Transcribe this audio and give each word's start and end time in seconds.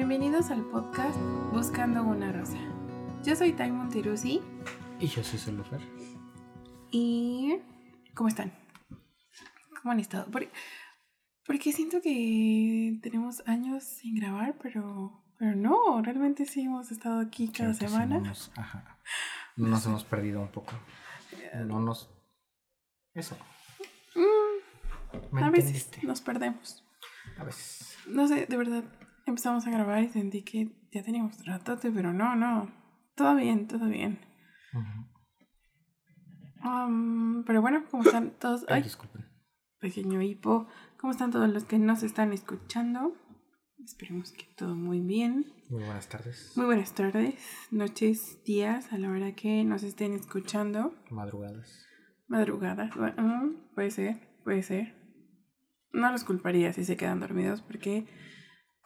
Bienvenidos 0.00 0.50
al 0.50 0.64
podcast 0.64 1.14
Buscando 1.52 2.02
una 2.02 2.32
Rosa. 2.32 2.56
Yo 3.22 3.36
soy 3.36 3.52
Taimon 3.52 3.90
Tirusi. 3.90 4.40
Y 4.98 5.06
yo 5.06 5.22
soy 5.22 5.38
Celufer. 5.38 5.78
¿Y 6.90 7.58
cómo 8.14 8.30
están? 8.30 8.50
¿Cómo 9.78 9.92
han 9.92 10.00
estado? 10.00 10.26
Porque, 10.30 11.72
siento 11.74 12.00
que 12.00 12.98
tenemos 13.02 13.42
años 13.46 13.84
sin 13.84 14.14
grabar, 14.14 14.56
pero, 14.62 15.22
pero 15.38 15.54
no, 15.54 16.00
realmente 16.00 16.46
sí 16.46 16.62
hemos 16.62 16.90
estado 16.90 17.20
aquí 17.20 17.48
cada 17.48 17.74
semana. 17.74 18.22
No 19.56 19.68
nos 19.68 19.84
hemos 19.84 20.04
perdido 20.04 20.40
un 20.40 20.48
poco. 20.48 20.72
No 21.66 21.78
nos... 21.78 22.08
Eso. 23.12 23.36
Mm, 24.14 25.36
a 25.36 25.50
veces 25.50 25.90
nos 26.02 26.22
perdemos. 26.22 26.82
A 27.36 27.44
veces. 27.44 27.98
No 28.06 28.26
sé, 28.26 28.46
de 28.46 28.56
verdad, 28.56 28.82
empezamos 29.30 29.66
a 29.66 29.70
grabar 29.70 30.02
y 30.02 30.08
sentí 30.08 30.42
que 30.42 30.70
ya 30.92 31.02
teníamos 31.02 31.44
ratote, 31.46 31.90
pero 31.90 32.12
no, 32.12 32.36
no. 32.36 32.70
Todo 33.14 33.34
bien, 33.36 33.66
todo 33.66 33.86
bien. 33.86 34.20
Um, 36.64 37.44
pero 37.44 37.62
bueno, 37.62 37.84
¿cómo 37.90 38.02
están 38.02 38.30
todos? 38.38 38.64
Ay, 38.68 38.82
disculpen. 38.82 39.26
Pequeño 39.78 40.20
hipo. 40.20 40.66
¿Cómo 40.98 41.12
están 41.12 41.30
todos 41.30 41.48
los 41.48 41.64
que 41.64 41.78
nos 41.78 42.02
están 42.02 42.32
escuchando? 42.32 43.16
Esperemos 43.82 44.32
que 44.32 44.44
todo 44.56 44.74
muy 44.74 45.00
bien. 45.00 45.46
Muy 45.70 45.84
buenas 45.84 46.08
tardes. 46.08 46.52
Muy 46.56 46.66
buenas 46.66 46.92
tardes, 46.94 47.34
noches, 47.70 48.42
días, 48.44 48.92
a 48.92 48.98
la 48.98 49.08
hora 49.10 49.34
que 49.34 49.64
nos 49.64 49.82
estén 49.82 50.12
escuchando. 50.12 50.94
Madrugadas. 51.10 51.86
Madrugadas, 52.26 52.94
bueno, 52.94 53.54
puede 53.74 53.90
ser, 53.90 54.20
puede 54.44 54.62
ser. 54.62 54.94
No 55.92 56.12
los 56.12 56.24
culparía 56.24 56.72
si 56.72 56.84
se 56.84 56.96
quedan 56.96 57.20
dormidos 57.20 57.62
porque 57.62 58.06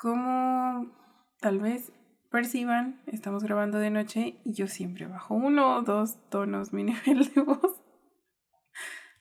como 0.05 0.95
tal 1.41 1.61
vez 1.61 1.91
perciban, 2.31 3.01
estamos 3.07 3.43
grabando 3.43 3.79
de 3.79 3.89
noche 3.89 4.39
y 4.45 4.53
yo 4.53 4.67
siempre 4.67 5.07
bajo 5.07 5.35
uno 5.35 5.79
o 5.79 5.83
dos 5.83 6.29
tonos 6.29 6.75
mi 6.75 6.85
nivel 6.85 7.33
de 7.33 7.41
voz. 7.41 7.81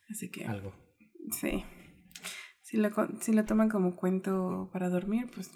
Así 0.10 0.30
que... 0.30 0.44
Algo. 0.44 0.74
Sí. 1.40 1.64
Si 2.62 2.76
lo, 2.76 2.90
si 3.22 3.32
lo 3.32 3.46
toman 3.46 3.70
como 3.70 3.96
cuento 3.96 4.70
para 4.74 4.90
dormir, 4.90 5.32
pues 5.34 5.52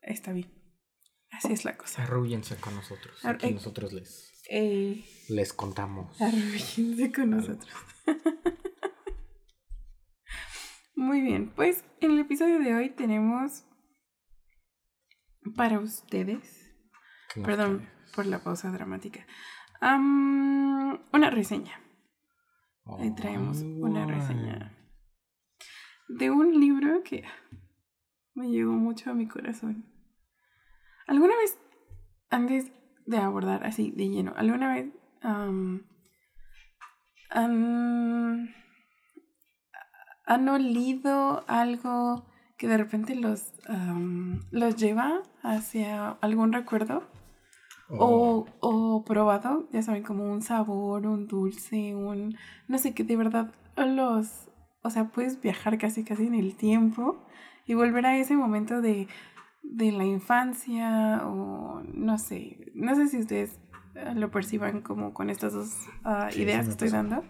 está 0.00 0.32
bien. 0.32 0.54
Así 1.32 1.52
es 1.52 1.64
la 1.64 1.76
cosa. 1.76 2.04
Arrúyense 2.04 2.54
con 2.54 2.76
nosotros. 2.76 3.24
Aquí 3.24 3.48
eh, 3.48 3.54
nosotros 3.54 3.92
les, 3.92 4.44
eh, 4.48 5.04
les 5.28 5.52
contamos. 5.52 6.22
Arrúyense 6.22 7.10
con 7.10 7.30
nosotros. 7.30 7.74
Muy 10.94 11.20
bien, 11.20 11.52
pues 11.56 11.84
en 12.00 12.12
el 12.12 12.20
episodio 12.20 12.60
de 12.60 12.76
hoy 12.76 12.90
tenemos 12.90 13.64
para 15.56 15.78
ustedes. 15.78 16.70
Perdón 17.44 17.88
por 18.14 18.26
la 18.26 18.38
pausa 18.38 18.70
dramática. 18.70 19.26
una 19.80 21.30
reseña. 21.30 21.80
Ahí 22.98 23.14
traemos 23.14 23.62
una 23.62 24.06
reseña 24.06 24.74
de 26.08 26.30
un 26.30 26.58
libro 26.58 27.02
que 27.02 27.24
me 28.34 28.48
llegó 28.48 28.72
mucho 28.72 29.10
a 29.10 29.14
mi 29.14 29.28
corazón. 29.28 29.84
¿Alguna 31.06 31.36
vez, 31.36 31.58
antes 32.30 32.72
de 33.06 33.18
abordar 33.18 33.64
así 33.64 33.90
de 33.90 34.08
lleno, 34.08 34.32
alguna 34.36 34.74
vez 34.74 34.90
han, 35.20 35.86
han 37.30 38.54
olido 40.48 41.44
algo 41.48 42.26
que 42.58 42.68
de 42.68 42.76
repente 42.76 43.14
los, 43.14 43.54
los 44.50 44.76
lleva 44.76 45.22
hacia 45.42 46.10
algún 46.20 46.52
recuerdo. 46.52 47.04
O, 47.90 48.46
oh. 48.60 48.96
o 48.98 49.04
probado, 49.04 49.66
ya 49.72 49.80
saben, 49.80 50.02
como 50.02 50.30
un 50.30 50.42
sabor, 50.42 51.06
un 51.06 51.26
dulce, 51.26 51.94
un... 51.94 52.36
No 52.66 52.76
sé, 52.76 52.92
que 52.92 53.04
de 53.04 53.16
verdad 53.16 53.54
los... 53.76 54.50
O 54.82 54.90
sea, 54.90 55.08
puedes 55.08 55.40
viajar 55.40 55.78
casi 55.78 56.04
casi 56.04 56.26
en 56.26 56.34
el 56.34 56.54
tiempo 56.54 57.24
y 57.64 57.74
volver 57.74 58.04
a 58.04 58.18
ese 58.18 58.36
momento 58.36 58.82
de, 58.82 59.08
de 59.62 59.92
la 59.92 60.04
infancia 60.04 61.22
o 61.26 61.82
no 61.94 62.18
sé. 62.18 62.72
No 62.74 62.94
sé 62.94 63.08
si 63.08 63.18
ustedes 63.18 63.58
lo 64.14 64.30
perciban 64.30 64.82
como 64.82 65.14
con 65.14 65.30
estas 65.30 65.52
dos 65.52 65.74
ah, 66.04 66.28
ideas 66.36 66.66
que 66.66 66.72
estoy 66.72 66.90
dando. 66.90 67.24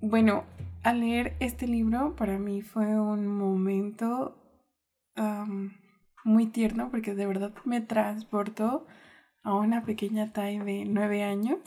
Bueno, 0.00 0.44
al 0.82 1.00
leer 1.00 1.36
este 1.40 1.66
libro 1.66 2.14
para 2.16 2.38
mí 2.38 2.62
fue 2.62 2.98
un 3.00 3.26
momento 3.26 4.34
muy 6.24 6.46
tierno 6.46 6.90
porque 6.90 7.14
de 7.14 7.26
verdad 7.26 7.52
me 7.64 7.80
transportó 7.80 8.86
a 9.42 9.54
una 9.54 9.84
pequeña 9.84 10.32
Tai 10.32 10.58
de 10.58 10.84
nueve 10.84 11.22
años. 11.24 11.58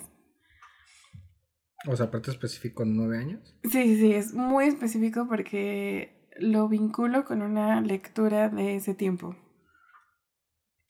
O 1.88 1.96
sea, 1.96 2.06
aparte 2.08 2.32
específico 2.32 2.86
nueve 2.86 3.18
años. 3.18 3.58
Sí, 3.64 3.98
sí, 3.98 4.14
es 4.14 4.34
muy 4.34 4.66
específico 4.66 5.28
porque 5.28 6.30
lo 6.38 6.68
vinculo 6.68 7.26
con 7.26 7.42
una 7.42 7.82
lectura 7.82 8.50
de 8.50 8.76
ese 8.76 8.94
tiempo. 8.94 9.36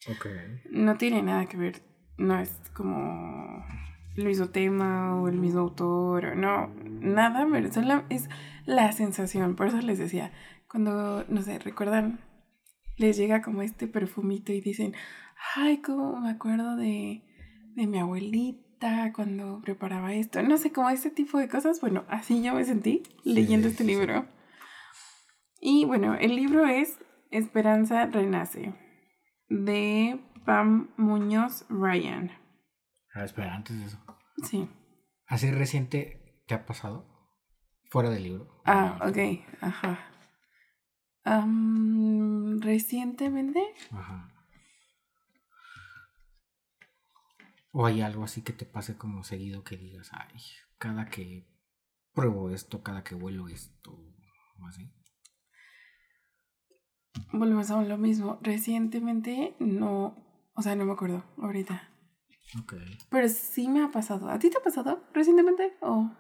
Ok. 0.08 0.28
No 0.70 0.98
tiene 0.98 1.24
nada 1.24 1.46
que 1.46 1.58
ver, 1.58 1.82
no 2.18 2.40
es 2.40 2.52
como 2.74 3.66
el 4.16 4.26
mismo 4.26 4.50
tema 4.50 5.16
o 5.22 5.28
el 5.28 5.38
mismo 5.38 5.62
autor, 5.62 6.36
no, 6.36 6.68
nada, 7.00 7.48
pero 7.52 7.72
solo 7.72 8.04
es 8.10 8.30
la 8.66 8.92
sensación, 8.92 9.56
por 9.56 9.68
eso 9.68 9.78
les 9.78 10.00
decía, 10.00 10.32
cuando, 10.70 11.26
no 11.28 11.42
sé, 11.42 11.60
recuerdan, 11.60 12.20
les 12.98 13.18
llega 13.18 13.42
como 13.42 13.62
este 13.62 13.88
perfumito 13.88 14.52
y 14.52 14.62
dicen, 14.62 14.94
ay, 15.56 15.82
cómo 15.82 16.20
me 16.20 16.30
acuerdo 16.30 16.76
de, 16.76 17.24
de 17.76 17.88
mi 17.88 18.00
abuelita 18.00 19.12
cuando 19.14 19.62
preparaba 19.62 20.14
esto, 20.14 20.42
no 20.44 20.58
sé, 20.58 20.72
como 20.72 20.90
ese 20.90 21.10
tipo 21.10 21.38
de 21.38 21.48
cosas, 21.48 21.82
bueno, 21.82 22.04
así 22.10 22.42
yo 22.44 22.54
me 22.54 22.66
sentí 22.66 23.04
leyendo 23.24 23.68
este 23.68 23.84
libro. 23.84 24.26
Y 25.60 25.86
bueno, 25.86 26.16
el 26.16 26.36
libro 26.36 26.66
es 26.66 26.98
Esperanza 27.30 28.08
Renace, 28.08 28.74
de 29.48 30.20
Pam 30.46 30.90
Muñoz 30.98 31.66
Ryan. 31.70 32.32
Ah, 33.14 33.24
espera, 33.24 33.56
antes 33.56 33.78
de 33.78 33.86
eso. 33.86 33.98
Sí. 34.44 34.70
¿Así 35.28 35.52
reciente 35.52 36.44
te 36.48 36.56
ha 36.56 36.66
pasado? 36.66 37.06
Fuera 37.90 38.10
del 38.10 38.24
libro. 38.24 38.62
Ah, 38.66 39.00
ok, 39.02 39.18
ajá. 39.62 40.08
¿Recientemente? 42.60 43.62
Ajá. 43.92 44.30
¿O 47.74 47.86
hay 47.86 48.02
algo 48.02 48.24
así 48.24 48.42
que 48.42 48.54
te 48.54 48.66
pase 48.66 48.98
como 48.98 49.24
seguido 49.24 49.64
que 49.64 49.78
digas, 49.78 50.12
ay, 50.14 50.42
cada 50.78 51.08
que 51.10 51.48
pruebo 52.14 52.50
esto, 52.50 52.84
cada 52.84 53.04
que 53.04 53.16
vuelo 53.16 53.48
esto, 53.48 53.92
o 53.92 54.68
así? 54.68 54.92
Volvemos 57.32 57.72
a 57.72 57.82
lo 57.82 57.98
mismo. 57.98 58.40
Recientemente 58.42 59.56
no, 59.60 60.16
o 60.54 60.62
sea, 60.62 60.76
no 60.76 60.86
me 60.86 60.94
acuerdo 60.94 61.24
ahorita. 61.38 61.91
Pero 63.10 63.30
sí 63.30 63.68
me 63.68 63.84
ha 63.84 63.92
pasado. 63.92 64.30
¿A 64.30 64.40
ti 64.40 64.50
te 64.50 64.58
ha 64.58 64.64
pasado 64.64 65.04
recientemente 65.14 65.78
o...? 65.82 66.12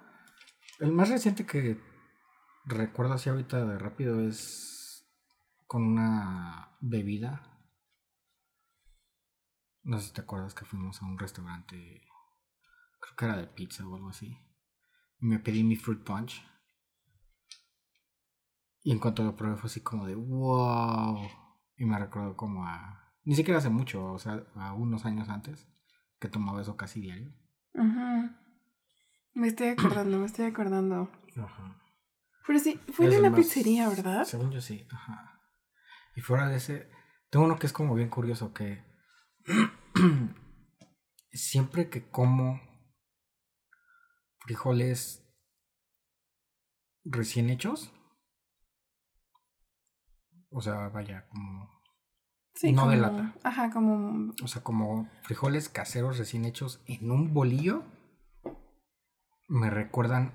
El 0.79 0.91
más 0.91 1.09
reciente 1.09 1.45
que 1.45 1.79
recuerdo 2.65 3.13
así 3.13 3.29
ahorita 3.29 3.65
de 3.65 3.77
rápido 3.77 4.21
es 4.21 5.05
con 5.67 5.83
una 5.83 6.77
bebida. 6.79 7.47
No 9.83 9.99
sé 9.99 10.07
si 10.07 10.13
te 10.13 10.21
acuerdas 10.21 10.53
que 10.53 10.65
fuimos 10.65 11.01
a 11.01 11.05
un 11.05 11.17
restaurante, 11.17 12.01
creo 12.99 13.15
que 13.15 13.25
era 13.25 13.37
de 13.37 13.47
pizza 13.47 13.85
o 13.87 13.95
algo 13.95 14.09
así. 14.09 14.37
Me 15.19 15.39
pedí 15.39 15.63
mi 15.63 15.75
fruit 15.75 16.03
punch. 16.03 16.43
Y 18.83 18.91
en 18.91 18.99
cuanto 18.99 19.23
lo 19.23 19.35
probé 19.35 19.57
fue 19.57 19.67
así 19.67 19.81
como 19.81 20.07
de 20.07 20.15
wow. 20.15 21.19
Y 21.77 21.85
me 21.85 21.99
recordó 21.99 22.35
como 22.35 22.65
a... 22.65 23.13
Ni 23.23 23.35
siquiera 23.35 23.59
hace 23.59 23.69
mucho, 23.69 24.13
o 24.13 24.17
sea, 24.17 24.43
a 24.55 24.73
unos 24.73 25.05
años 25.05 25.29
antes 25.29 25.70
que 26.21 26.29
tomaba 26.29 26.61
eso 26.61 26.77
casi 26.77 27.01
diario. 27.01 27.33
Ajá. 27.73 28.39
Me 29.33 29.47
estoy 29.47 29.69
acordando, 29.69 30.19
me 30.19 30.27
estoy 30.27 30.45
acordando. 30.45 31.11
Ajá. 31.35 31.81
Pero 32.45 32.59
sí, 32.59 32.79
fue 32.93 33.07
en 33.07 33.25
una 33.25 33.35
pizzería, 33.35 33.89
¿verdad? 33.89 34.23
Según 34.23 34.51
yo 34.51 34.61
sí, 34.61 34.87
ajá. 34.91 35.41
Y 36.15 36.21
fuera 36.21 36.47
de 36.47 36.57
ese, 36.57 36.89
tengo 37.31 37.45
uno 37.45 37.57
que 37.57 37.65
es 37.65 37.73
como 37.73 37.95
bien 37.95 38.09
curioso, 38.09 38.53
que 38.53 38.83
siempre 41.31 41.89
que 41.89 42.07
como 42.09 42.61
frijoles 44.41 45.27
recién 47.03 47.49
hechos, 47.49 47.91
o 50.51 50.61
sea, 50.61 50.89
vaya, 50.89 51.27
como 51.29 51.80
no 52.73 52.87
de 52.89 52.97
lata. 52.97 53.33
Ajá, 53.43 53.71
como. 53.71 54.33
O 54.43 54.47
sea, 54.47 54.61
como 54.63 55.09
frijoles 55.23 55.69
caseros 55.69 56.17
recién 56.17 56.45
hechos 56.45 56.81
en 56.87 57.11
un 57.11 57.33
bolillo. 57.33 57.83
Me 59.47 59.69
recuerdan 59.69 60.33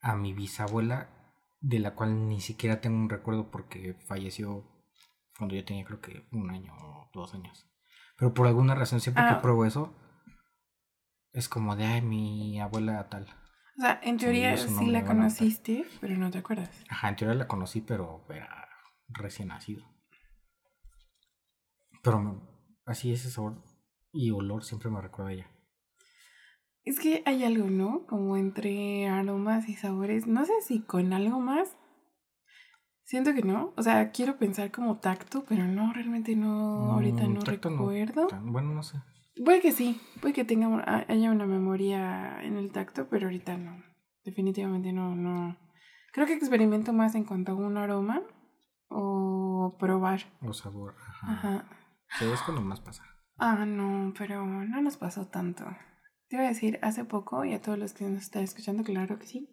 a 0.00 0.16
mi 0.16 0.32
bisabuela, 0.32 1.08
de 1.60 1.78
la 1.78 1.94
cual 1.94 2.28
ni 2.28 2.40
siquiera 2.40 2.80
tengo 2.80 2.96
un 2.96 3.08
recuerdo 3.10 3.50
porque 3.50 3.94
falleció 4.06 4.68
Cuando 5.38 5.54
yo 5.54 5.64
tenía 5.64 5.84
creo 5.84 6.00
que 6.00 6.28
un 6.32 6.50
año 6.50 6.72
o 6.76 7.08
dos 7.14 7.34
años. 7.34 7.66
Pero 8.18 8.34
por 8.34 8.46
alguna 8.46 8.74
razón 8.74 9.00
siempre 9.00 9.24
que 9.24 9.30
Ah. 9.30 9.40
pruebo 9.40 9.64
eso, 9.64 9.94
es 11.32 11.48
como 11.48 11.74
de, 11.74 11.84
ay, 11.86 12.02
mi 12.02 12.60
abuela 12.60 13.08
tal. 13.08 13.24
O 13.78 13.80
sea, 13.80 13.98
en 14.02 14.18
teoría 14.18 14.56
sí 14.58 14.86
la 14.86 15.04
conociste, 15.04 15.86
pero 16.00 16.16
no 16.16 16.30
te 16.30 16.38
acuerdas. 16.38 16.70
Ajá, 16.90 17.08
en 17.08 17.16
teoría 17.16 17.34
la 17.36 17.48
conocí, 17.48 17.80
pero 17.80 18.26
era 18.28 18.68
recién 19.08 19.48
nacido. 19.48 19.84
Pero 22.02 22.40
así 22.84 23.12
ese 23.12 23.30
sabor 23.30 23.62
y 24.12 24.30
olor 24.30 24.64
siempre 24.64 24.90
me 24.90 25.00
recuerda 25.00 25.30
a 25.30 25.34
ella. 25.34 25.46
Es 26.84 26.98
que 26.98 27.22
hay 27.26 27.44
algo, 27.44 27.70
¿no? 27.70 28.06
Como 28.06 28.36
entre 28.36 29.06
aromas 29.08 29.68
y 29.68 29.74
sabores. 29.74 30.26
No 30.26 30.44
sé 30.44 30.52
si 30.62 30.80
con 30.80 31.12
algo 31.12 31.38
más. 31.38 31.76
Siento 33.04 33.34
que 33.34 33.42
no. 33.42 33.72
O 33.76 33.82
sea, 33.82 34.10
quiero 34.10 34.36
pensar 34.36 34.72
como 34.72 34.98
tacto, 34.98 35.44
pero 35.48 35.64
no, 35.64 35.92
realmente 35.92 36.34
no. 36.34 36.92
ahorita 36.92 37.26
no 37.28 37.40
recuerdo. 37.40 38.28
bueno, 38.42 38.74
no 38.74 38.82
sé. 38.82 38.98
Puede 39.44 39.60
que 39.60 39.70
sí. 39.70 40.00
Puede 40.20 40.34
que 40.34 40.44
tenga 40.44 41.04
haya 41.08 41.30
una 41.30 41.46
memoria 41.46 42.42
en 42.42 42.56
el 42.56 42.72
tacto, 42.72 43.08
pero 43.08 43.26
ahorita 43.26 43.56
no. 43.56 43.82
Definitivamente 44.24 44.92
no, 44.92 45.14
no. 45.14 45.56
Creo 46.12 46.26
que 46.26 46.34
experimento 46.34 46.92
más 46.92 47.14
en 47.14 47.24
cuanto 47.24 47.52
a 47.52 47.54
un 47.54 47.76
aroma 47.76 48.22
o 48.88 49.76
probar. 49.78 50.20
O 50.42 50.52
sabor. 50.52 50.94
Ajá. 50.98 51.32
Ajá. 51.32 51.81
Sí, 52.18 52.24
es 52.26 52.40
cuando 52.42 52.62
más 52.62 52.80
pasa. 52.80 53.02
Ah, 53.38 53.64
no, 53.66 54.12
pero 54.16 54.44
no 54.46 54.82
nos 54.82 54.96
pasó 54.96 55.26
tanto. 55.28 55.64
Te 56.28 56.36
iba 56.36 56.44
a 56.44 56.48
decir, 56.48 56.78
hace 56.82 57.04
poco, 57.04 57.44
y 57.44 57.52
a 57.54 57.60
todos 57.60 57.78
los 57.78 57.92
que 57.92 58.04
nos 58.04 58.22
están 58.22 58.42
escuchando, 58.44 58.84
claro 58.84 59.18
que 59.18 59.26
sí. 59.26 59.48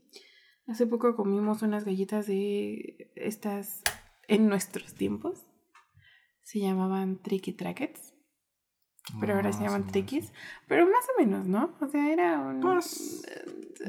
Hace 0.67 0.85
poco 0.85 1.15
comimos 1.15 1.61
unas 1.61 1.83
galletas 1.85 2.27
de 2.27 3.11
estas 3.15 3.81
en 4.27 4.47
nuestros 4.47 4.93
tiempos. 4.93 5.45
Se 6.43 6.59
llamaban 6.59 7.21
Tricky 7.21 7.53
Trackets, 7.53 8.13
pero 9.19 9.33
ahora 9.35 9.51
se 9.51 9.59
Ah, 9.59 9.67
llaman 9.67 9.87
Trickies. 9.87 10.31
Pero 10.67 10.85
más 10.85 11.05
o 11.15 11.19
menos, 11.19 11.47
¿no? 11.47 11.75
O 11.81 11.87
sea, 11.87 12.11
era 12.11 12.39
un... 12.39 12.59
Pues, 12.59 13.23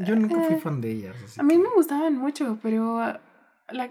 Yo 0.06 0.16
nunca 0.16 0.40
fui 0.42 0.54
Eh, 0.54 0.58
fan 0.60 0.80
de 0.80 0.90
ellas. 0.92 1.16
así 1.24 1.40
A 1.40 1.42
mí 1.42 1.54
que- 1.56 1.62
me 1.62 1.68
gustaban 1.74 2.16
mucho, 2.16 2.58
pero 2.62 2.98
ah, 2.98 3.20
la, 3.70 3.90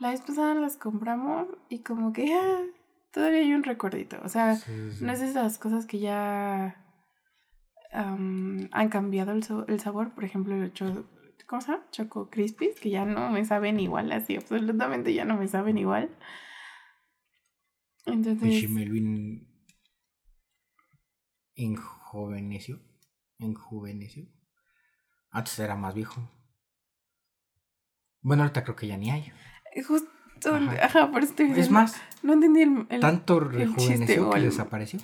la 0.00 0.10
vez 0.10 0.20
pasada 0.22 0.54
las 0.54 0.76
compramos 0.76 1.48
y 1.68 1.82
como 1.82 2.12
que 2.12 2.32
ah, 2.34 2.62
todavía 3.14 3.40
hay 3.40 3.54
un 3.54 3.62
recuerdito. 3.62 4.18
O 4.22 4.28
sea, 4.28 4.56
Sí, 4.56 4.70
sí, 4.90 4.96
sí. 4.98 5.04
no 5.04 5.12
es 5.12 5.20
esas 5.22 5.56
cosas 5.58 5.86
que 5.86 5.98
ya 6.00 6.84
han 7.92 8.88
cambiado 8.90 9.32
el, 9.32 9.42
so- 9.44 9.66
el 9.68 9.80
sabor. 9.80 10.12
Por 10.14 10.24
ejemplo, 10.24 10.54
el 10.54 10.72
cho- 10.72 11.06
¿cómo 11.46 11.62
se 11.62 11.72
llama? 11.72 11.86
Choco 11.92 12.28
Crispies, 12.28 12.80
que 12.80 12.90
ya 12.90 13.04
no 13.04 13.30
me 13.30 13.44
saben 13.44 13.78
igual, 13.80 14.10
así 14.12 14.36
absolutamente 14.36 15.14
ya 15.14 15.24
no 15.24 15.36
me 15.36 15.46
saben 15.48 15.78
igual. 15.78 16.10
Entonces, 18.06 18.68
Melvin. 18.68 19.48
Enjuveneció. 23.38 24.26
Antes 25.30 25.58
era 25.58 25.76
más 25.76 25.94
viejo. 25.94 26.30
Bueno, 28.20 28.42
ahorita 28.42 28.64
creo 28.64 28.76
que 28.76 28.86
ya 28.88 28.96
ni 28.96 29.10
hay. 29.10 29.32
Ajá. 30.44 30.84
ajá, 30.86 31.10
por 31.10 31.22
eso 31.22 31.30
estoy 31.30 31.46
Es 31.46 31.56
diciendo, 31.56 31.80
más, 31.80 32.00
no 32.22 32.32
entendí 32.34 32.62
el, 32.62 32.86
el- 32.90 33.00
tanto 33.00 33.40
rejuveneció 33.40 34.30
que 34.30 34.38
el- 34.38 34.44
desapareció. 34.44 35.00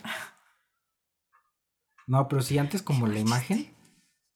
No, 2.07 2.29
pero 2.29 2.43
sí, 2.43 2.59
antes 2.59 2.83
como 2.83 3.07
la 3.07 3.19
imagen, 3.21 3.73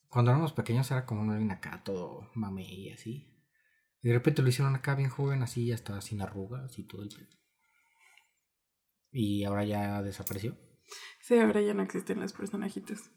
cuando 0.08 0.30
éramos 0.30 0.52
pequeños 0.52 0.90
era 0.90 1.04
como 1.06 1.22
un 1.22 1.30
alguien 1.30 1.50
acá 1.50 1.82
todo 1.82 2.30
mame 2.34 2.62
y 2.62 2.90
así. 2.90 3.30
Y 4.02 4.08
de 4.08 4.14
repente 4.14 4.42
lo 4.42 4.48
hicieron 4.48 4.74
acá 4.76 4.94
bien 4.94 5.08
joven, 5.10 5.42
así, 5.42 5.66
ya 5.66 5.74
estaba 5.74 6.00
sin 6.00 6.20
arrugas 6.22 6.78
y 6.78 6.84
todo 6.84 7.02
el 7.02 7.08
pelo. 7.08 7.28
Y 9.10 9.44
ahora 9.44 9.64
ya 9.64 10.02
desapareció. 10.02 10.56
Sí, 11.20 11.38
ahora 11.38 11.60
ya 11.62 11.72
no 11.74 11.82
existen 11.82 12.20
los 12.20 12.32
personajitos. 12.32 13.10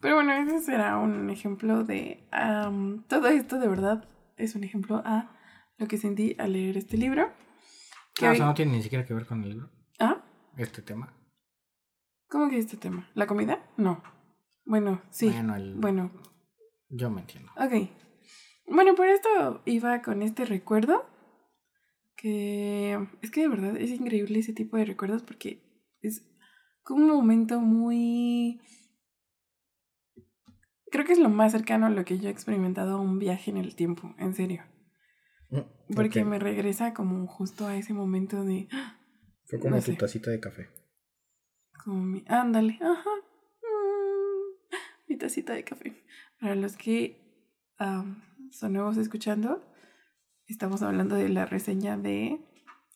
Pero 0.00 0.16
bueno, 0.16 0.32
ese 0.32 0.60
será 0.60 0.98
un 0.98 1.30
ejemplo 1.30 1.84
de... 1.84 2.26
am, 2.32 3.04
todo 3.04 3.28
esto 3.28 3.58
de 3.58 3.68
verdad 3.68 4.08
es 4.36 4.54
un 4.56 4.64
ejemplo 4.64 5.02
a 5.04 5.30
lo 5.78 5.86
que 5.88 5.98
sentí 5.98 6.36
al 6.38 6.52
leer 6.52 6.76
este 6.76 6.96
libro. 6.96 7.32
Que 8.14 8.26
Ah, 8.26 8.32
o 8.32 8.34
sea, 8.36 8.46
no 8.46 8.54
tiene 8.54 8.72
ni 8.72 8.82
siquiera 8.82 9.04
que 9.04 9.14
ver 9.14 9.26
con 9.26 9.42
el 9.42 9.50
libro, 9.50 9.70
¿Ah? 9.98 10.24
este 10.56 10.82
tema. 10.82 11.12
¿Cómo 12.28 12.48
que 12.48 12.58
este 12.58 12.76
tema? 12.76 13.10
¿La 13.14 13.26
comida? 13.26 13.64
No. 13.76 14.02
Bueno, 14.64 15.02
sí. 15.10 15.28
Bueno, 15.30 15.56
el- 15.56 15.74
Bueno, 15.74 16.10
yo 16.88 17.10
me 17.10 17.20
entiendo. 17.22 17.50
ok. 17.56 17.88
Bueno, 18.66 18.94
por 18.94 19.06
esto 19.08 19.62
iba 19.66 20.00
con 20.02 20.22
este 20.22 20.44
recuerdo. 20.44 21.04
Que 22.16 22.96
es 23.20 23.30
que 23.30 23.42
de 23.42 23.48
verdad 23.48 23.76
es 23.76 23.90
increíble 23.90 24.38
ese 24.38 24.52
tipo 24.54 24.76
de 24.78 24.84
recuerdos 24.86 25.22
porque 25.22 25.62
es 26.00 26.24
como 26.82 27.04
un 27.04 27.10
momento 27.10 27.60
muy... 27.60 28.60
Creo 30.90 31.04
que 31.04 31.12
es 31.12 31.18
lo 31.18 31.28
más 31.28 31.52
cercano 31.52 31.86
a 31.86 31.90
lo 31.90 32.04
que 32.04 32.18
yo 32.18 32.28
he 32.28 32.32
experimentado 32.32 32.96
a 32.96 33.00
un 33.00 33.18
viaje 33.18 33.50
en 33.50 33.56
el 33.58 33.74
tiempo, 33.74 34.14
en 34.18 34.34
serio. 34.34 34.62
Porque 35.94 36.22
Ok. 36.22 36.26
me 36.28 36.38
regresa 36.38 36.94
como 36.94 37.26
justo 37.26 37.66
a 37.66 37.76
ese 37.76 37.92
momento 37.92 38.44
de... 38.44 38.68
Fue 39.46 39.58
como 39.60 39.80
tu 39.80 39.94
tacita 39.94 40.30
de 40.30 40.40
café. 40.40 40.68
Como 41.84 42.02
mi... 42.02 42.24
Ándale, 42.28 42.78
ajá. 42.80 43.10
Mm, 43.62 44.74
mi 45.08 45.16
tacita 45.18 45.52
de 45.52 45.64
café. 45.64 46.02
Para 46.40 46.54
los 46.54 46.76
que 46.76 47.20
am, 47.78 48.22
son 48.50 48.72
nuevos 48.72 48.96
escuchando, 48.96 49.62
estamos 50.46 50.82
hablando 50.82 51.14
de 51.16 51.28
la 51.28 51.44
reseña 51.46 51.96
de 51.98 52.40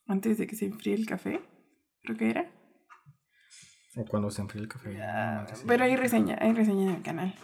antes 0.06 0.38
de 0.38 0.46
que 0.46 0.56
se 0.56 0.66
enfríe 0.66 0.94
el 0.94 1.06
café, 1.06 1.40
creo 2.02 2.16
que 2.16 2.30
era. 2.30 2.50
O 3.96 4.04
cuando 4.06 4.30
se 4.30 4.40
enfría 4.40 4.62
el 4.62 4.68
café. 4.68 4.96
No 4.96 5.56
sé 5.56 5.64
pero 5.66 5.84
hay 5.84 5.96
reseña, 5.96 6.38
hay 6.40 6.52
reseña 6.54 6.84
en 6.84 6.96
el 6.96 7.02
canal 7.02 7.34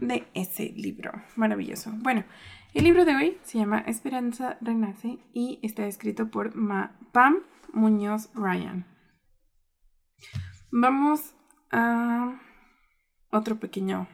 de 0.00 0.26
ese 0.34 0.72
libro. 0.76 1.12
Maravilloso. 1.36 1.90
Bueno, 1.96 2.24
el 2.74 2.84
libro 2.84 3.04
de 3.04 3.14
hoy 3.14 3.38
se 3.42 3.58
llama 3.58 3.78
Esperanza 3.78 4.58
Renace 4.60 5.18
y 5.32 5.60
está 5.62 5.86
escrito 5.86 6.30
por 6.30 6.54
Ma- 6.56 6.98
Pam 7.12 7.42
Muñoz 7.72 8.30
Ryan. 8.34 8.86
Vamos 10.72 11.34
a 11.70 12.40
otro 13.30 13.60
pequeño 13.60 14.08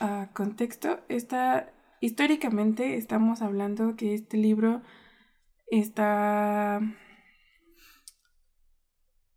ah, 0.00 0.30
contexto. 0.32 1.00
Está, 1.08 1.72
históricamente 2.00 2.96
estamos 2.96 3.42
hablando 3.42 3.96
que 3.96 4.14
este 4.14 4.36
libro 4.36 4.82
está... 5.70 6.80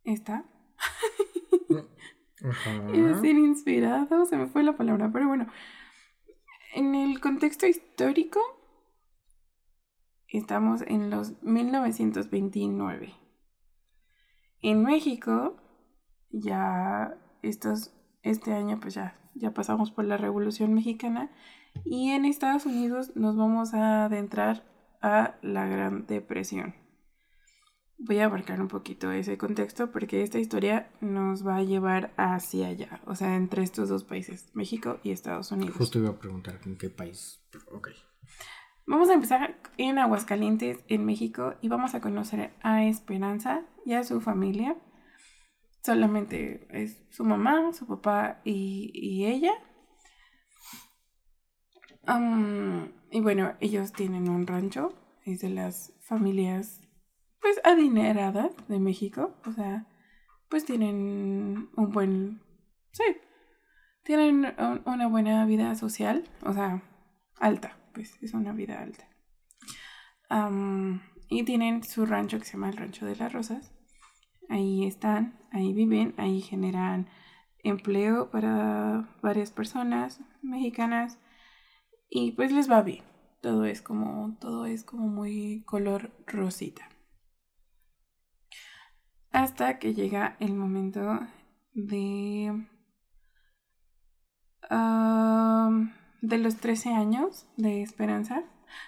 Está. 0.03 0.46
Iba 2.94 3.12
a 3.12 3.22
ser 3.22 3.36
inspirado, 3.36 4.25
se 4.25 4.36
me 4.36 4.48
fue 4.48 4.63
la 4.63 4.75
palabra, 4.75 5.12
pero 5.13 5.27
bueno. 5.27 5.48
En 6.74 6.96
el 6.96 7.20
contexto 7.20 7.68
histórico, 7.68 8.40
estamos 10.30 10.82
en 10.88 11.10
los 11.10 11.44
1929. 11.44 13.13
En 14.62 14.82
México, 14.82 15.58
ya 16.30 17.13
estos, 17.42 17.94
este 18.24 18.54
año, 18.54 18.80
pues 18.80 18.94
ya, 18.94 19.20
ya 19.36 19.54
pasamos 19.54 19.92
por 19.92 20.06
la 20.06 20.16
Revolución 20.16 20.74
Mexicana. 20.74 21.30
Y 21.84 22.12
en 22.12 22.24
Estados 22.24 22.66
Unidos 22.66 23.18
nos 23.18 23.36
vamos 23.36 23.74
a 23.74 24.06
adentrar 24.06 24.63
a 25.01 25.36
la 25.42 25.66
Gran 25.66 26.06
Depresión. 26.08 26.81
Voy 28.03 28.17
a 28.17 28.25
abarcar 28.25 28.60
un 28.60 28.67
poquito 28.67 29.12
ese 29.12 29.38
contexto 29.38 29.91
porque 29.91 30.24
esta 30.24 30.39
historia 30.39 30.89
nos 31.01 31.46
va 31.46 31.58
a 31.58 31.63
llevar 31.63 32.12
hacia 32.17 32.67
allá, 32.67 33.00
o 33.05 33.13
sea, 33.13 33.36
entre 33.36 33.62
estos 33.62 33.89
dos 33.89 34.03
países, 34.03 34.50
México 34.55 35.00
y 35.03 35.12
Estados 35.12 35.51
Unidos. 35.51 35.75
Justo 35.75 36.00
iba 36.00 36.10
a 36.10 36.17
preguntar 36.17 36.60
en 36.65 36.77
qué 36.77 36.89
país. 36.89 37.46
Ok. 37.72 37.89
Vamos 38.88 39.10
a 39.10 39.13
empezar 39.13 39.55
en 39.77 40.00
Aguascalientes, 40.00 40.79
en 40.88 41.05
México, 41.05 41.53
y 41.62 41.67
vamos 41.67 41.93
a 41.93 42.01
conocer 42.01 42.51
a 42.63 42.86
Esperanza 42.86 43.62
y 43.86 43.93
a 43.93 44.03
su 44.03 44.20
familia. 44.20 44.75
Solamente 45.84 46.67
es 46.72 47.03
su 47.12 47.24
mamá, 47.24 47.72
su 47.74 47.86
papá 47.86 48.41
y, 48.43 48.89
y 48.96 49.27
ella. 49.27 49.53
Y 53.12 53.22
bueno, 53.22 53.53
ellos 53.60 53.93
tienen 53.93 54.27
un 54.27 54.48
rancho, 54.48 54.93
es 55.24 55.41
de 55.41 55.50
las 55.50 55.93
familias 56.00 56.81
pues 57.41 57.60
adineradas 57.63 58.51
de 58.67 58.79
México, 58.79 59.36
o 59.45 59.51
sea, 59.53 59.86
pues 60.50 60.65
tienen 60.65 61.69
un 61.75 61.91
buen, 61.91 62.41
sí, 62.91 63.03
tienen 64.03 64.45
un- 64.60 64.81
una 64.86 65.07
buena 65.07 65.45
vida 65.45 65.75
social, 65.75 66.24
o 66.43 66.53
sea, 66.53 66.83
alta, 67.39 67.77
pues 67.93 68.17
es 68.21 68.33
una 68.33 68.53
vida 68.53 68.81
alta. 68.81 69.07
Am, 70.29 71.01
y 71.29 71.43
tienen 71.43 71.83
su 71.83 72.05
rancho 72.05 72.39
que 72.39 72.45
se 72.45 72.53
llama 72.53 72.69
el 72.69 72.77
Rancho 72.77 73.05
de 73.05 73.15
las 73.15 73.33
Rosas. 73.33 73.71
Ahí 74.50 74.86
están, 74.86 75.39
ahí 75.51 75.74
viven, 75.74 76.13
ahí 76.17 76.41
generan 76.41 77.07
empleo 77.63 78.29
para 78.31 79.10
varias 79.21 79.51
personas 79.51 80.21
mexicanas 80.41 81.19
y 82.10 82.33
pues 82.33 82.51
les 82.51 82.69
va 82.71 82.81
bien. 82.83 83.03
Todo 83.41 83.65
es 83.65 83.81
como 83.81 84.38
todo 84.39 84.65
es 84.67 84.83
como 84.83 85.07
muy 85.10 85.63
color 85.65 86.12
rosita. 86.27 86.89
Hasta 89.32 89.80
que 89.80 89.94
llega 89.94 90.36
el 90.40 90.54
momento 90.54 91.20
de... 91.74 92.68
de 96.22 96.38
los 96.38 96.58
13 96.58 96.94
años 96.94 97.48
de 97.58 97.82
Esperanza. 97.82 98.44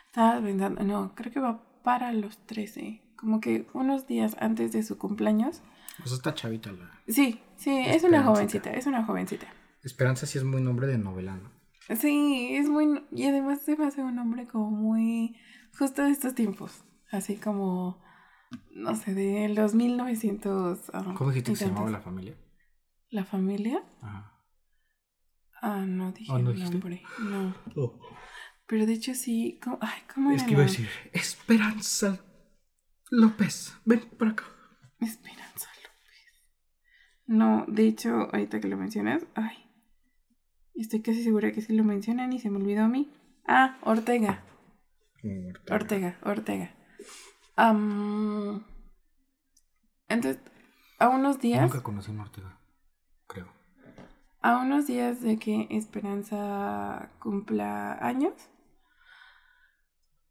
Estaba 0.07 0.41
pensando, 0.41 0.83
no, 0.83 1.15
creo 1.15 1.31
que 1.31 1.39
va 1.39 1.63
para 1.83 2.13
los 2.13 2.37
13. 2.45 3.01
Como 3.15 3.39
que 3.39 3.67
unos 3.73 4.05
días 4.07 4.35
antes 4.39 4.71
de 4.71 4.83
su 4.83 4.97
cumpleaños. 4.97 5.61
Pues 5.97 6.11
está 6.11 6.33
chavita 6.33 6.71
la. 6.71 6.91
Sí, 7.07 7.39
sí, 7.55 7.71
es 7.85 8.03
una 8.03 8.23
jovencita, 8.23 8.71
es 8.71 8.85
una 8.85 9.03
jovencita. 9.05 9.47
Esperanza 9.83 10.25
sí 10.25 10.37
es 10.37 10.43
muy 10.43 10.61
nombre 10.61 10.87
de 10.87 10.97
novela, 10.97 11.35
¿no? 11.35 11.51
Sí, 11.95 12.55
es 12.55 12.69
muy... 12.69 13.03
Y 13.11 13.25
además 13.25 13.61
se 13.61 13.75
me 13.75 13.85
hace 13.85 14.01
un 14.01 14.17
hombre 14.19 14.47
como 14.47 14.71
muy... 14.71 15.35
Justo 15.77 16.03
de 16.03 16.11
estos 16.11 16.35
tiempos. 16.35 16.83
Así 17.11 17.35
como... 17.35 18.02
No 18.71 18.95
sé, 18.95 19.13
de 19.13 19.49
los 19.49 19.73
1900... 19.75 20.91
ah, 20.93 21.13
¿Cómo 21.15 21.29
dijiste 21.29 21.51
que 21.51 21.57
se 21.57 21.67
llamaba 21.67 21.89
la 21.89 22.01
familia? 22.01 22.35
¿La 23.09 23.25
familia? 23.25 23.83
Ajá. 24.01 24.33
Ah, 25.61 25.85
no 25.87 26.11
dije 26.11 26.31
¿no 26.31 26.51
el 26.51 26.59
nombre. 26.59 27.01
No. 27.21 27.55
Oh, 27.75 27.99
Pero 28.67 28.85
de 28.85 28.93
hecho 28.93 29.13
sí... 29.13 29.59
¿cómo? 29.63 29.77
Ay, 29.81 30.01
¿cómo 30.13 30.31
es 30.31 30.43
que 30.43 30.51
iba 30.51 30.61
a 30.61 30.65
decir 30.65 30.89
Esperanza 31.13 32.19
López. 33.09 33.77
Ven 33.85 34.01
para 34.17 34.31
acá. 34.31 34.45
Esperanza 34.99 35.69
López. 35.83 36.43
No, 37.27 37.65
de 37.67 37.87
hecho, 37.87 38.09
ahorita 38.33 38.59
que 38.59 38.67
lo 38.67 38.77
mencionas... 38.77 39.25
Ay. 39.35 39.57
Estoy 40.75 41.01
casi 41.01 41.23
segura 41.23 41.51
que 41.51 41.61
sí 41.61 41.73
lo 41.73 41.83
mencionan 41.83 42.33
y 42.33 42.39
se 42.39 42.49
me 42.49 42.57
olvidó 42.57 42.83
a 42.83 42.87
mí. 42.87 43.11
Ah, 43.47 43.77
Ortega. 43.83 44.43
Ortega, 45.69 46.17
Ortega. 46.23 46.75
Am, 47.55 48.63
entonces, 50.07 50.41
a 50.99 51.09
unos 51.09 51.39
días, 51.39 51.61
Nunca 51.61 51.81
conocí 51.83 52.15
a 52.15 52.21
Ortega. 52.21 52.57
Creo. 53.27 53.47
a 54.41 54.57
unos 54.57 54.87
días 54.87 55.21
de 55.21 55.37
que 55.37 55.67
Esperanza 55.69 57.09
cumpla 57.19 57.93
años, 58.05 58.33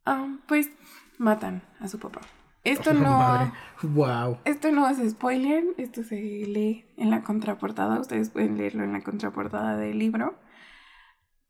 am, 0.05 0.41
pues 0.47 0.71
matan 1.19 1.63
a 1.81 1.89
su 1.89 1.99
papá. 1.99 2.21
Esto 2.65 2.93
no, 2.95 3.53
Wow. 3.83 4.39
esto 4.45 4.71
no 4.73 4.89
es 4.89 4.99
spoiler, 5.11 5.65
esto 5.79 6.03
se 6.05 6.17
lee 6.17 6.87
en 6.97 7.11
la 7.11 7.23
contraportada, 7.23 8.01
ustedes 8.01 8.31
pueden 8.31 8.57
leerlo 8.57 8.85
en 8.85 8.93
la 8.93 9.03
contraportada 9.03 9.77
del 9.77 9.99
libro. 9.99 10.39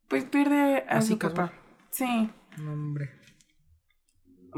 Pues 0.09 0.25
pierde 0.25 0.85
a 0.89 0.99
Así 0.99 1.15
su 1.15 1.19
papá. 1.19 1.53
Sí, 1.91 2.31
No, 2.59 2.73
hombre. 2.73 3.11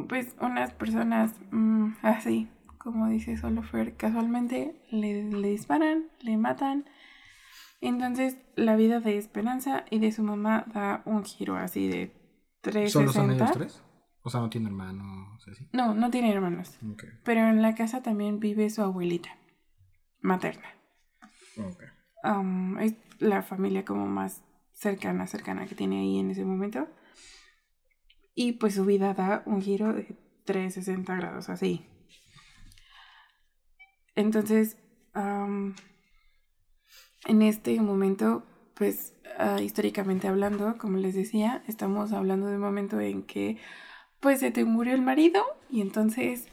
Pues 0.08 0.34
unas 0.40 0.72
personas 0.72 1.32
mm, 1.50 1.92
así, 2.02 2.48
como 2.78 3.08
dice 3.08 3.36
Solofer, 3.36 3.96
casualmente 3.96 4.80
le, 4.90 5.24
le 5.24 5.48
disparan, 5.48 6.10
le 6.20 6.36
matan. 6.36 6.84
Entonces 7.80 8.36
la 8.56 8.76
vida 8.76 9.00
de 9.00 9.18
Esperanza 9.18 9.84
y 9.90 9.98
de 9.98 10.12
su 10.12 10.22
mamá 10.22 10.64
da 10.72 11.02
un 11.04 11.24
giro 11.24 11.56
así 11.56 11.88
de 11.88 12.12
¿Solo 12.88 13.12
son 13.12 13.28
360. 13.28 13.34
ellos 13.34 13.52
tres? 13.52 13.82
O 14.22 14.30
sea, 14.30 14.40
no 14.40 14.48
tiene 14.48 14.68
hermanos, 14.68 15.46
así. 15.50 15.68
No, 15.72 15.94
no 15.94 16.10
tiene 16.10 16.32
hermanos. 16.32 16.78
Pero 17.24 17.40
en 17.46 17.60
la 17.60 17.74
casa 17.74 18.02
también 18.02 18.40
vive 18.40 18.70
su 18.70 18.80
abuelita 18.80 19.28
materna. 20.22 20.66
Ok. 21.58 21.82
Am, 22.22 22.78
es 22.78 22.94
la 23.18 23.42
familia 23.42 23.84
como 23.84 24.06
más 24.06 24.42
cercana, 24.72 25.26
cercana 25.26 25.66
que 25.66 25.74
tiene 25.74 26.00
ahí 26.00 26.18
en 26.18 26.30
ese 26.30 26.44
momento. 26.46 26.88
Y 28.34 28.52
pues 28.52 28.74
su 28.74 28.84
vida 28.84 29.14
da 29.14 29.42
un 29.46 29.62
giro 29.62 29.92
de 29.92 30.16
360 30.44 31.14
grados, 31.14 31.48
así. 31.48 31.86
Entonces, 34.16 34.76
en 37.26 37.42
este 37.42 37.80
momento, 37.80 38.44
pues 38.74 39.14
ah, 39.38 39.60
históricamente 39.60 40.28
hablando, 40.28 40.76
como 40.78 40.98
les 40.98 41.14
decía, 41.14 41.62
estamos 41.68 42.12
hablando 42.12 42.46
de 42.46 42.56
un 42.56 42.60
momento 42.62 43.00
en 43.00 43.22
que 43.22 43.58
pues 44.20 44.40
se 44.40 44.50
te 44.50 44.64
murió 44.64 44.94
el 44.94 45.02
marido 45.02 45.44
y 45.70 45.80
entonces, 45.80 46.48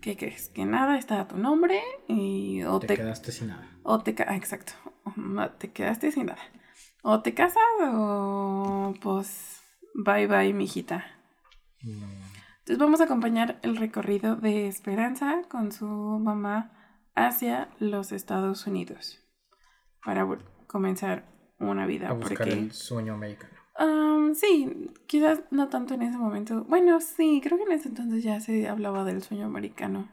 ¿qué 0.00 0.16
crees? 0.16 0.48
Que 0.50 0.64
nada 0.64 0.98
está 0.98 1.20
a 1.20 1.28
tu 1.28 1.36
nombre 1.36 1.80
y 2.08 2.62
o 2.62 2.78
Te, 2.80 2.86
te, 2.88 2.96
quedaste 2.96 3.32
sin 3.32 3.48
nada. 3.48 3.68
o 3.82 4.00
te, 4.00 4.14
ah, 4.26 4.36
exacto. 4.36 4.72
No, 5.16 5.50
te 5.50 5.72
quedaste 5.72 6.12
sin 6.12 6.26
nada. 6.26 6.42
O 7.02 7.20
te 7.22 7.34
casas 7.34 7.62
o 7.82 8.94
pues 9.00 9.59
bye 9.94 10.26
bye, 10.26 10.52
mijita. 10.52 11.04
No. 11.82 12.06
Entonces 12.60 12.78
vamos 12.78 13.00
a 13.00 13.04
acompañar 13.04 13.58
el 13.62 13.76
recorrido 13.76 14.36
de 14.36 14.68
Esperanza 14.68 15.42
con 15.48 15.72
su 15.72 15.86
mamá 15.86 16.72
hacia 17.14 17.68
los 17.78 18.12
Estados 18.12 18.66
Unidos 18.66 19.18
para 20.04 20.26
comenzar 20.66 21.24
una 21.58 21.86
vida. 21.86 22.08
A 22.08 22.12
buscar 22.12 22.38
porque, 22.38 22.52
el 22.52 22.72
sueño 22.72 23.14
americano. 23.14 23.54
Am, 23.76 24.34
sí, 24.34 24.90
quizás 25.06 25.40
no 25.50 25.68
tanto 25.68 25.94
en 25.94 26.02
ese 26.02 26.18
momento. 26.18 26.64
Bueno, 26.64 27.00
sí, 27.00 27.40
creo 27.42 27.58
que 27.58 27.64
en 27.64 27.72
ese 27.72 27.88
entonces 27.88 28.22
ya 28.22 28.40
se 28.40 28.68
hablaba 28.68 29.04
del 29.04 29.22
sueño 29.22 29.46
americano. 29.46 30.10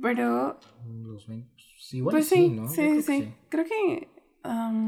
Pero 0.00 0.58
Los 0.86 1.26
20. 1.28 1.54
sí, 1.78 1.98
Igual 1.98 2.14
Pues 2.14 2.28
sí, 2.28 2.34
sí, 2.34 2.48
¿no? 2.50 2.68
Sí, 2.68 2.74
creo 2.76 2.94
que 2.94 3.02
sí, 3.02 3.34
Creo 3.48 3.64
que... 3.64 4.08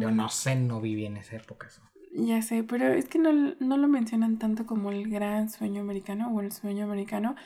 Yo 0.00 0.10
no 0.10 0.28
sé, 0.28 0.56
no 0.56 0.80
viví 0.80 1.06
en 1.06 1.16
esa 1.16 1.36
época. 1.36 1.68
eso. 1.68 1.82
Ya 2.18 2.40
sé, 2.40 2.64
pero 2.64 2.86
es 2.86 3.08
que 3.10 3.18
no, 3.18 3.30
no 3.60 3.76
lo 3.76 3.88
mencionan 3.88 4.38
tanto 4.38 4.64
como 4.64 4.90
el 4.90 5.10
gran 5.10 5.50
sueño 5.50 5.82
americano 5.82 6.32
o 6.34 6.40
el 6.40 6.50
sueño 6.50 6.84
americano. 6.84 7.36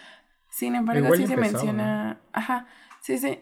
Sin 0.48 0.76
embargo, 0.76 1.06
Igual 1.06 1.18
sí 1.18 1.26
se 1.26 1.36
menciona... 1.36 2.20
Ajá, 2.32 2.68
sí 3.02 3.18
se, 3.18 3.40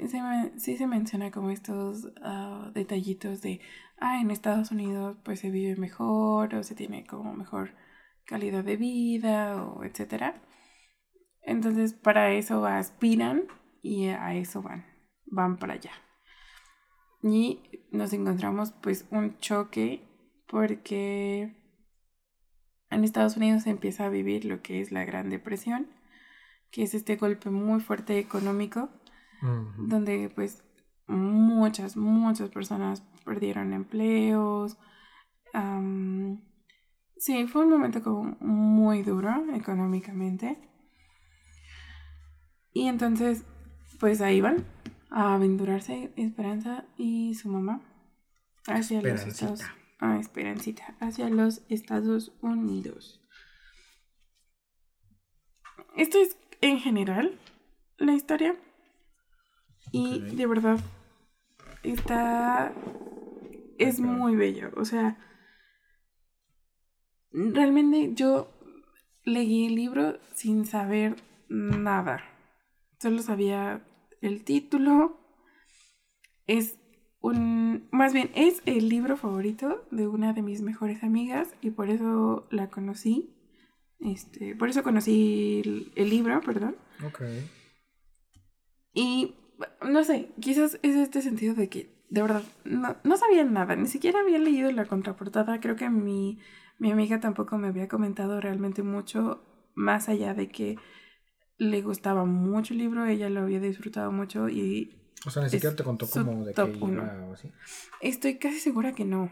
sí 0.56 0.76
se 0.78 0.86
menciona 0.86 1.30
como 1.30 1.50
estos 1.50 2.10
ah, 2.22 2.70
detallitos 2.72 3.42
de... 3.42 3.60
Ah, 3.98 4.20
en 4.22 4.30
Estados 4.30 4.70
Unidos 4.70 5.18
pues 5.22 5.40
se 5.40 5.50
vive 5.50 5.76
mejor 5.76 6.54
o 6.54 6.62
se 6.62 6.74
tiene 6.74 7.04
como 7.04 7.34
mejor 7.34 7.74
calidad 8.24 8.64
de 8.64 8.76
vida 8.76 9.62
o 9.62 9.84
etcétera. 9.84 10.40
Entonces, 11.42 11.92
para 11.92 12.30
eso 12.32 12.64
aspiran 12.64 13.44
y 13.82 14.06
a 14.06 14.34
eso 14.34 14.62
van, 14.62 14.86
van 15.26 15.58
para 15.58 15.74
allá. 15.74 15.92
Y 17.22 17.60
nos 17.90 18.14
encontramos 18.14 18.72
pues 18.80 19.06
un 19.10 19.36
choque 19.38 20.07
porque 20.48 21.54
en 22.90 23.04
Estados 23.04 23.36
Unidos 23.36 23.64
se 23.64 23.70
empieza 23.70 24.06
a 24.06 24.10
vivir 24.10 24.44
lo 24.44 24.62
que 24.62 24.80
es 24.80 24.90
la 24.90 25.04
Gran 25.04 25.30
Depresión, 25.30 25.88
que 26.70 26.82
es 26.82 26.94
este 26.94 27.16
golpe 27.16 27.50
muy 27.50 27.80
fuerte 27.80 28.18
económico, 28.18 28.88
donde 29.76 30.30
pues 30.34 30.64
muchas, 31.06 31.96
muchas 31.96 32.50
personas 32.50 33.02
perdieron 33.24 33.72
empleos. 33.72 34.76
sí, 37.16 37.46
fue 37.46 37.64
un 37.64 37.70
momento 37.70 38.02
como 38.02 38.36
muy 38.40 39.02
duro 39.02 39.54
económicamente. 39.54 40.58
Y 42.72 42.86
entonces, 42.86 43.44
pues 43.98 44.20
ahí 44.20 44.40
van 44.40 44.64
a 45.10 45.34
aventurarse 45.34 46.12
Esperanza 46.16 46.84
y 46.96 47.34
su 47.34 47.48
mamá 47.48 47.80
hacia 48.66 49.02
los. 49.02 49.26
Estados 49.26 49.62
Ah, 49.98 50.16
Esperancita, 50.18 50.96
hacia 51.00 51.28
los 51.28 51.62
Estados 51.68 52.32
Unidos. 52.40 53.20
Esto 55.96 56.18
es 56.18 56.36
en 56.60 56.78
general 56.78 57.36
la 57.96 58.12
historia. 58.12 58.56
Y 59.90 60.20
de 60.20 60.46
verdad, 60.46 60.78
está. 61.82 62.72
Es 63.78 63.98
muy 63.98 64.36
bello. 64.36 64.70
O 64.76 64.84
sea, 64.84 65.18
realmente 67.32 68.12
yo 68.14 68.52
leí 69.24 69.66
el 69.66 69.74
libro 69.74 70.20
sin 70.34 70.64
saber 70.64 71.16
nada. 71.48 72.22
Solo 73.00 73.22
sabía 73.22 73.84
el 74.20 74.44
título. 74.44 75.18
Es 76.46 76.78
un. 77.20 77.88
Más 77.90 78.12
bien, 78.12 78.30
es 78.34 78.62
el 78.66 78.88
libro 78.88 79.16
favorito 79.16 79.86
de 79.90 80.06
una 80.06 80.32
de 80.32 80.42
mis 80.42 80.62
mejores 80.62 81.02
amigas 81.02 81.54
y 81.60 81.70
por 81.70 81.90
eso 81.90 82.46
la 82.50 82.68
conocí. 82.70 83.34
Este, 84.00 84.54
por 84.54 84.68
eso 84.68 84.82
conocí 84.82 85.62
el, 85.64 85.92
el 85.96 86.10
libro, 86.10 86.40
perdón. 86.40 86.76
Ok. 87.04 87.22
Y 88.94 89.34
no 89.88 90.04
sé, 90.04 90.30
quizás 90.40 90.78
es 90.82 90.96
este 90.96 91.22
sentido 91.22 91.54
de 91.54 91.68
que 91.68 91.98
de 92.10 92.22
verdad 92.22 92.42
no, 92.64 92.96
no 93.04 93.16
sabía 93.16 93.44
nada, 93.44 93.76
ni 93.76 93.86
siquiera 93.86 94.20
había 94.20 94.38
leído 94.38 94.70
la 94.72 94.86
contraportada. 94.86 95.60
Creo 95.60 95.76
que 95.76 95.88
mi, 95.90 96.38
mi 96.78 96.90
amiga 96.90 97.20
tampoco 97.20 97.58
me 97.58 97.68
había 97.68 97.88
comentado 97.88 98.40
realmente 98.40 98.82
mucho, 98.82 99.42
más 99.74 100.08
allá 100.08 100.34
de 100.34 100.48
que 100.48 100.76
le 101.58 101.82
gustaba 101.82 102.24
mucho 102.24 102.72
el 102.72 102.78
libro, 102.78 103.04
ella 103.04 103.28
lo 103.28 103.40
había 103.40 103.60
disfrutado 103.60 104.12
mucho 104.12 104.48
y 104.48 104.97
O 105.26 105.30
sea, 105.30 105.42
ni 105.42 105.50
siquiera 105.50 105.74
te 105.74 105.84
contó 105.84 106.08
como 106.08 106.44
de 106.44 106.54
uno. 106.80 107.02
iba 107.02 107.26
o 107.28 107.32
así. 107.32 107.50
estoy 108.00 108.38
casi 108.38 108.60
segura 108.60 108.92
que 108.92 109.04
no. 109.04 109.30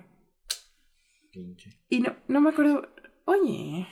Pinche. 1.33 1.81
Y 1.89 2.01
no, 2.01 2.17
no 2.29 2.41
me 2.41 2.51
acuerdo. 2.51 2.89
Oye, 3.25 3.87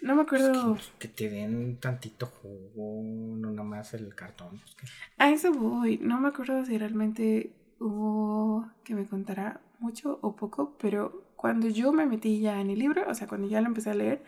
No 0.00 0.16
me 0.16 0.22
acuerdo. 0.22 0.74
Pues 0.74 0.92
que, 0.98 1.08
te 1.08 1.28
den 1.28 1.78
tantito 1.78 2.26
jugo, 2.26 3.02
no 3.38 3.50
nada 3.50 3.68
más 3.68 3.94
el 3.94 4.14
cartón. 4.14 4.58
Pues 4.58 4.74
que... 4.74 4.86
A 5.18 5.30
eso 5.30 5.52
voy. 5.52 5.98
No 5.98 6.20
me 6.20 6.28
acuerdo 6.28 6.64
si 6.64 6.76
realmente 6.78 7.54
hubo 7.78 8.70
que 8.84 8.94
me 8.94 9.06
contara 9.06 9.60
mucho 9.78 10.18
o 10.22 10.36
poco, 10.36 10.76
pero 10.78 11.34
cuando 11.36 11.68
yo 11.68 11.92
me 11.92 12.06
metí 12.06 12.40
ya 12.40 12.60
en 12.60 12.70
el 12.70 12.78
libro, 12.78 13.04
o 13.08 13.14
sea, 13.14 13.26
cuando 13.26 13.48
ya 13.48 13.60
lo 13.60 13.66
empecé 13.66 13.90
a 13.90 13.94
leer, 13.94 14.22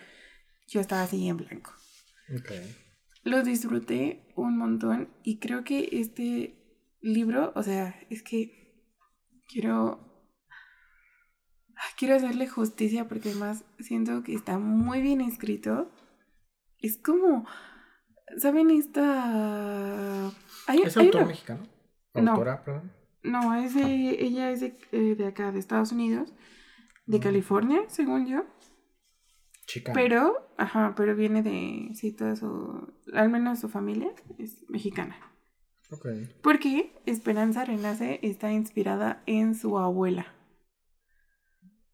yo 0.67 0.81
estaba 0.81 1.03
así 1.03 1.29
en 1.29 1.37
blanco. 1.37 1.73
Okay. 2.41 2.75
Lo 3.23 3.43
disfruté 3.43 4.27
un 4.35 4.59
montón 4.59 5.09
y 5.23 5.39
creo 5.39 5.65
que 5.65 5.89
este 5.93 6.64
libro, 7.05 7.53
o 7.55 7.63
sea, 7.63 7.95
es 8.11 8.23
que 8.23 8.75
quiero 9.49 10.15
quiero 11.97 12.17
hacerle 12.17 12.49
justicia 12.49 13.09
porque 13.09 13.31
además 13.31 13.65
siento 13.79 14.23
que 14.23 14.35
está 14.35 14.59
muy 14.59 15.01
bien 15.01 15.21
escrito. 15.21 15.91
Es 16.79 16.99
como, 16.99 17.47
¿saben 18.39 18.71
esta... 18.71 20.27
¿Hay, 20.67 20.83
¿Es 20.83 20.97
autor 20.97 21.27
mexicano? 21.27 21.67
¿Autora, 22.15 22.57
no, 22.57 22.65
perdón? 22.65 22.93
No, 23.23 23.55
es 23.55 23.75
ella 23.77 24.51
es 24.51 24.61
de, 24.61 24.77
eh, 24.93 25.15
de, 25.15 25.27
acá, 25.27 25.51
de 25.51 25.59
Estados 25.59 25.93
Unidos, 25.93 26.33
de 27.07 27.19
mm. 27.19 27.23
California, 27.23 27.81
según 27.89 28.27
yo. 28.27 28.45
Chica. 29.67 29.93
Pero, 29.95 30.51
ajá, 30.59 30.95
pero 30.95 31.17
viene 31.17 31.43
de, 31.43 31.95
sí, 31.95 32.13
toda 32.13 32.37
su, 32.37 32.93
al 33.15 33.31
menos 33.31 33.61
su 33.61 33.71
familia 33.71 34.13
es 34.39 34.69
mexicana. 34.69 35.17
Porque 36.43 36.93
Esperanza 37.07 37.65
Renace 37.65 38.21
está 38.23 38.53
inspirada 38.53 39.23
en 39.27 39.55
su 39.55 39.79
abuela. 39.79 40.27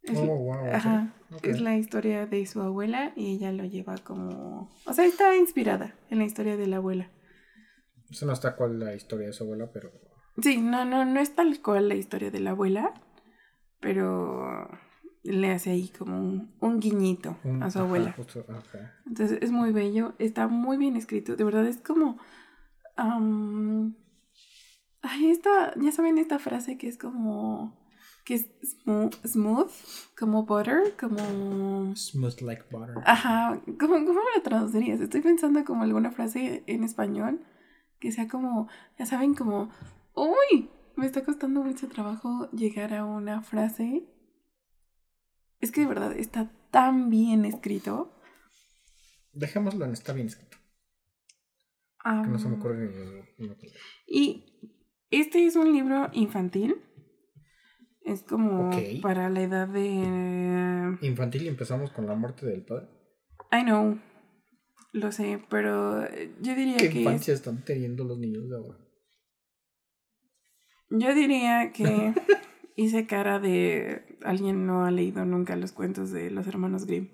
Es, 0.03 0.19
oh, 0.19 0.27
wow. 0.27 0.67
Ajá. 0.73 1.15
Es 1.43 1.61
la 1.61 1.77
historia 1.77 2.27
de 2.27 2.45
su 2.47 2.61
abuela 2.61 3.13
y 3.17 3.35
ella 3.35 3.53
lo 3.53 3.65
lleva 3.65 3.99
como. 3.99 4.71
O 4.87 4.93
sea, 4.93 5.05
está 5.05 5.37
inspirada 5.37 5.95
en 6.11 6.19
la 6.19 6.25
historia 6.25 6.57
de 6.57 6.67
la 6.67 6.77
abuela. 6.77 7.11
Eso 8.11 8.27
no 8.27 8.33
está 8.33 8.57
cual 8.57 8.81
la 8.81 8.95
historia 8.95 9.29
de 9.29 9.33
su 9.33 9.45
abuela, 9.45 9.71
pero. 9.73 9.91
Sí, 10.43 10.61
no, 10.61 10.85
no, 10.85 11.05
no 11.05 11.21
es 11.21 11.35
tal 11.35 11.61
cual 11.61 11.89
la 11.89 11.95
historia 11.95 12.31
de 12.31 12.41
la 12.41 12.51
abuela, 12.51 12.95
pero 13.81 14.69
le 15.23 15.53
hace 15.53 15.71
ahí 15.71 15.89
como 15.89 16.49
un, 16.61 16.81
guiñito 16.81 17.37
a 17.61 17.71
su 17.71 17.79
abuela. 17.79 18.15
Entonces 19.07 19.39
es 19.43 19.51
muy 19.51 19.73
bello, 19.73 20.15
está 20.19 20.49
muy 20.49 20.77
bien 20.77 20.97
escrito, 20.97 21.37
de 21.37 21.45
verdad 21.45 21.67
es 21.67 21.79
como... 21.79 22.19
ay, 22.97 23.95
esta, 25.31 25.75
ya 25.81 25.93
saben 25.93 26.19
esta 26.19 26.39
frase 26.39 26.79
que 26.79 26.89
es 26.89 26.99
como 26.99 27.79
que 28.25 28.35
es 28.35 28.51
smooth, 29.27 29.71
como 30.19 30.45
butter, 30.45 30.95
como... 30.99 31.97
Smooth 31.97 32.41
like 32.43 32.65
butter. 32.71 32.97
Ajá, 33.05 33.61
¿cómo, 33.79 33.95
cómo 34.05 34.21
lo 34.37 34.43
traducirías? 34.43 35.01
Estoy 35.01 35.21
pensando 35.21 35.65
como 35.65 35.83
alguna 35.83 36.11
frase 36.11 36.63
en 36.67 36.85
español 36.85 37.45
que 37.99 38.13
sea 38.13 38.29
como, 38.29 38.69
ya 38.99 39.07
saben, 39.07 39.35
como, 39.35 39.71
uy, 40.15 40.71
me 40.97 41.07
está 41.07 41.25
costando 41.25 41.63
mucho 41.63 41.89
trabajo 41.89 42.51
llegar 42.51 42.95
a 42.95 43.05
una 43.05 43.43
frase. 43.43 44.07
Es 45.61 45.71
que 45.71 45.83
de 45.83 45.87
verdad 45.87 46.13
está 46.13 46.51
tan 46.71 47.11
bien 47.11 47.45
escrito. 47.45 48.17
Dejémoslo 49.33 49.85
en 49.85 49.93
está 49.93 50.13
bien 50.13 50.29
escrito. 50.29 50.57
Que 52.03 52.31
no 52.31 52.39
se 52.39 52.49
me 52.49 52.57
ocurre. 52.57 53.27
Y 54.07 54.45
este 55.11 55.47
es 55.47 55.57
un 55.57 55.73
libro 55.73 56.09
infantil. 56.13 56.77
Es 58.03 58.23
como 58.23 58.71
para 59.03 59.29
la 59.29 59.43
edad 59.43 59.69
de... 59.69 60.99
Infantil 61.07 61.43
y 61.43 61.49
empezamos 61.49 61.91
con 61.91 62.07
la 62.07 62.15
muerte 62.15 62.47
del 62.47 62.65
padre. 62.65 62.89
I 63.53 63.65
know. 63.65 63.99
Lo 64.93 65.13
sé, 65.13 65.41
pero 65.49 66.09
yo 66.41 66.55
diría 66.55 66.77
que... 66.79 66.91
¿Qué 66.91 66.99
infancia 67.01 67.35
están 67.35 67.65
teniendo 67.65 68.05
los 68.05 68.19
niños 68.19 68.49
de 68.49 68.57
ahora? 68.57 68.79
Yo 70.89 71.15
diría 71.15 71.71
que 71.73 72.15
hice 72.77 73.07
cara 73.07 73.39
de 73.39 74.19
alguien 74.25 74.67
no 74.67 74.85
ha 74.85 74.91
leído 74.91 75.25
nunca 75.25 75.55
los 75.57 75.73
cuentos 75.73 76.11
de 76.11 76.31
los 76.31 76.47
hermanos 76.47 76.87
Grimm. 76.87 77.11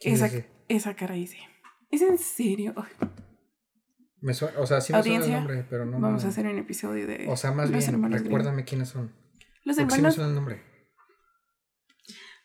Esa, 0.00 0.30
esa 0.68 0.94
cara 0.96 1.16
hice. 1.16 1.38
¿Es 1.90 2.02
en 2.02 2.18
serio? 2.18 2.74
Me 4.22 4.32
o 4.32 4.66
sea, 4.66 4.80
sí 4.80 4.92
me 4.92 5.02
suena 5.02 5.24
el 5.24 5.32
nombre, 5.32 5.66
pero 5.68 5.84
no. 5.84 5.98
Vamos 5.98 6.24
a 6.24 6.28
hacer 6.28 6.46
un 6.46 6.56
episodio 6.56 7.08
de. 7.08 7.26
O 7.28 7.36
sea, 7.36 7.50
más 7.50 7.70
bien, 7.70 8.12
recuérdame 8.12 8.64
quiénes 8.64 8.88
son. 8.88 9.12
Los 9.64 9.78
hermanos. 9.78 10.16
el 10.16 10.34
nombre. 10.34 10.62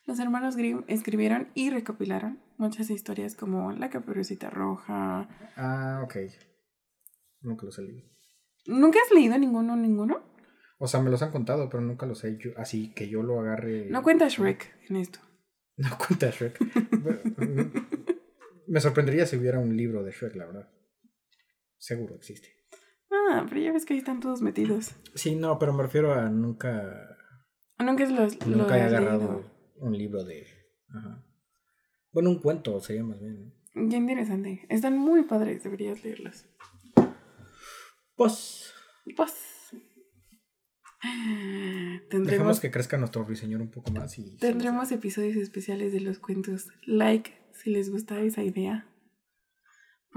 Los 0.05 0.19
hermanos 0.19 0.55
Grimm 0.55 0.85
escribieron 0.87 1.49
y 1.53 1.69
recopilaron 1.69 2.39
muchas 2.57 2.89
historias 2.89 3.35
como 3.35 3.73
La 3.73 3.89
Caperucita 3.89 4.49
Roja. 4.49 5.29
Ah, 5.55 6.01
ok. 6.03 6.15
Nunca 7.41 7.65
los 7.65 7.77
he 7.77 7.83
leído. 7.83 8.09
¿Nunca 8.65 8.99
has 9.05 9.13
leído 9.13 9.37
ninguno, 9.37 9.75
ninguno? 9.75 10.23
O 10.79 10.87
sea, 10.87 11.01
me 11.01 11.11
los 11.11 11.21
han 11.21 11.31
contado, 11.31 11.69
pero 11.69 11.81
nunca 11.81 12.05
los 12.05 12.23
he 12.23 12.29
hecho 12.29 12.53
así 12.57 12.93
que 12.93 13.09
yo 13.09 13.21
lo 13.21 13.39
agarre. 13.39 13.87
No 13.89 14.01
cuenta 14.01 14.27
Shrek 14.27 14.75
en 14.89 14.97
esto. 14.97 15.19
No 15.77 15.95
cuenta 15.95 16.31
Shrek. 16.31 16.57
me 18.67 18.81
sorprendería 18.81 19.27
si 19.27 19.37
hubiera 19.37 19.59
un 19.59 19.77
libro 19.77 20.03
de 20.03 20.11
Shrek, 20.11 20.35
la 20.35 20.47
verdad. 20.47 20.69
Seguro 21.77 22.15
existe. 22.15 22.49
Ah, 23.11 23.45
pero 23.47 23.61
ya 23.61 23.71
ves 23.71 23.85
que 23.85 23.93
ahí 23.93 23.99
están 23.99 24.19
todos 24.19 24.41
metidos. 24.41 24.95
Sí, 25.15 25.35
no, 25.35 25.57
pero 25.59 25.73
me 25.73 25.83
refiero 25.83 26.13
a 26.13 26.29
nunca. 26.29 27.17
Nunca 27.79 28.03
es 28.03 28.11
los, 28.11 28.45
Nunca 28.47 28.77
he 28.77 28.81
agarrado 28.81 29.45
un 29.75 29.97
libro 29.97 30.23
de. 30.23 30.45
Ajá. 30.89 31.23
Bueno, 32.11 32.31
un 32.31 32.41
cuento 32.41 32.79
sería 32.81 33.03
más 33.03 33.19
bien. 33.19 33.53
Qué 33.73 33.95
interesante. 33.95 34.65
Están 34.69 34.97
muy 34.97 35.23
padres, 35.23 35.63
deberías 35.63 36.03
leerlos. 36.03 36.45
Pues. 38.15 38.73
Pues. 39.15 39.33
Tendremos, 42.09 42.31
Dejemos 42.31 42.59
que 42.59 42.71
crezca 42.71 42.97
nuestro 42.97 43.23
ruiseñor 43.23 43.61
un 43.61 43.69
poco 43.69 43.91
más 43.91 44.17
y... 44.17 44.35
Tendremos 44.37 44.91
episodios 44.91 45.35
especiales 45.37 45.93
de 45.93 46.01
los 46.01 46.17
cuentos. 46.17 46.69
Like 46.85 47.33
si 47.53 47.69
les 47.69 47.91
gusta 47.91 48.19
esa 48.21 48.43
idea 48.43 48.87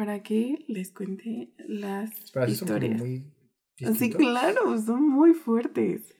para 0.00 0.22
que 0.22 0.64
les 0.66 0.92
cuente 0.92 1.52
las 1.58 2.10
historias. 2.48 2.98
Son 2.98 3.06
muy 3.06 3.98
sí, 3.98 4.10
claro, 4.10 4.78
son 4.80 5.06
muy 5.06 5.34
fuertes. 5.34 6.16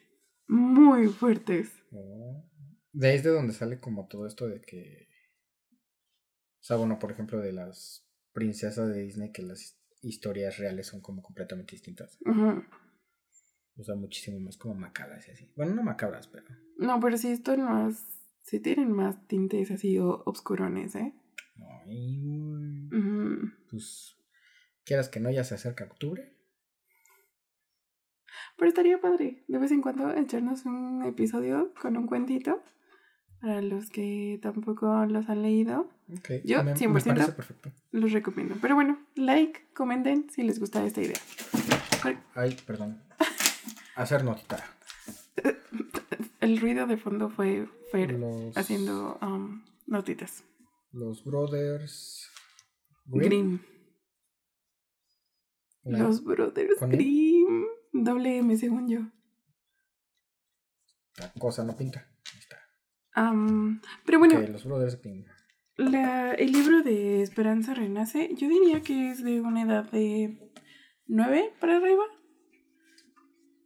Muy 0.46 1.08
fuertes. 1.08 1.72
Oh. 1.90 2.46
De 2.92 3.08
ahí 3.08 3.16
es 3.16 3.24
de 3.24 3.30
donde 3.30 3.54
sale 3.54 3.80
como 3.80 4.06
todo 4.06 4.26
esto 4.26 4.46
de 4.48 4.60
que. 4.60 5.08
O 6.60 6.62
sea, 6.62 6.76
bueno, 6.76 6.98
por 6.98 7.10
ejemplo, 7.10 7.40
de 7.40 7.54
las 7.54 8.06
princesas 8.34 8.90
de 8.90 9.00
Disney, 9.00 9.32
que 9.32 9.40
las 9.40 9.80
historias 10.02 10.58
reales 10.58 10.88
son 10.88 11.00
como 11.00 11.22
completamente 11.22 11.72
distintas. 11.72 12.18
O 13.78 13.82
sea, 13.82 13.94
muchísimo 13.94 14.40
más 14.40 14.58
como 14.58 14.74
macabras 14.74 15.26
y 15.26 15.30
así. 15.30 15.50
Bueno, 15.56 15.74
no 15.74 15.82
macabras, 15.82 16.28
pero. 16.28 16.44
No, 16.76 17.00
pero 17.00 17.16
sí, 17.16 17.28
esto 17.28 17.56
más. 17.56 18.06
Sí 18.42 18.60
tienen 18.60 18.92
más 18.92 19.26
tintes 19.26 19.70
así 19.70 19.98
o 19.98 20.22
obscurones, 20.26 20.94
¿eh? 20.96 21.14
Ay, 21.86 22.88
Pues, 23.70 24.16
quieras 24.84 25.08
que 25.08 25.20
no, 25.20 25.30
ya 25.30 25.44
se 25.44 25.54
acerca 25.54 25.84
octubre. 25.84 26.36
Pero 28.56 28.68
estaría 28.68 29.00
padre, 29.00 29.44
de 29.48 29.58
vez 29.58 29.72
en 29.72 29.80
cuando, 29.80 30.14
echarnos 30.14 30.66
un 30.66 31.04
episodio 31.04 31.72
con 31.80 31.96
un 31.96 32.06
cuentito. 32.06 32.62
Para 33.40 33.62
los 33.62 33.88
que 33.88 34.38
tampoco 34.42 35.06
los 35.06 35.30
han 35.30 35.40
leído. 35.40 35.88
Yo, 36.44 36.58
100%, 36.58 37.34
perfecto. 37.34 37.72
los 37.90 38.12
recomiendo. 38.12 38.56
Pero 38.60 38.74
bueno, 38.74 38.98
like, 39.14 39.72
comenten 39.72 40.28
si 40.28 40.42
les 40.42 40.60
gusta 40.60 40.84
esta 40.84 41.00
idea. 41.00 41.16
Ay, 42.34 42.54
perdón. 42.66 43.02
Hacer 43.94 44.24
notita. 44.24 44.62
El 46.40 46.60
ruido 46.60 46.86
de 46.86 46.96
fondo 46.98 47.30
fue 47.30 47.66
Fer 47.90 48.18
haciendo 48.56 49.18
um, 49.22 49.62
notitas. 49.86 50.44
Los 50.92 51.24
Brothers 51.24 52.28
Grimm. 53.06 53.60
Los 55.84 56.24
Brothers 56.24 56.80
Grimm. 56.80 57.64
Doble 57.92 58.38
M, 58.38 58.56
según 58.56 58.88
yo. 58.88 59.00
La 61.16 61.32
cosa 61.38 61.64
no 61.64 61.76
pinta. 61.76 62.08
está. 62.38 62.56
pero 64.04 64.18
bueno. 64.18 64.40
los 64.40 64.64
Brothers 64.64 65.00
Grimm. 65.00 65.24
La, 65.76 66.32
el 66.32 66.52
libro 66.52 66.82
de 66.82 67.22
Esperanza 67.22 67.72
Renace, 67.72 68.34
yo 68.34 68.48
diría 68.48 68.82
que 68.82 69.10
es 69.10 69.22
de 69.22 69.40
una 69.40 69.62
edad 69.62 69.90
de 69.90 70.52
9 71.06 71.54
para 71.60 71.76
arriba. 71.76 72.04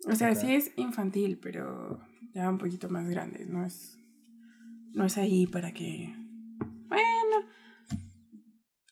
O 0.06 0.14
sea, 0.14 0.34
sí 0.34 0.54
es 0.54 0.72
infantil, 0.76 1.38
pero 1.42 2.00
ya 2.34 2.50
un 2.50 2.58
poquito 2.58 2.90
más 2.90 3.08
grande. 3.08 3.46
No 3.46 3.64
es, 3.64 3.98
no 4.92 5.06
es 5.06 5.16
ahí 5.16 5.46
para 5.46 5.72
que 5.72 6.14
bueno, 6.88 7.46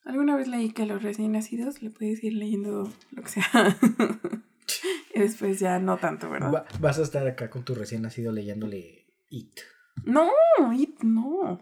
alguna 0.04 0.36
vez 0.36 0.48
leí 0.48 0.72
que 0.72 0.82
a 0.82 0.86
los 0.86 1.02
recién 1.02 1.32
nacidos 1.32 1.82
le 1.82 1.90
puedes 1.90 2.22
ir 2.22 2.34
leyendo 2.34 2.92
lo 3.10 3.22
que 3.22 3.28
sea. 3.28 3.78
y 5.14 5.20
después 5.20 5.60
ya 5.60 5.78
no 5.78 5.98
tanto, 5.98 6.30
¿verdad? 6.30 6.66
vas 6.80 6.98
a 6.98 7.02
estar 7.02 7.26
acá 7.26 7.50
con 7.50 7.64
tu 7.64 7.74
recién 7.74 8.02
nacido 8.02 8.32
leyéndole 8.32 9.06
It. 9.28 9.60
No, 10.04 10.30
It 10.74 11.00
no. 11.02 11.58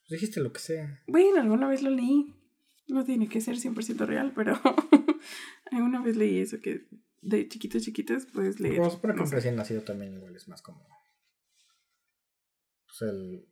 Pues 0.00 0.20
dijiste 0.20 0.40
lo 0.40 0.52
que 0.52 0.60
sea. 0.60 1.02
Bueno, 1.06 1.40
alguna 1.40 1.68
vez 1.68 1.82
lo 1.82 1.90
leí. 1.90 2.34
No 2.88 3.04
tiene 3.04 3.28
que 3.28 3.40
ser 3.40 3.56
100% 3.56 4.06
real, 4.06 4.32
pero 4.34 4.60
alguna 5.70 6.02
vez 6.02 6.16
leí 6.16 6.40
eso 6.40 6.60
que 6.60 6.88
de 7.22 7.48
chiquitos 7.48 7.82
chiquitos 7.82 8.26
puedes 8.26 8.60
leer. 8.60 8.78
Como 8.78 8.90
supone 8.90 9.14
que 9.14 9.22
un 9.22 9.30
recién 9.30 9.56
nacido 9.56 9.82
también 9.82 10.14
igual 10.14 10.34
es 10.34 10.48
más 10.48 10.62
como. 10.62 10.86
Pues 12.86 13.02
el. 13.02 13.46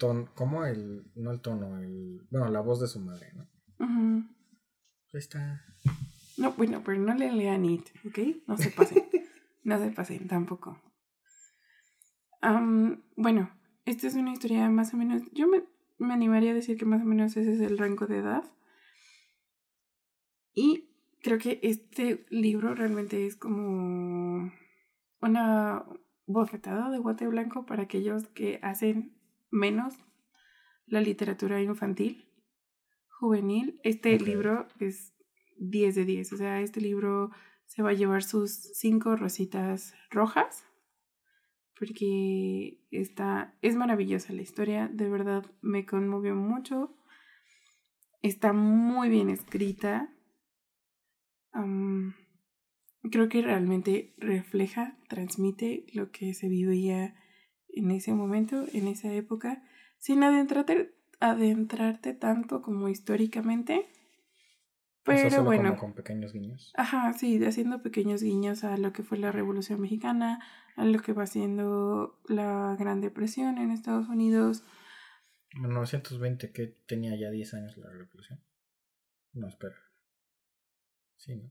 Ton, 0.00 0.30
como 0.34 0.64
el. 0.64 1.04
No 1.14 1.30
el 1.30 1.42
tono, 1.42 1.78
el. 1.78 2.26
Bueno, 2.30 2.48
la 2.48 2.60
voz 2.60 2.80
de 2.80 2.88
su 2.88 3.00
madre, 3.00 3.34
¿no? 3.34 3.46
Ajá. 3.78 4.26
Ahí 5.12 5.18
está. 5.18 5.62
No, 6.38 6.52
bueno, 6.54 6.80
pero 6.82 6.98
no 6.98 7.14
le 7.14 7.30
lean 7.30 7.66
It, 7.66 7.86
¿ok? 8.06 8.18
No 8.46 8.56
se 8.56 8.70
pasen. 8.70 9.04
no 9.62 9.78
se 9.78 9.90
pasen 9.90 10.26
tampoco. 10.26 10.80
bueno, 13.16 13.50
esta 13.84 14.06
es 14.06 14.14
una 14.14 14.32
historia 14.32 14.70
más 14.70 14.94
o 14.94 14.96
menos. 14.96 15.22
Yo 15.32 15.46
me, 15.46 15.64
me 15.98 16.14
animaría 16.14 16.52
a 16.52 16.54
decir 16.54 16.78
que 16.78 16.86
más 16.86 17.02
o 17.02 17.04
menos 17.04 17.36
ese 17.36 17.52
es 17.52 17.60
el 17.60 17.76
rango 17.76 18.06
de 18.06 18.20
edad. 18.20 18.44
Y 20.54 20.88
creo 21.22 21.36
que 21.36 21.60
este 21.62 22.24
libro 22.30 22.74
realmente 22.74 23.26
es 23.26 23.36
como 23.36 24.50
una 25.20 25.84
bofetada 26.24 26.90
de 26.90 26.98
guate 26.98 27.26
blanco 27.26 27.66
para 27.66 27.82
aquellos 27.82 28.28
que 28.28 28.60
hacen 28.62 29.19
menos 29.50 29.94
la 30.86 31.00
literatura 31.00 31.60
infantil, 31.60 32.28
juvenil. 33.08 33.80
Este 33.84 34.18
libro 34.18 34.66
es 34.78 35.14
10 35.58 35.94
de 35.94 36.04
10, 36.04 36.32
o 36.32 36.36
sea, 36.36 36.60
este 36.60 36.80
libro 36.80 37.30
se 37.66 37.82
va 37.82 37.90
a 37.90 37.94
llevar 37.94 38.22
sus 38.22 38.52
cinco 38.74 39.16
rositas 39.16 39.94
rojas 40.10 40.64
porque 41.80 42.78
está, 42.90 43.56
es 43.62 43.74
maravillosa 43.74 44.34
la 44.34 44.42
historia, 44.42 44.90
de 44.92 45.08
verdad 45.08 45.46
me 45.62 45.86
conmovió 45.86 46.36
mucho, 46.36 46.94
está 48.20 48.52
muy 48.52 49.08
bien 49.08 49.30
escrita, 49.30 50.14
creo 53.10 53.28
que 53.30 53.40
realmente 53.40 54.14
refleja, 54.18 54.98
transmite 55.08 55.86
lo 55.94 56.10
que 56.10 56.34
se 56.34 56.48
vivía 56.48 57.14
en 57.74 57.90
ese 57.90 58.12
momento, 58.12 58.64
en 58.72 58.88
esa 58.88 59.12
época, 59.12 59.62
sin 59.98 60.22
adentrarte, 60.22 60.94
adentrarte 61.20 62.14
tanto 62.14 62.62
como 62.62 62.88
históricamente. 62.88 63.86
Pero 65.02 65.42
bueno. 65.44 65.76
con 65.76 65.94
pequeños 65.94 66.32
guiños. 66.32 66.72
Ajá, 66.76 67.12
sí, 67.14 67.42
haciendo 67.44 67.82
pequeños 67.82 68.22
guiños 68.22 68.64
a 68.64 68.76
lo 68.76 68.92
que 68.92 69.02
fue 69.02 69.18
la 69.18 69.32
Revolución 69.32 69.80
Mexicana, 69.80 70.40
a 70.76 70.84
lo 70.84 71.00
que 71.00 71.12
va 71.12 71.26
siendo 71.26 72.20
la 72.28 72.76
Gran 72.78 73.00
Depresión 73.00 73.58
en 73.58 73.70
Estados 73.70 74.08
Unidos. 74.08 74.62
En 75.52 75.62
1920, 75.62 76.52
que 76.52 76.66
tenía 76.86 77.16
ya 77.18 77.30
10 77.30 77.54
años 77.54 77.76
la 77.78 77.90
Revolución. 77.90 78.40
No, 79.32 79.48
espera. 79.48 79.76
Sí, 81.16 81.34
¿no? 81.34 81.50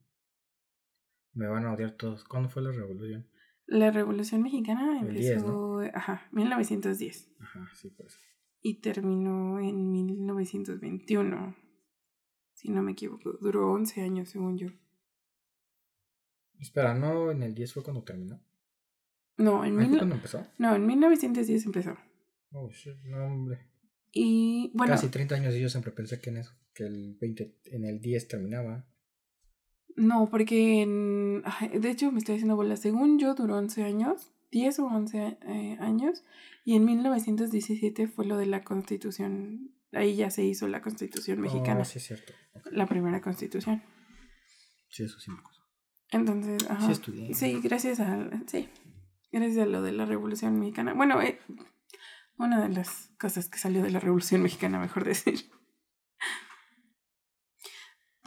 Me 1.34 1.48
van 1.48 1.66
a 1.66 1.74
odiar 1.74 1.92
todos. 1.92 2.24
¿Cuándo 2.24 2.50
fue 2.50 2.62
la 2.62 2.72
revolución? 2.72 3.28
La 3.70 3.92
revolución 3.92 4.42
mexicana 4.42 5.00
empezó, 5.00 5.82
ajá, 5.94 6.28
1910. 6.32 7.32
Ajá, 7.40 7.70
sí, 7.76 7.92
por 7.92 8.08
eso. 8.08 8.18
Y 8.62 8.82
terminó 8.82 9.60
en 9.60 9.92
1921. 9.92 11.56
Si 12.54 12.70
no 12.70 12.82
me 12.82 12.94
equivoco, 12.94 13.34
duró 13.40 13.72
11 13.72 14.02
años, 14.02 14.30
según 14.30 14.58
yo. 14.58 14.70
Espera, 16.60 16.96
¿no 16.96 17.30
en 17.32 17.44
el 17.44 17.54
10 17.54 17.74
fue 17.74 17.84
cuando 17.84 18.04
terminó? 18.04 18.42
No, 19.38 19.64
en 19.64 19.76
mil... 19.76 19.98
cuándo 19.98 20.16
empezó? 20.16 20.46
No, 20.58 20.76
en 20.76 20.88
1910 20.88 21.66
empezó. 21.68 21.96
Oh, 22.52 22.70
shit, 22.72 22.98
no, 23.04 23.24
hombre. 23.24 23.70
Y 24.12 24.72
bueno. 24.74 24.94
Casi 24.94 25.10
30 25.10 25.36
años 25.36 25.56
y 25.56 25.62
yo 25.62 25.70
siempre 25.70 25.92
pensé 25.92 26.20
que 26.20 26.32
en 26.32 26.38
eso, 26.38 26.52
que 26.74 26.86
el 26.86 27.18
20, 27.22 27.60
en 27.66 27.86
el 27.86 28.02
10 28.02 28.28
terminaba. 28.28 28.90
No, 30.00 30.30
porque 30.30 30.82
en, 30.82 31.44
de 31.74 31.92
hecho 31.92 32.10
me 32.10 32.20
estoy 32.20 32.36
haciendo 32.36 32.56
bola. 32.56 32.78
Según 32.78 33.20
yo 33.20 33.36
duró 33.36 33.58
11 33.58 33.84
años, 33.84 34.32
10 34.52 34.80
o 34.80 34.86
11 34.86 35.38
eh, 35.42 35.78
años, 35.82 36.24
y 36.64 36.76
en 36.76 36.86
1917 36.86 38.08
fue 38.08 38.26
lo 38.26 38.38
de 38.38 38.46
la 38.46 38.64
constitución. 38.64 39.76
Ahí 39.92 40.16
ya 40.16 40.32
se 40.32 40.46
hizo 40.46 40.70
la 40.70 40.82
constitución 40.82 41.42
mexicana. 41.42 41.82
Oh, 41.82 41.86
sí, 41.86 41.98
es 41.98 42.08
cierto. 42.08 42.32
La 42.72 42.88
primera 42.88 43.20
constitución. 43.20 43.84
Sí, 44.88 45.04
eso 45.04 45.20
sí 45.20 45.32
me 45.32 45.40
acuerdo. 45.40 45.60
Entonces, 46.12 46.70
ajá. 46.70 46.86
Sí, 46.86 46.92
estudié. 46.94 47.34
Sí, 47.34 47.60
gracias 47.62 48.00
a, 48.00 48.30
sí, 48.48 48.70
gracias 49.34 49.64
a 49.64 49.66
lo 49.66 49.82
de 49.82 49.92
la 49.92 50.06
revolución 50.06 50.58
mexicana. 50.60 50.94
Bueno, 50.94 51.22
eh, 51.22 51.42
una 52.38 52.62
de 52.62 52.70
las 52.70 53.12
cosas 53.20 53.50
que 53.50 53.60
salió 53.60 53.84
de 53.84 53.92
la 53.92 54.00
revolución 54.00 54.44
mexicana, 54.44 54.80
mejor 54.80 55.04
decir. 55.04 55.42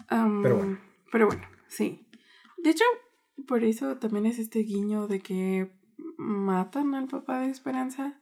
pero 0.07 0.57
bueno. 0.59 0.79
Pero 1.11 1.27
bueno. 1.29 1.52
Sí. 1.73 2.07
De 2.59 2.71
hecho, 2.71 2.85
por 3.47 3.65
eso 3.65 3.97
también 3.97 4.27
es 4.27 4.39
este 4.39 4.59
guiño 4.59 5.09
de 5.09 5.21
que 5.21 5.73
matan 6.19 6.95
al 6.95 7.09
papá 7.09 7.41
de 7.41 7.51
Esperanza. 7.51 8.21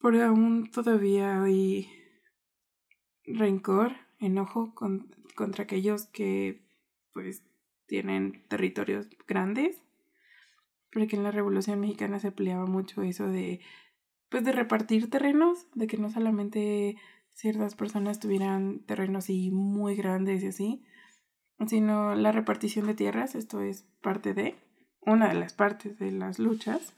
Porque 0.00 0.22
aún 0.22 0.68
todavía 0.70 1.42
hay 1.42 1.88
rencor, 3.24 3.92
enojo 4.18 4.74
contra 4.74 5.64
aquellos 5.64 6.06
que 6.06 6.66
pues 7.12 7.44
tienen 7.86 8.44
territorios 8.48 9.06
grandes. 9.28 9.80
Porque 10.92 11.14
en 11.14 11.22
la 11.22 11.30
Revolución 11.30 11.78
Mexicana 11.78 12.18
se 12.18 12.32
peleaba 12.32 12.66
mucho 12.66 13.02
eso 13.02 13.28
de 13.28 13.60
pues 14.28 14.42
de 14.42 14.50
repartir 14.50 15.08
terrenos, 15.08 15.68
de 15.74 15.86
que 15.86 15.98
no 15.98 16.10
solamente 16.10 16.96
ciertas 17.32 17.76
personas 17.76 18.18
tuvieran 18.18 18.80
terrenos 18.80 19.30
y 19.30 19.52
muy 19.52 19.94
grandes 19.94 20.42
y 20.42 20.48
así, 20.48 20.84
sino 21.66 22.14
la 22.14 22.32
repartición 22.32 22.86
de 22.86 22.94
tierras, 22.94 23.34
esto 23.34 23.60
es 23.60 23.82
parte 24.02 24.34
de, 24.34 24.56
una 25.00 25.28
de 25.28 25.34
las 25.34 25.54
partes 25.54 25.98
de 25.98 26.10
las 26.10 26.38
luchas. 26.38 26.94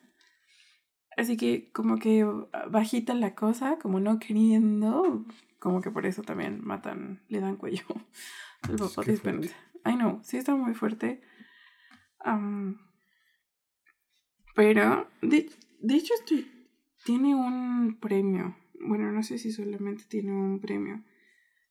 Así 1.17 1.37
que 1.37 1.71
como 1.73 1.99
que 1.99 2.27
bajita 2.71 3.15
la 3.15 3.35
cosa, 3.35 3.79
como 3.79 4.01
no 4.01 4.19
queriendo, 4.19 5.25
como 5.59 5.81
que 5.81 5.91
por 5.91 6.07
eso 6.07 6.23
también 6.23 6.61
matan, 6.63 7.23
le 7.29 7.41
dan 7.41 7.57
cuello 7.57 7.85
al 8.63 8.77
papá 8.77 9.03
de. 9.03 9.51
I 9.85 9.95
know, 9.95 10.21
sí 10.23 10.37
está 10.37 10.55
muy 10.55 10.75
fuerte. 10.75 11.23
pero, 14.55 15.09
de, 15.23 15.51
de 15.81 15.95
hecho, 15.95 16.13
estoy, 16.15 16.51
tiene 17.05 17.35
un 17.35 17.99
premio. 18.01 18.57
Bueno, 18.81 19.11
no 19.11 19.23
sé 19.23 19.39
si 19.39 19.53
solamente 19.53 20.05
tiene 20.09 20.33
un 20.33 20.61
premio 20.61 21.03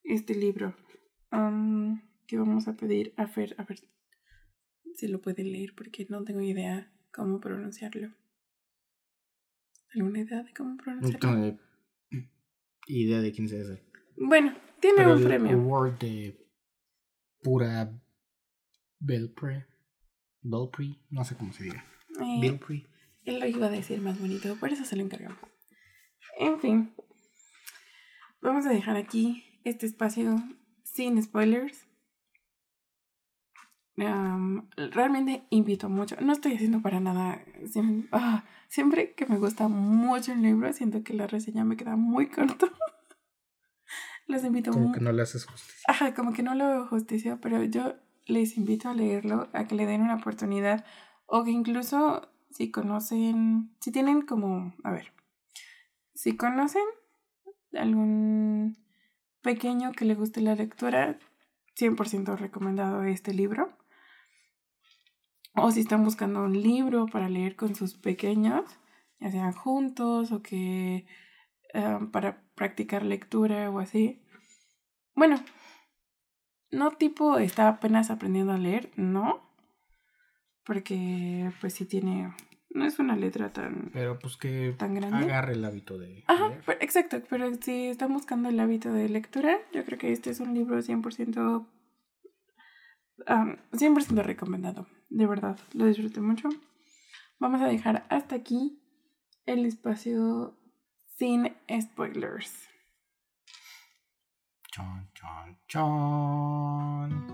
este 0.03 0.33
libro 0.33 0.75
que 2.25 2.37
vamos 2.37 2.67
a 2.67 2.75
pedir 2.75 3.13
a 3.17 3.27
Fer, 3.27 3.55
a 3.57 3.63
ver 3.63 3.79
si 4.95 5.07
lo 5.07 5.21
puede 5.21 5.43
leer 5.43 5.73
porque 5.75 6.05
no 6.09 6.23
tengo 6.23 6.41
idea 6.41 6.91
cómo 7.11 7.39
pronunciarlo. 7.39 8.13
¿Alguna 9.93 10.19
idea 10.19 10.43
de 10.43 10.53
cómo 10.53 10.77
pronunciarlo? 10.77 11.29
No 11.29 11.41
tengo 11.41 11.59
idea 12.87 13.21
de 13.21 13.31
quién 13.31 13.47
se 13.47 13.61
hace. 13.61 13.83
Bueno, 14.17 14.55
tiene 14.79 15.11
un 15.11 15.23
premio. 15.23 15.57
award 15.57 15.99
de 15.99 16.37
pura 17.41 17.91
Belpre. 18.99 19.65
Belpre, 20.41 20.99
no 21.09 21.23
sé 21.23 21.35
cómo 21.35 21.53
se 21.53 21.63
diga. 21.63 21.85
Eh, 22.21 22.39
Belpre. 22.41 22.85
Él 23.23 23.39
lo 23.39 23.47
iba 23.47 23.67
a 23.67 23.71
decir 23.71 23.99
más 24.01 24.19
bonito, 24.19 24.55
por 24.57 24.71
eso 24.71 24.85
se 24.85 24.95
lo 24.95 25.01
encargamos. 25.01 25.39
En 26.37 26.59
fin, 26.59 26.93
vamos 28.41 28.65
a 28.65 28.69
dejar 28.69 28.97
aquí 28.97 29.43
este 29.63 29.85
espacio 29.85 30.35
sin 30.83 31.21
spoilers 31.21 31.87
realmente 33.97 35.45
invito 35.49 35.89
mucho. 35.89 36.15
No 36.21 36.33
estoy 36.33 36.53
haciendo 36.53 36.81
para 36.81 36.99
nada. 36.99 37.41
Siempre, 37.65 38.09
ah, 38.11 38.43
siempre, 38.67 39.13
que 39.13 39.25
me 39.25 39.37
gusta 39.37 39.67
mucho 39.67 40.33
el 40.33 40.41
libro, 40.41 40.71
siento 40.73 41.03
que 41.03 41.13
la 41.13 41.27
reseña 41.27 41.63
me 41.63 41.77
queda 41.77 41.95
muy 41.95 42.27
corto. 42.27 42.67
les 44.27 44.43
invito 44.43 44.71
Como 44.71 44.91
que 44.91 44.99
no 44.99 45.11
le 45.11 45.21
haces 45.21 45.45
justicia. 45.45 45.83
Ajá, 45.87 46.13
como 46.13 46.33
que 46.33 46.43
no 46.43 46.55
lo 46.55 46.65
hago 46.65 46.87
justicia, 46.87 47.39
pero 47.41 47.63
yo 47.63 47.95
les 48.25 48.57
invito 48.57 48.89
a 48.89 48.93
leerlo, 48.93 49.49
a 49.53 49.65
que 49.65 49.75
le 49.75 49.85
den 49.85 50.01
una 50.01 50.15
oportunidad. 50.15 50.85
O 51.25 51.43
que 51.43 51.51
incluso 51.51 52.29
si 52.51 52.71
conocen, 52.71 53.75
si 53.79 53.91
tienen 53.91 54.21
como, 54.21 54.73
a 54.83 54.91
ver, 54.91 55.13
si 56.13 56.35
conocen 56.35 56.83
algún 57.73 58.77
pequeño 59.41 59.91
que 59.91 60.05
le 60.05 60.15
guste 60.15 60.41
la 60.41 60.55
lectura, 60.55 61.17
100% 61.77 62.37
recomendado 62.37 63.03
este 63.03 63.33
libro 63.33 63.77
o 65.55 65.71
si 65.71 65.81
están 65.81 66.03
buscando 66.03 66.43
un 66.43 66.61
libro 66.61 67.05
para 67.07 67.29
leer 67.29 67.55
con 67.55 67.75
sus 67.75 67.95
pequeños, 67.95 68.63
ya 69.19 69.31
sean 69.31 69.53
juntos 69.53 70.31
o 70.31 70.41
que 70.41 71.05
em, 71.73 72.11
para 72.11 72.43
practicar 72.55 73.03
lectura 73.03 73.69
o 73.69 73.79
así. 73.79 74.21
Bueno, 75.15 75.43
no 76.71 76.91
tipo 76.91 77.37
está 77.37 77.67
apenas 77.69 78.11
aprendiendo 78.11 78.53
a 78.53 78.57
leer, 78.57 78.91
no, 78.95 79.49
porque 80.65 81.51
pues 81.61 81.73
sí 81.73 81.85
tiene 81.85 82.33
no 82.75 82.85
es 82.85 82.99
una 82.99 83.15
letra 83.15 83.53
tan... 83.53 83.89
Pero 83.93 84.19
pues 84.19 84.35
que 84.35 84.75
tan 84.77 84.93
grande. 84.93 85.25
agarre 85.25 85.53
el 85.53 85.63
hábito 85.63 85.97
de... 85.97 86.25
Ajá, 86.27 86.51
exacto, 86.81 87.21
pero 87.29 87.49
si 87.61 87.87
están 87.87 88.13
buscando 88.13 88.49
el 88.49 88.59
hábito 88.59 88.91
de 88.91 89.07
lectura, 89.07 89.57
yo 89.71 89.85
creo 89.85 89.97
que 89.97 90.11
este 90.11 90.29
es 90.29 90.41
un 90.41 90.53
libro 90.53 90.77
100%... 90.77 91.67
100% 93.25 94.23
recomendado, 94.23 94.87
de 95.09 95.25
verdad, 95.27 95.59
lo 95.73 95.85
disfruté 95.85 96.21
mucho. 96.21 96.49
Vamos 97.39 97.61
a 97.61 97.67
dejar 97.67 98.05
hasta 98.09 98.35
aquí 98.35 98.81
el 99.45 99.65
espacio 99.65 100.57
sin 101.17 101.55
spoilers. 101.81 102.69
Chon, 104.71 105.09
chon, 105.13 105.57
chon. 105.67 107.25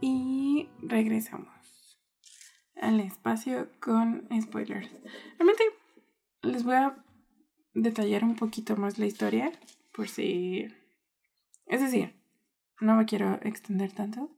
Y 0.00 0.68
regresamos 0.82 1.98
al 2.80 3.00
espacio 3.00 3.68
con 3.80 4.28
spoilers. 4.40 4.90
Realmente 5.38 5.64
les 6.46 6.64
voy 6.64 6.74
a 6.74 6.96
detallar 7.74 8.24
un 8.24 8.36
poquito 8.36 8.76
más 8.76 8.98
la 8.98 9.06
historia, 9.06 9.52
por 9.92 10.08
si... 10.08 10.66
Es 11.66 11.80
decir, 11.80 12.14
no 12.80 12.96
me 12.96 13.06
quiero 13.06 13.38
extender 13.42 13.92
tanto. 13.92 14.30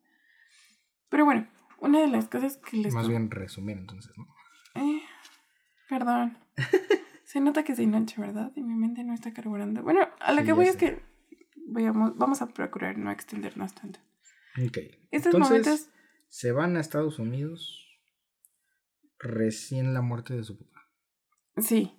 Pero 1.08 1.24
bueno, 1.24 1.48
una 1.80 2.00
de 2.00 2.08
las 2.08 2.28
cosas 2.28 2.56
que 2.56 2.76
les... 2.76 2.94
Más 2.94 3.08
bien 3.08 3.30
resumir 3.30 3.78
entonces, 3.78 4.16
¿no? 4.16 4.26
Eh, 4.74 5.02
perdón. 5.88 6.38
Se 7.24 7.40
nota 7.40 7.62
que 7.62 7.72
es 7.72 7.78
de 7.78 7.86
noche, 7.86 8.20
¿verdad? 8.20 8.52
Y 8.56 8.62
mi 8.62 8.74
mente 8.74 9.04
no 9.04 9.12
está 9.12 9.32
carburando. 9.32 9.82
Bueno, 9.82 10.00
a 10.20 10.32
lo 10.32 10.44
que 10.44 10.52
voy 10.52 10.66
es 10.66 10.76
que 10.76 11.02
vamos 11.66 12.40
a 12.40 12.48
procurar 12.48 12.96
no 12.96 13.10
extendernos 13.10 13.74
tanto. 13.74 14.00
Ok. 14.66 14.78
Estos 15.10 15.38
momentos... 15.38 15.90
Se 16.30 16.52
van 16.52 16.76
a 16.76 16.80
Estados 16.80 17.18
Unidos 17.18 17.88
recién 19.18 19.94
la 19.94 20.02
muerte 20.02 20.34
de 20.34 20.44
su 20.44 20.58
papá. 20.58 20.77
Sí. 21.60 21.92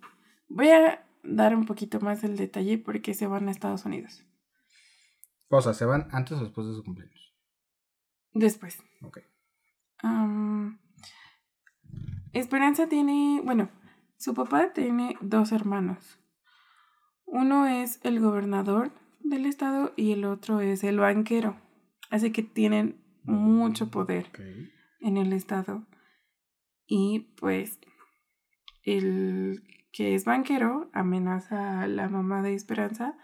Voy 0.48 0.70
a 0.70 1.06
dar 1.24 1.56
un 1.56 1.66
poquito 1.66 2.00
más 2.00 2.24
el 2.24 2.38
detalle 2.38 2.78
porque 2.78 3.14
se 3.14 3.28
van 3.28 3.48
a 3.48 3.52
Estados 3.52 3.86
Unidos. 3.86 4.24
O 5.50 5.62
sea, 5.62 5.74
¿se 5.74 5.86
van 5.86 6.08
antes 6.12 6.38
o 6.38 6.44
después 6.44 6.68
de 6.68 6.74
su 6.74 6.84
cumpleaños? 6.84 7.36
Después. 8.34 8.78
Ok. 9.02 9.20
Esperanza 12.34 12.88
tiene, 12.88 13.42
bueno, 13.44 13.70
su 14.18 14.34
papá 14.34 14.72
tiene 14.74 15.18
dos 15.22 15.52
hermanos. 15.52 16.20
Uno 17.26 17.68
es 17.68 18.00
el 18.04 18.20
gobernador 18.20 18.92
del 19.20 19.46
estado 19.46 19.94
y 19.96 20.12
el 20.12 20.26
otro 20.26 20.62
es 20.62 20.84
el 20.84 21.00
banquero. 21.00 21.58
Así 22.10 22.32
que 22.32 22.44
tienen 22.44 23.04
mucho 23.24 23.90
poder 23.90 24.28
en 25.02 25.18
el 25.18 25.34
estado. 25.34 25.86
Y 26.86 27.36
pues 27.40 27.80
el 28.84 29.64
que 29.92 30.16
es 30.16 30.26
banquero, 30.26 30.90
amenaza 30.94 31.82
a 31.82 31.88
la 31.88 32.10
mamá 32.10 32.42
de 32.42 32.54
Esperanza 32.54 33.18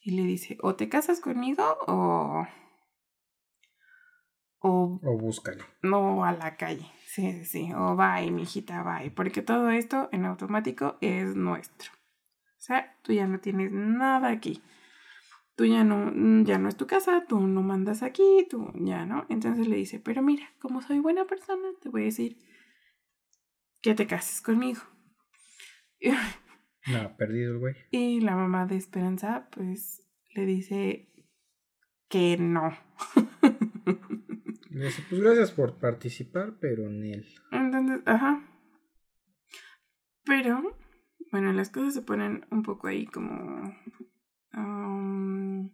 y 0.00 0.12
le 0.12 0.24
dice, 0.24 0.58
o 0.62 0.74
te 0.74 0.88
casas 0.88 1.20
conmigo 1.20 1.64
o... 1.86 2.46
O, 4.64 5.00
o 5.02 5.18
búscale. 5.18 5.64
No, 5.82 6.24
a 6.24 6.32
la 6.32 6.56
calle. 6.56 6.86
Sí, 7.06 7.32
sí, 7.32 7.44
sí. 7.44 7.72
O 7.74 7.96
bye, 7.96 8.30
mi 8.30 8.42
hijita, 8.42 8.84
bye. 8.84 9.10
Porque 9.10 9.42
todo 9.42 9.70
esto 9.70 10.08
en 10.12 10.24
automático 10.24 10.98
es 11.00 11.34
nuestro. 11.34 11.90
O 11.92 12.60
sea, 12.64 12.96
tú 13.02 13.12
ya 13.12 13.26
no 13.26 13.40
tienes 13.40 13.72
nada 13.72 14.28
aquí. 14.28 14.62
Tú 15.56 15.64
ya 15.64 15.82
no, 15.82 16.12
ya 16.44 16.58
no 16.58 16.68
es 16.68 16.76
tu 16.76 16.86
casa, 16.86 17.24
tú 17.28 17.40
no 17.40 17.62
mandas 17.62 18.04
aquí, 18.04 18.46
tú 18.48 18.72
ya 18.76 19.04
no. 19.04 19.26
Entonces 19.28 19.66
le 19.66 19.76
dice, 19.76 19.98
pero 19.98 20.22
mira, 20.22 20.46
como 20.60 20.80
soy 20.80 21.00
buena 21.00 21.26
persona, 21.26 21.68
te 21.80 21.88
voy 21.88 22.02
a 22.02 22.04
decir 22.04 22.38
que 23.82 23.94
te 23.94 24.06
cases 24.06 24.40
conmigo. 24.40 24.80
No, 26.86 27.16
perdido 27.16 27.52
el 27.52 27.58
güey. 27.58 27.74
Y 27.90 28.20
la 28.20 28.34
mamá 28.34 28.66
de 28.66 28.76
Esperanza, 28.76 29.48
pues, 29.50 30.04
le 30.34 30.46
dice 30.46 31.08
que 32.08 32.36
no. 32.38 32.76
Le 34.70 34.86
dice, 34.86 35.02
pues 35.08 35.20
gracias 35.20 35.52
por 35.52 35.78
participar, 35.78 36.58
pero 36.60 36.88
en 36.88 37.04
él. 37.04 37.34
Entonces, 37.50 38.00
ajá. 38.06 38.48
Pero, 40.24 40.76
bueno, 41.30 41.52
las 41.52 41.70
cosas 41.70 41.94
se 41.94 42.02
ponen 42.02 42.46
un 42.50 42.62
poco 42.62 42.86
ahí 42.86 43.06
como. 43.06 43.74
Um, 44.54 45.70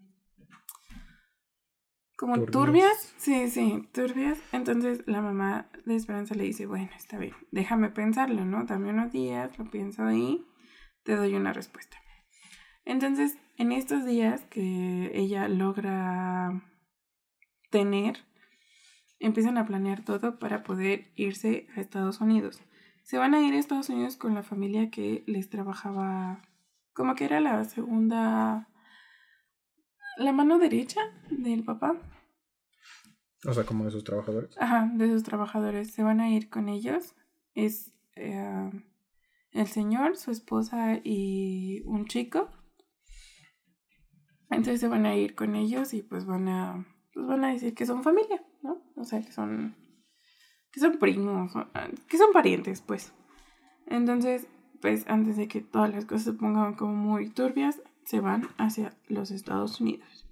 como 2.19 2.45
turbias. 2.47 3.15
Sí, 3.17 3.49
sí, 3.49 3.89
turbias. 3.93 4.39
Entonces 4.51 5.05
la 5.07 5.23
mamá 5.23 5.71
de 5.87 5.95
Esperanza 5.95 6.35
le 6.35 6.45
dice, 6.45 6.67
bueno, 6.67 6.91
está 6.97 7.17
bien, 7.17 7.35
déjame 7.53 7.91
pensarlo, 7.91 8.45
¿no? 8.45 8.65
Dame 8.65 8.91
unos 8.91 9.13
días, 9.13 9.57
lo 9.57 9.71
pienso 9.71 10.05
ahí, 10.05 10.45
te 11.05 11.15
doy 11.15 11.35
una 11.35 11.53
respuesta. 11.53 11.97
Entonces, 12.85 13.39
en 13.57 13.71
estos 13.71 14.05
días 14.05 14.45
que 14.47 15.13
ella 15.15 15.47
logra 15.47 16.61
tener, 17.71 18.25
empiezan 19.21 19.57
a 19.57 19.67
planear 19.67 20.05
todo 20.05 20.41
para 20.41 20.65
poder 20.65 21.13
irse 21.15 21.69
a 21.77 21.81
Estados 21.81 22.21
Unidos. 22.21 22.61
Se 23.05 23.19
van 23.19 23.35
a 23.35 23.43
ir 23.43 23.55
a 23.55 23.59
Estados 23.59 23.91
Unidos 23.91 24.17
con 24.17 24.35
la 24.35 24.43
familia 24.43 24.91
que 24.91 25.23
les 25.27 25.51
trabajaba, 25.51 26.43
como 26.95 27.15
que 27.15 27.27
era 27.27 27.41
la 27.41 27.63
segunda 27.65 28.69
la 30.19 30.33
mano 30.33 30.59
derecha 30.59 31.01
del 31.31 31.65
papá. 31.65 31.97
O 33.47 33.53
sea, 33.53 33.65
como 33.65 33.85
de 33.85 33.91
sus 33.91 34.05
trabajadores. 34.05 34.57
Ajá, 34.59 34.91
de 34.95 35.09
sus 35.09 35.23
trabajadores. 35.23 35.93
Se 35.93 36.03
van 36.03 36.21
a 36.21 36.31
ir 36.31 36.51
con 36.51 36.69
ellos. 36.69 37.15
Es 37.55 37.95
eh, 38.17 38.71
el 39.53 39.67
señor, 39.67 40.17
su 40.17 40.31
esposa 40.31 41.01
y 41.03 41.83
un 41.87 42.07
chico. 42.07 42.49
Entonces 44.51 44.81
se 44.81 44.89
van 44.89 45.07
a 45.07 45.15
ir 45.15 45.35
con 45.35 45.55
ellos 45.55 45.95
y 45.95 46.03
pues 46.03 46.25
van 46.25 46.49
a, 46.49 46.87
pues 47.13 47.27
van 47.27 47.45
a 47.45 47.53
decir 47.53 47.75
que 47.75 47.87
son 47.87 48.03
familia, 48.03 48.43
¿no? 48.63 48.83
O 48.97 49.05
sea, 49.05 49.21
que 49.21 49.31
son, 49.31 49.77
que 50.73 50.81
son 50.81 50.99
primos, 50.99 51.53
que 52.09 52.19
son 52.19 52.33
parientes, 52.33 52.81
pues. 52.81 53.13
Entonces, 53.87 54.49
pues 54.81 55.05
antes 55.07 55.37
de 55.37 55.49
que 55.49 55.61
todas 55.61 55.91
las 55.91 56.07
cosas 56.07 56.25
se 56.25 56.33
pongan 56.33 56.75
como 56.75 56.95
muy 56.95 57.29
turbias, 57.29 57.81
se 58.09 58.21
van 58.21 58.49
hacia 58.57 58.97
los 59.07 59.31
Estados 59.31 59.83
Unidos. 59.83 60.27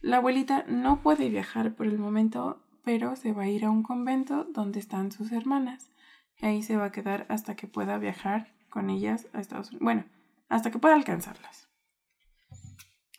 La 0.00 0.16
abuelita 0.16 0.64
no 0.68 1.02
puede 1.02 1.28
viajar 1.28 1.74
por 1.74 1.86
el 1.86 1.98
momento, 1.98 2.62
pero 2.82 3.14
se 3.14 3.34
va 3.34 3.42
a 3.42 3.48
ir 3.48 3.66
a 3.66 3.70
un 3.70 3.82
convento 3.82 4.44
donde 4.44 4.80
están 4.80 5.12
sus 5.12 5.30
hermanas. 5.30 5.90
Y 6.38 6.46
ahí 6.46 6.62
se 6.62 6.78
va 6.78 6.86
a 6.86 6.92
quedar 6.92 7.26
hasta 7.28 7.56
que 7.56 7.66
pueda 7.66 7.98
viajar 7.98 8.54
con 8.70 8.88
ellas 8.88 9.26
a 9.34 9.40
Estados 9.42 9.68
Unidos. 9.68 9.84
Bueno, 9.84 10.04
hasta 10.48 10.70
que 10.70 10.78
pueda 10.78 10.94
alcanzarlas. 10.94 11.68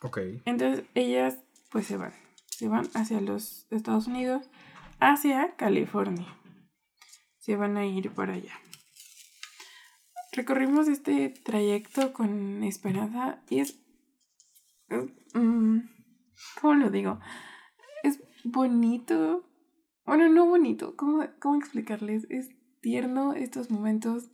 Ok. 0.02 0.18
Entonces 0.46 0.84
ellas 0.94 1.38
pues 1.70 1.86
se 1.86 1.96
van. 1.96 2.12
Se 2.48 2.66
van 2.66 2.88
hacia 2.94 3.20
los 3.20 3.68
Estados 3.70 4.08
Unidos, 4.08 4.50
hacia 4.98 5.54
California. 5.54 6.26
Se 7.38 7.54
van 7.54 7.76
a 7.76 7.86
ir 7.86 8.10
por 8.10 8.30
allá. 8.30 8.54
Recorrimos 10.36 10.86
este 10.86 11.30
trayecto 11.30 12.12
con 12.12 12.62
Esperanza 12.62 13.42
y 13.48 13.60
es... 13.60 13.82
Mm, 15.32 15.78
¿Cómo 16.60 16.74
lo 16.74 16.90
digo? 16.90 17.18
Es 18.02 18.22
bonito. 18.44 19.48
Bueno, 20.04 20.28
no 20.28 20.44
bonito. 20.44 20.94
¿Cómo, 20.94 21.24
cómo 21.40 21.56
explicarles? 21.56 22.26
Es 22.28 22.50
tierno 22.82 23.32
estos 23.32 23.70
momentos. 23.70 24.30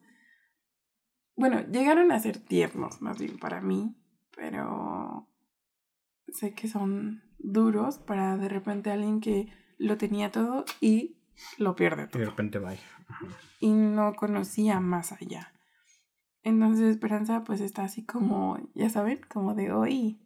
Bueno, 1.36 1.60
llegaron 1.70 2.10
a 2.10 2.18
ser 2.18 2.38
tiernos 2.38 3.00
más 3.00 3.20
bien 3.20 3.38
para 3.38 3.60
mí, 3.60 3.94
pero 4.36 5.28
sé 6.26 6.52
que 6.52 6.66
son 6.66 7.22
duros 7.38 7.98
para 7.98 8.36
de 8.38 8.48
repente 8.48 8.90
alguien 8.90 9.20
que 9.20 9.52
lo 9.78 9.96
tenía 9.98 10.32
todo 10.32 10.64
y 10.80 11.22
lo 11.58 11.76
pierde 11.76 12.08
todo. 12.08 12.18
Y 12.18 12.24
de 12.24 12.30
repente 12.30 12.58
va. 12.58 12.74
Y 13.60 13.70
no 13.70 14.14
conocía 14.14 14.80
más 14.80 15.12
allá. 15.12 15.51
Entonces 16.44 16.90
Esperanza 16.90 17.44
pues 17.44 17.61
está 17.61 17.85
así 17.85 18.05
como, 18.05 18.59
ya 18.74 18.88
saben, 18.88 19.20
como 19.28 19.55
de 19.55 19.72
hoy 19.72 20.18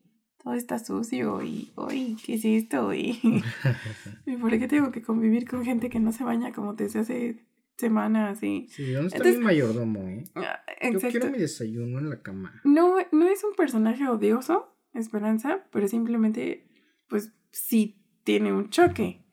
todo 0.47 0.55
está 0.55 0.79
sucio 0.79 1.43
y 1.43 1.73
hoy, 1.75 2.17
¿qué 2.25 2.35
es 2.35 2.45
esto? 2.45 2.95
Y, 2.95 3.19
¿Y 4.27 4.37
por 4.37 4.57
qué 4.57 4.69
tengo 4.69 4.93
que 4.93 5.03
convivir 5.03 5.49
con 5.49 5.65
gente 5.65 5.91
que 5.91 5.99
no 5.99 6.13
se 6.13 6.23
baña 6.23 6.53
como 6.53 6.75
desde 6.75 7.01
hace 7.01 7.45
semanas? 7.77 8.41
Y... 8.45 8.69
Sí, 8.69 8.93
¿dónde 8.93 9.17
está 9.17 9.29
mi 9.29 9.39
mayordomo, 9.39 10.07
eh? 10.07 10.23
Ah, 10.37 10.61
Yo 10.89 11.01
quiero 11.01 11.33
mi 11.33 11.39
desayuno 11.39 11.99
en 11.99 12.11
la 12.11 12.23
cama. 12.23 12.61
No, 12.63 12.95
no 13.11 13.27
es 13.27 13.43
un 13.43 13.55
personaje 13.55 14.07
odioso, 14.09 14.73
Esperanza, 14.95 15.67
pero 15.73 15.89
simplemente, 15.89 16.69
pues 17.09 17.33
sí 17.51 18.01
tiene 18.23 18.53
un 18.53 18.71
choque. 18.71 19.27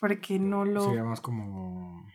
Porque 0.00 0.38
no 0.38 0.64
lo... 0.64 0.82
Sería 0.82 1.04
más 1.04 1.20
como 1.20 2.06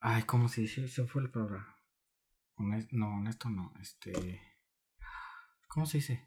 Ay, 0.00 0.22
¿cómo 0.22 0.48
se 0.48 0.62
dice? 0.62 0.88
Se 0.88 1.06
fue 1.06 1.22
la 1.22 1.30
palabra. 1.30 1.76
no, 2.56 3.16
honesto 3.16 3.50
no, 3.50 3.72
este... 3.80 4.40
¿Cómo 5.68 5.84
se 5.84 5.98
dice? 5.98 6.26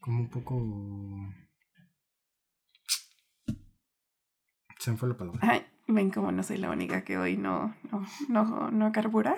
Como 0.00 0.20
un 0.20 0.30
poco... 0.30 1.34
Se 4.78 4.90
me 4.90 4.96
fue 4.96 5.10
la 5.10 5.16
palabra. 5.16 5.40
Ay, 5.42 5.66
ven 5.86 6.10
como 6.10 6.32
no 6.32 6.42
soy 6.42 6.56
la 6.56 6.70
única 6.70 7.04
que 7.04 7.18
hoy 7.18 7.36
no, 7.36 7.74
no, 7.90 8.06
no, 8.28 8.70
no 8.70 8.92
carbura. 8.92 9.36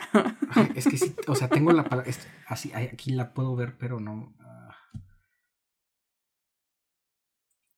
es 0.76 0.86
que 0.86 0.96
sí, 0.96 1.16
o 1.26 1.34
sea, 1.34 1.48
tengo 1.48 1.72
la 1.72 1.84
palabra, 1.84 2.12
así, 2.46 2.72
aquí 2.72 3.10
la 3.10 3.34
puedo 3.34 3.56
ver, 3.56 3.76
pero 3.78 3.98
no... 3.98 4.32
Ah. 4.38 4.76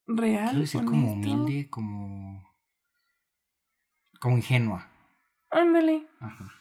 Real. 0.06 0.50
Quiero 0.50 0.60
decir 0.60 0.84
como 0.84 1.12
humilde, 1.12 1.70
como... 1.70 2.49
Como 4.20 4.36
ingenua. 4.36 4.86
Ándale. 5.50 6.06
Ajá. 6.20 6.52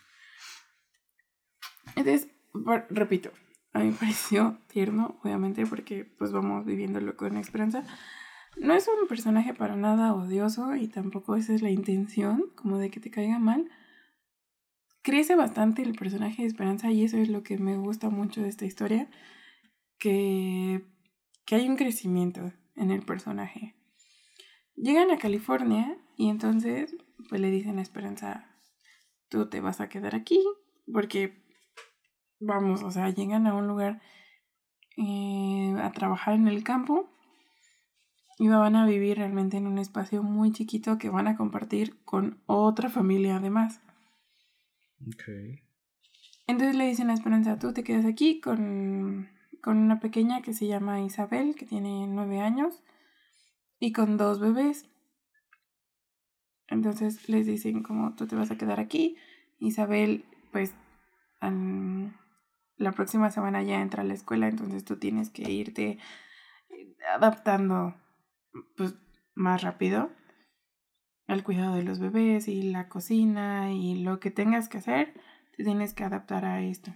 Entonces, 1.95 2.29
repito, 2.89 3.31
a 3.73 3.79
mí 3.79 3.87
me 3.89 3.93
pareció 3.93 4.57
tierno, 4.67 5.19
obviamente, 5.23 5.65
porque 5.65 6.05
pues 6.05 6.31
vamos 6.31 6.65
viviéndolo 6.65 7.15
con 7.15 7.37
esperanza. 7.37 7.83
No 8.57 8.73
es 8.73 8.87
un 8.87 9.07
personaje 9.07 9.53
para 9.53 9.75
nada 9.75 10.13
odioso 10.13 10.75
y 10.75 10.87
tampoco 10.87 11.35
esa 11.35 11.53
es 11.53 11.61
la 11.61 11.69
intención, 11.69 12.45
como 12.55 12.77
de 12.77 12.89
que 12.89 12.99
te 12.99 13.11
caiga 13.11 13.39
mal. 13.39 13.69
Crece 15.01 15.35
bastante 15.35 15.81
el 15.81 15.93
personaje 15.93 16.41
de 16.41 16.47
Esperanza 16.47 16.91
y 16.91 17.03
eso 17.03 17.17
es 17.17 17.29
lo 17.29 17.43
que 17.43 17.57
me 17.57 17.77
gusta 17.77 18.09
mucho 18.09 18.41
de 18.41 18.49
esta 18.49 18.65
historia, 18.65 19.09
que, 19.97 20.85
que 21.45 21.55
hay 21.55 21.69
un 21.69 21.77
crecimiento 21.77 22.51
en 22.75 22.91
el 22.91 23.03
personaje. 23.03 23.75
Llegan 24.81 25.11
a 25.11 25.17
California 25.17 25.97
y 26.15 26.29
entonces 26.29 26.95
pues 27.27 27.41
le 27.41 27.51
dicen 27.51 27.79
a 27.79 27.81
Esperanza, 27.81 28.49
tú 29.27 29.49
te 29.49 29.59
vas 29.59 29.81
a 29.81 29.89
quedar 29.89 30.15
aquí 30.15 30.41
porque 30.91 31.43
vamos, 32.39 32.81
o 32.83 32.91
sea, 32.91 33.09
llegan 33.09 33.45
a 33.45 33.53
un 33.53 33.67
lugar 33.67 34.01
eh, 34.97 35.75
a 35.81 35.91
trabajar 35.91 36.35
en 36.35 36.47
el 36.47 36.63
campo 36.63 37.09
y 38.37 38.47
van 38.47 38.77
a 38.77 38.85
vivir 38.85 39.17
realmente 39.17 39.57
en 39.57 39.67
un 39.67 39.79
espacio 39.79 40.23
muy 40.23 40.53
chiquito 40.53 40.97
que 40.97 41.09
van 41.09 41.27
a 41.27 41.35
compartir 41.35 42.01
con 42.05 42.41
otra 42.45 42.89
familia 42.89 43.35
además. 43.35 43.81
Okay. 45.13 45.59
Entonces 46.47 46.77
le 46.77 46.87
dicen 46.87 47.09
a 47.09 47.13
Esperanza, 47.13 47.59
tú 47.59 47.73
te 47.73 47.83
quedas 47.83 48.05
aquí 48.05 48.39
con, 48.39 49.29
con 49.61 49.77
una 49.77 49.99
pequeña 49.99 50.41
que 50.41 50.53
se 50.53 50.67
llama 50.67 51.01
Isabel, 51.01 51.55
que 51.55 51.65
tiene 51.65 52.07
nueve 52.07 52.39
años, 52.39 52.81
y 53.79 53.91
con 53.91 54.17
dos 54.17 54.39
bebés. 54.39 54.89
Entonces 56.67 57.27
les 57.29 57.47
dicen 57.47 57.81
como 57.81 58.15
tú 58.15 58.27
te 58.27 58.35
vas 58.35 58.51
a 58.51 58.57
quedar 58.57 58.79
aquí. 58.79 59.17
Isabel, 59.57 60.25
pues, 60.51 60.75
la 61.41 62.91
próxima 62.91 63.31
semana 63.31 63.63
ya 63.63 63.81
entra 63.81 64.03
a 64.03 64.05
la 64.05 64.13
escuela, 64.13 64.47
entonces 64.47 64.85
tú 64.85 64.97
tienes 64.97 65.29
que 65.29 65.49
irte 65.51 65.97
adaptando 67.13 67.95
pues, 68.77 68.95
más 69.35 69.63
rápido 69.63 70.11
al 71.27 71.43
cuidado 71.43 71.75
de 71.75 71.83
los 71.83 71.99
bebés 71.99 72.47
y 72.47 72.63
la 72.63 72.89
cocina 72.89 73.71
y 73.71 74.03
lo 74.03 74.19
que 74.19 74.31
tengas 74.31 74.67
que 74.67 74.79
hacer, 74.79 75.13
te 75.55 75.63
tienes 75.63 75.93
que 75.93 76.03
adaptar 76.03 76.43
a 76.45 76.61
esto. 76.61 76.91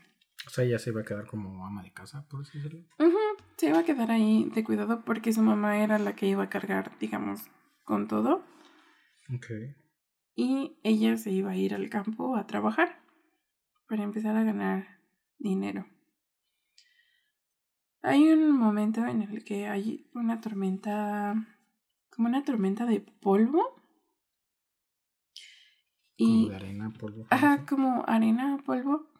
O 0.48 0.50
sea, 0.50 0.64
ella 0.64 0.80
se 0.80 0.90
iba 0.90 1.02
a 1.02 1.06
quedar 1.06 1.28
como 1.28 1.66
ama 1.66 1.84
de 1.84 1.94
casa, 1.94 2.28
por 2.28 2.42
así 2.42 2.58
decirlo. 2.58 2.86
Se 3.58 3.68
iba 3.68 3.80
a 3.80 3.86
quedar 3.86 4.12
ahí 4.12 4.50
de 4.54 4.64
cuidado 4.64 5.04
porque 5.06 5.32
su 5.34 5.42
mamá 5.42 5.78
era 5.84 6.00
la 6.00 6.16
que 6.16 6.28
iba 6.28 6.44
a 6.44 6.50
cargar, 6.50 6.98
digamos, 7.00 7.42
con 7.84 8.08
todo. 8.08 8.44
Ok. 9.34 9.48
Y 10.36 10.78
ella 10.84 11.18
se 11.18 11.32
iba 11.32 11.52
a 11.52 11.56
ir 11.56 11.76
al 11.76 11.90
campo 11.90 12.36
a 12.36 12.48
trabajar 12.48 13.00
para 13.88 14.04
empezar 14.04 14.36
a 14.36 14.44
ganar 14.44 15.00
dinero. 15.38 15.86
Hay 18.02 18.32
un 18.32 18.52
momento 18.58 19.06
en 19.06 19.22
el 19.22 19.44
que 19.46 19.68
hay 19.68 20.10
una 20.14 20.42
tormenta, 20.42 21.36
como 22.10 22.28
una 22.28 22.44
tormenta 22.44 22.86
de 22.86 23.00
polvo. 23.00 23.82
Y, 26.18 26.48
como 26.48 26.50
de 26.50 26.56
arena, 26.56 26.94
polvo. 27.00 27.28
Ajá, 27.30 27.66
como 27.66 28.04
arena, 28.08 28.62
polvo. 28.66 29.13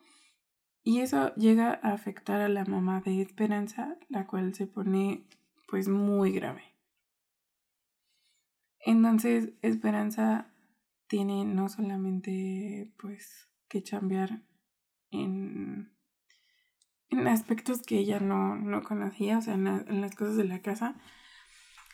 Y 0.84 1.00
eso 1.00 1.34
llega 1.36 1.80
a 1.82 1.94
afectar 1.94 2.42
a 2.42 2.50
la 2.50 2.66
mamá 2.66 3.02
de 3.02 3.22
Esperanza, 3.22 3.98
la 4.10 4.28
cual 4.28 4.54
se 4.54 4.68
pone 4.68 5.26
pues 5.68 5.88
muy 5.88 6.34
grave. 6.34 6.64
Entonces 8.80 9.54
Esperanza 9.62 10.54
tiene 11.08 11.46
no 11.46 11.70
solamente 11.70 12.92
pues 13.00 13.50
que 13.70 13.82
chambear 13.82 14.42
en, 15.10 15.94
en 17.10 17.28
aspectos 17.28 17.82
que 17.82 17.98
ella 17.98 18.20
no, 18.20 18.56
no 18.56 18.84
conocía, 18.84 19.38
o 19.38 19.42
sea, 19.42 19.54
en, 19.54 20.02
las 20.02 20.16
cosas 20.16 20.36
de 20.36 20.44
la 20.44 20.62
casa, 20.62 20.96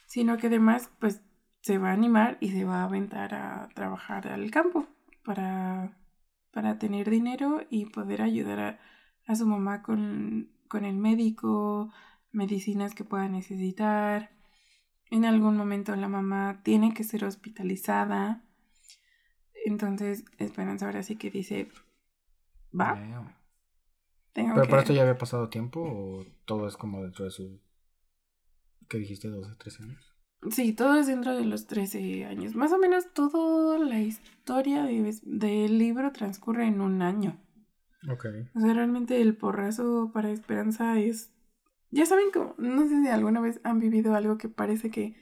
sino 0.08 0.38
que 0.38 0.48
además 0.48 0.90
pues 1.00 1.22
se 1.62 1.78
va 1.78 1.90
a 1.90 1.94
animar 1.94 2.38
y 2.40 2.50
se 2.50 2.66
va 2.66 2.82
a 2.82 2.86
aventar 2.86 3.36
a 3.36 3.70
trabajar 3.76 4.28
al 4.28 4.50
campo 4.50 4.88
para, 5.24 5.99
para 6.60 6.78
tener 6.78 7.10
dinero 7.10 7.62
y 7.70 7.86
poder 7.86 8.22
ayudar 8.22 8.60
a, 8.60 8.80
a 9.28 9.36
su 9.38 9.46
mamá 9.48 9.82
con, 9.82 10.52
con 10.68 10.84
el 10.84 10.98
médico, 10.98 11.90
medicinas 12.34 12.94
que 12.94 13.06
pueda 13.06 13.30
necesitar. 13.30 14.32
En 15.10 15.24
algún 15.24 15.56
momento 15.56 15.96
la 15.96 16.10
mamá 16.10 16.60
tiene 16.62 16.94
que 16.94 17.06
ser 17.06 17.24
hospitalizada. 17.24 18.44
Entonces 19.66 20.26
Esperanza 20.38 20.88
ahora 20.88 21.02
sí 21.02 21.16
que 21.16 21.32
dice, 21.32 21.70
¿Va? 22.78 23.00
¿Pero 24.34 24.68
por 24.68 24.80
esto 24.80 24.92
ya 24.92 25.04
había 25.04 25.18
pasado 25.18 25.48
tiempo 25.48 25.80
o 25.80 26.26
todo 26.44 26.68
es 26.68 26.76
como 26.76 27.04
dentro 27.04 27.24
de 27.24 27.32
su... 27.32 27.62
¿Qué 28.90 28.98
dijiste? 28.98 29.30
¿12, 29.30 29.58
13 29.58 29.84
años? 29.84 30.09
Sí, 30.52 30.74
todo 30.74 30.96
es 30.96 31.08
dentro 31.08 31.36
de 31.36 31.46
los 31.46 31.68
13 31.68 32.26
años. 32.26 32.56
Más 32.56 32.72
o 32.72 32.78
menos 32.78 33.14
toda 33.14 33.78
la 33.78 34.00
historia 34.00 34.86
del 34.86 35.78
libro 35.78 36.12
transcurre 36.12 36.66
en 36.66 36.80
un 36.80 37.02
año. 37.02 37.38
Ok. 38.10 38.26
O 38.56 38.60
sea, 38.62 38.74
realmente 38.74 39.22
el 39.22 39.36
porrazo 39.36 40.12
para 40.14 40.32
Esperanza 40.32 40.98
es... 40.98 41.34
Ya 41.92 42.06
saben 42.06 42.32
como... 42.32 42.56
No 42.58 42.88
sé 42.88 43.02
si 43.02 43.08
alguna 43.10 43.42
vez 43.42 43.60
han 43.64 43.80
vivido 43.80 44.16
algo 44.16 44.38
que 44.38 44.48
parece 44.48 44.90
que... 44.90 45.16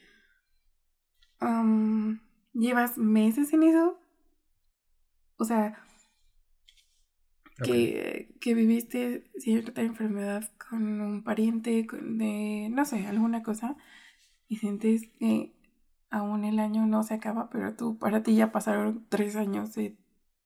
llevas 2.54 2.98
meses 2.98 3.52
en 3.54 3.64
eso. 3.64 4.00
O 5.38 5.46
sea, 5.46 5.84
que, 7.64 8.36
que, 8.40 8.54
viviste 8.54 9.32
cierta 9.38 9.82
enfermedad 9.82 10.52
con 10.70 11.02
un 11.02 11.24
pariente 11.24 11.88
de, 11.92 12.70
no 12.72 12.86
sé, 12.86 13.08
alguna 13.08 13.42
cosa, 13.42 13.78
y 14.48 14.58
sientes 14.58 15.10
que 15.20 15.54
aún 16.10 16.46
el 16.46 16.60
año 16.60 16.86
no 16.86 17.04
se 17.04 17.16
acaba, 17.16 17.50
pero 17.50 17.76
tú, 17.76 17.98
para 17.98 18.24
ti 18.24 18.36
ya 18.36 18.52
pasaron 18.52 19.06
tres 19.10 19.36
años 19.36 19.74
de 19.74 19.98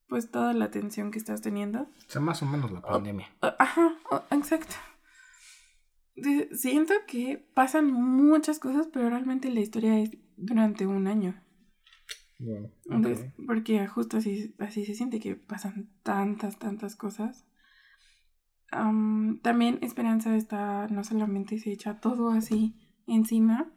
pues 0.07 0.29
toda 0.29 0.53
la 0.53 0.65
atención 0.65 1.11
que 1.11 1.19
estás 1.19 1.41
teniendo. 1.41 1.83
O 1.83 2.09
sea, 2.09 2.21
más 2.21 2.41
o 2.41 2.45
menos 2.45 2.71
la 2.71 2.81
pandemia. 2.81 3.29
ajá, 3.41 3.95
exacto. 4.31 4.75
Siento 6.51 6.93
que 7.07 7.37
pasan 7.53 7.91
muchas 7.91 8.59
cosas, 8.59 8.87
pero 8.91 9.09
realmente 9.09 9.49
la 9.49 9.61
historia 9.61 9.99
es 9.99 10.11
durante 10.35 10.85
un 10.85 11.07
año 11.07 11.41
porque 13.45 13.87
justo 13.87 14.17
así, 14.17 14.55
así 14.59 14.85
se 14.85 14.95
siente 14.95 15.19
que 15.19 15.35
pasan 15.35 15.89
tantas, 16.03 16.57
tantas 16.57 16.95
cosas. 16.95 17.45
también 18.71 19.79
Esperanza 19.81 20.35
está, 20.35 20.87
no 20.87 21.03
solamente 21.03 21.59
se 21.59 21.71
echa 21.71 21.99
todo 21.99 22.29
así 22.29 22.75
encima, 23.07 23.71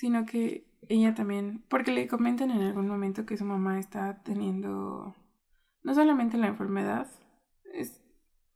sino 0.00 0.24
que 0.24 0.66
ella 0.88 1.14
también, 1.14 1.62
porque 1.68 1.92
le 1.92 2.08
comentan 2.08 2.50
en 2.50 2.62
algún 2.62 2.88
momento 2.88 3.26
que 3.26 3.36
su 3.36 3.44
mamá 3.44 3.78
está 3.78 4.22
teniendo 4.22 5.14
no 5.82 5.94
solamente 5.94 6.38
la 6.38 6.46
enfermedad, 6.46 7.06
es 7.74 8.00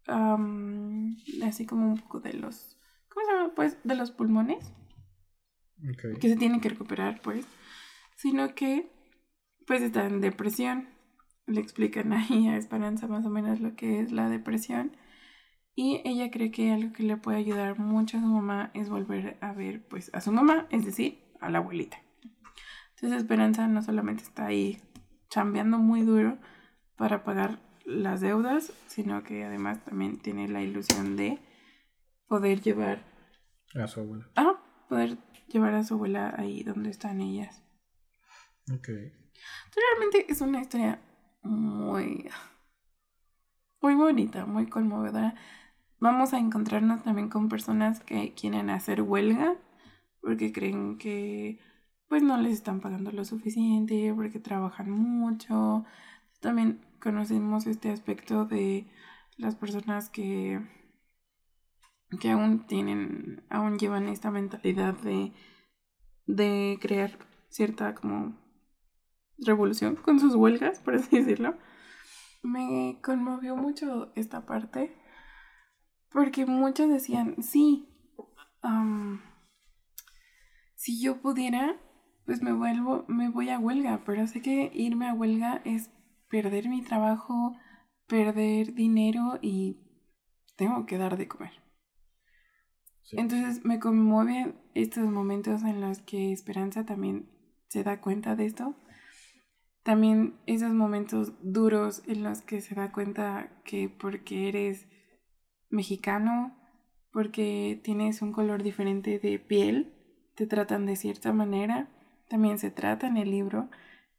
así 0.06 1.66
como 1.66 1.86
un 1.86 1.98
poco 1.98 2.20
de 2.20 2.32
los, 2.32 2.78
¿cómo 3.10 3.26
se 3.26 3.32
llama? 3.32 3.54
Pues 3.54 3.76
de 3.84 3.94
los 3.94 4.10
pulmones, 4.10 4.72
que 6.18 6.30
se 6.30 6.36
tienen 6.36 6.62
que 6.62 6.70
recuperar, 6.70 7.20
pues, 7.20 7.46
sino 8.16 8.54
que 8.54 8.90
pues 9.66 9.82
está 9.82 10.06
en 10.06 10.22
depresión. 10.22 10.88
Le 11.46 11.60
explican 11.60 12.12
ahí 12.14 12.48
a 12.48 12.56
Esperanza 12.56 13.06
más 13.06 13.26
o 13.26 13.30
menos 13.30 13.60
lo 13.60 13.76
que 13.76 14.00
es 14.00 14.12
la 14.12 14.30
depresión. 14.30 14.96
Y 15.74 16.00
ella 16.06 16.30
cree 16.30 16.50
que 16.50 16.72
algo 16.72 16.94
que 16.94 17.02
le 17.02 17.18
puede 17.18 17.36
ayudar 17.36 17.78
mucho 17.78 18.16
a 18.16 18.20
su 18.20 18.26
mamá 18.28 18.70
es 18.72 18.88
volver 18.88 19.36
a 19.42 19.52
ver 19.52 19.86
pues 19.88 20.10
a 20.14 20.22
su 20.22 20.32
mamá, 20.32 20.68
es 20.70 20.86
decir, 20.86 21.23
a 21.44 21.50
la 21.50 21.58
abuelita. 21.58 21.98
Entonces 22.94 23.22
Esperanza 23.22 23.66
no 23.68 23.82
solamente 23.82 24.22
está 24.22 24.46
ahí 24.46 24.80
chambeando 25.28 25.78
muy 25.78 26.02
duro 26.02 26.38
para 26.96 27.24
pagar 27.24 27.58
las 27.84 28.20
deudas, 28.20 28.72
sino 28.86 29.22
que 29.24 29.44
además 29.44 29.84
también 29.84 30.18
tiene 30.18 30.48
la 30.48 30.62
ilusión 30.62 31.16
de 31.16 31.38
poder 32.26 32.62
llevar 32.62 33.04
a 33.74 33.86
su 33.86 34.00
abuela. 34.00 34.26
Ah, 34.36 34.62
poder 34.88 35.18
llevar 35.48 35.74
a 35.74 35.84
su 35.84 35.94
abuela 35.94 36.34
ahí 36.38 36.62
donde 36.62 36.90
están 36.90 37.20
ellas. 37.20 37.62
Ok. 38.72 38.88
Realmente 38.88 40.26
es 40.28 40.40
una 40.40 40.60
historia 40.60 41.00
muy... 41.42 42.30
muy 43.82 43.94
bonita, 43.94 44.46
muy 44.46 44.66
conmovedora. 44.66 45.34
Vamos 46.00 46.32
a 46.32 46.38
encontrarnos 46.38 47.02
también 47.02 47.28
con 47.28 47.48
personas 47.48 48.00
que 48.00 48.34
quieren 48.34 48.70
hacer 48.70 49.02
huelga 49.02 49.56
porque 50.24 50.52
creen 50.52 50.98
que 50.98 51.60
pues 52.08 52.22
no 52.22 52.36
les 52.38 52.52
están 52.54 52.80
pagando 52.80 53.12
lo 53.12 53.24
suficiente, 53.24 54.12
porque 54.14 54.38
trabajan 54.38 54.90
mucho. 54.90 55.84
También 56.40 56.80
conocemos 57.00 57.66
este 57.66 57.90
aspecto 57.90 58.44
de 58.44 58.86
las 59.36 59.54
personas 59.56 60.10
que 60.10 60.60
que 62.20 62.30
aún 62.30 62.66
tienen, 62.66 63.42
aún 63.50 63.78
llevan 63.78 64.08
esta 64.08 64.30
mentalidad 64.30 64.94
de, 64.94 65.32
de 66.26 66.78
crear 66.80 67.18
cierta 67.48 67.94
como 67.94 68.38
revolución 69.38 69.96
con 69.96 70.20
sus 70.20 70.34
huelgas, 70.34 70.80
por 70.80 70.94
así 70.94 71.18
decirlo. 71.18 71.56
Me 72.42 72.98
conmovió 73.02 73.56
mucho 73.56 74.12
esta 74.14 74.46
parte 74.46 74.94
porque 76.10 76.46
muchos 76.46 76.88
decían, 76.88 77.42
sí, 77.42 77.88
si 80.84 81.00
yo 81.00 81.22
pudiera, 81.22 81.80
pues 82.26 82.42
me 82.42 82.52
vuelvo, 82.52 83.06
me 83.08 83.30
voy 83.30 83.48
a 83.48 83.58
huelga, 83.58 84.02
pero 84.04 84.26
sé 84.26 84.42
que 84.42 84.70
irme 84.74 85.08
a 85.08 85.14
huelga 85.14 85.62
es 85.64 85.88
perder 86.28 86.68
mi 86.68 86.82
trabajo, 86.82 87.56
perder 88.06 88.74
dinero 88.74 89.38
y 89.40 89.78
tengo 90.56 90.84
que 90.84 90.98
dar 90.98 91.16
de 91.16 91.26
comer. 91.26 91.52
Entonces 93.12 93.64
me 93.64 93.80
conmueven 93.80 94.60
estos 94.74 95.10
momentos 95.10 95.62
en 95.62 95.80
los 95.80 96.00
que 96.00 96.32
Esperanza 96.32 96.84
también 96.84 97.30
se 97.68 97.82
da 97.82 98.02
cuenta 98.02 98.36
de 98.36 98.44
esto. 98.44 98.76
También 99.84 100.38
esos 100.44 100.74
momentos 100.74 101.32
duros 101.40 102.02
en 102.06 102.24
los 102.24 102.42
que 102.42 102.60
se 102.60 102.74
da 102.74 102.92
cuenta 102.92 103.62
que 103.64 103.88
porque 103.88 104.50
eres 104.50 104.86
mexicano, 105.70 106.54
porque 107.10 107.80
tienes 107.82 108.20
un 108.20 108.32
color 108.32 108.62
diferente 108.62 109.18
de 109.18 109.38
piel, 109.38 109.93
te 110.34 110.46
tratan 110.46 110.86
de 110.86 110.96
cierta 110.96 111.32
manera. 111.32 111.88
También 112.28 112.58
se 112.58 112.70
trata 112.70 113.06
en 113.06 113.16
el 113.16 113.30
libro. 113.30 113.70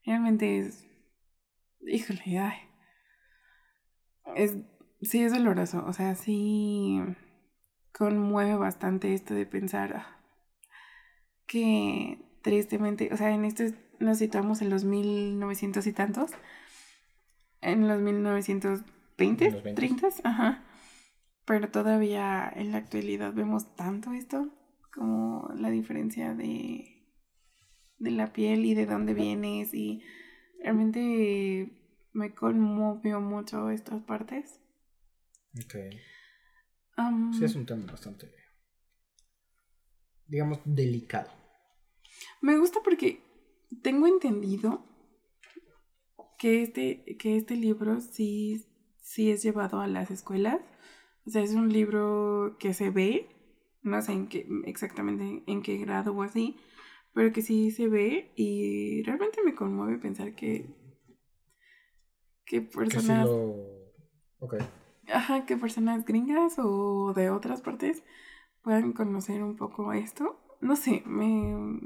Realmente 0.05 0.59
es... 0.59 0.87
Híjole, 1.81 2.39
ay. 2.39 2.57
Es... 4.35 4.57
Sí, 5.01 5.23
es 5.23 5.33
doloroso. 5.33 5.83
O 5.85 5.93
sea, 5.93 6.15
sí 6.15 6.99
conmueve 7.97 8.55
bastante 8.55 9.13
esto 9.13 9.33
de 9.33 9.45
pensar 9.45 9.95
ah, 9.95 10.19
que 11.47 12.19
tristemente, 12.41 13.09
o 13.13 13.17
sea, 13.17 13.31
en 13.31 13.45
esto 13.45 13.63
nos 13.99 14.17
situamos 14.17 14.61
en 14.61 14.69
los 14.69 14.83
1900 14.83 15.87
y 15.87 15.93
tantos, 15.93 16.31
en 17.61 17.87
los 17.87 18.01
1920, 18.01 19.73
30, 19.73 20.07
ajá. 20.23 20.63
Pero 21.45 21.69
todavía 21.69 22.51
en 22.53 22.71
la 22.71 22.79
actualidad 22.79 23.33
vemos 23.33 23.75
tanto 23.75 24.11
esto, 24.11 24.49
como 24.95 25.49
la 25.55 25.69
diferencia 25.69 26.33
de, 26.33 27.05
de 27.97 28.11
la 28.11 28.33
piel 28.33 28.65
y 28.65 28.73
de 28.73 28.85
dónde 28.85 29.13
vienes 29.13 29.73
y 29.73 30.01
realmente 30.63 31.71
me 32.13 32.33
conmovió 32.33 33.21
mucho 33.21 33.69
estas 33.69 34.01
partes. 34.03 34.61
Okay 35.65 35.99
sí, 37.37 37.45
es 37.45 37.55
un 37.55 37.65
tema 37.65 37.85
bastante, 37.91 38.31
digamos, 40.27 40.59
delicado. 40.63 41.29
Me 42.41 42.57
gusta 42.57 42.79
porque 42.83 43.21
tengo 43.81 44.07
entendido 44.07 44.85
que 46.37 46.61
este, 46.61 47.17
que 47.17 47.37
este 47.37 47.55
libro 47.55 47.99
sí, 47.99 48.65
sí 49.01 49.31
es 49.31 49.43
llevado 49.43 49.81
a 49.81 49.87
las 49.87 50.11
escuelas. 50.11 50.61
O 51.25 51.29
sea, 51.29 51.41
es 51.41 51.51
un 51.51 51.71
libro 51.71 52.57
que 52.59 52.73
se 52.73 52.91
ve, 52.91 53.27
no 53.85 54.01
sé 54.01 54.11
en 54.13 54.27
qué, 54.27 54.47
exactamente 54.65 55.43
en 55.45 55.61
qué 55.61 55.77
grado 55.77 56.13
o 56.13 56.23
así, 56.23 56.57
pero 57.13 57.31
que 57.31 57.41
sí 57.41 57.71
se 57.71 57.87
ve 57.87 58.33
y 58.35 59.03
realmente 59.03 59.41
me 59.43 59.55
conmueve 59.55 59.97
pensar 59.99 60.33
que, 60.35 60.65
que 62.45 62.61
personas... 62.61 63.29
Que 65.05 65.13
ajá, 65.13 65.45
que 65.45 65.55
personas 65.55 66.03
gringas 66.03 66.55
o 66.57 67.13
de 67.13 67.29
otras 67.29 67.61
partes 67.61 68.03
puedan 68.63 68.91
conocer 68.93 69.43
un 69.43 69.55
poco 69.55 69.93
esto. 69.93 70.39
No 70.61 70.75
sé, 70.75 71.03
me, 71.05 71.79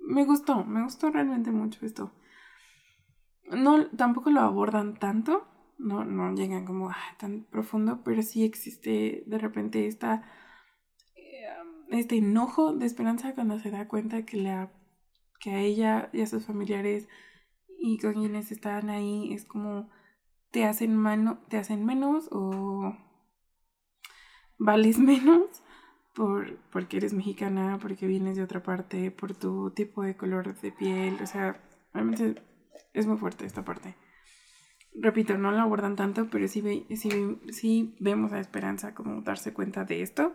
me 0.00 0.24
gustó, 0.24 0.64
me 0.64 0.82
gustó 0.82 1.10
realmente 1.10 1.50
mucho 1.50 1.84
esto. 1.84 2.12
No, 3.50 3.86
tampoco 3.90 4.30
lo 4.30 4.40
abordan 4.40 4.98
tanto, 4.98 5.46
no, 5.78 6.04
no 6.04 6.34
llegan 6.34 6.64
como 6.64 6.90
ah, 6.90 7.16
tan 7.18 7.44
profundo, 7.44 8.00
pero 8.02 8.22
sí 8.22 8.44
existe 8.44 9.24
de 9.26 9.38
repente 9.38 9.86
esta, 9.86 10.24
este 11.90 12.16
enojo 12.16 12.74
de 12.74 12.86
esperanza 12.86 13.34
cuando 13.34 13.58
se 13.58 13.70
da 13.70 13.88
cuenta 13.88 14.24
que, 14.24 14.36
la, 14.36 14.70
que 15.40 15.50
a 15.50 15.60
ella 15.60 16.10
y 16.12 16.20
a 16.20 16.26
sus 16.26 16.46
familiares 16.46 17.08
y 17.78 17.98
con 17.98 18.14
quienes 18.14 18.52
están 18.52 18.90
ahí 18.90 19.32
es 19.32 19.44
como 19.44 19.88
te 20.50 20.64
hacen, 20.64 20.96
mano, 20.96 21.40
te 21.48 21.58
hacen 21.58 21.84
menos 21.84 22.28
o 22.32 22.96
vales 24.58 24.98
menos 24.98 25.62
por, 26.14 26.58
porque 26.70 26.96
eres 26.96 27.14
mexicana, 27.14 27.78
porque 27.80 28.06
vienes 28.06 28.36
de 28.36 28.42
otra 28.42 28.62
parte, 28.62 29.10
por 29.10 29.34
tu 29.34 29.70
tipo 29.70 30.02
de 30.02 30.16
color 30.16 30.58
de 30.60 30.72
piel. 30.72 31.16
O 31.22 31.26
sea, 31.26 31.62
realmente 31.92 32.42
es 32.92 33.06
muy 33.06 33.18
fuerte 33.18 33.46
esta 33.46 33.64
parte. 33.64 33.94
Repito, 35.00 35.38
no 35.38 35.52
la 35.52 35.62
abordan 35.62 35.94
tanto, 35.94 36.28
pero 36.28 36.48
sí, 36.48 36.86
sí, 36.96 37.40
sí 37.50 37.96
vemos 38.00 38.32
a 38.32 38.40
Esperanza 38.40 38.94
como 38.94 39.22
darse 39.22 39.52
cuenta 39.54 39.84
de 39.84 40.02
esto 40.02 40.34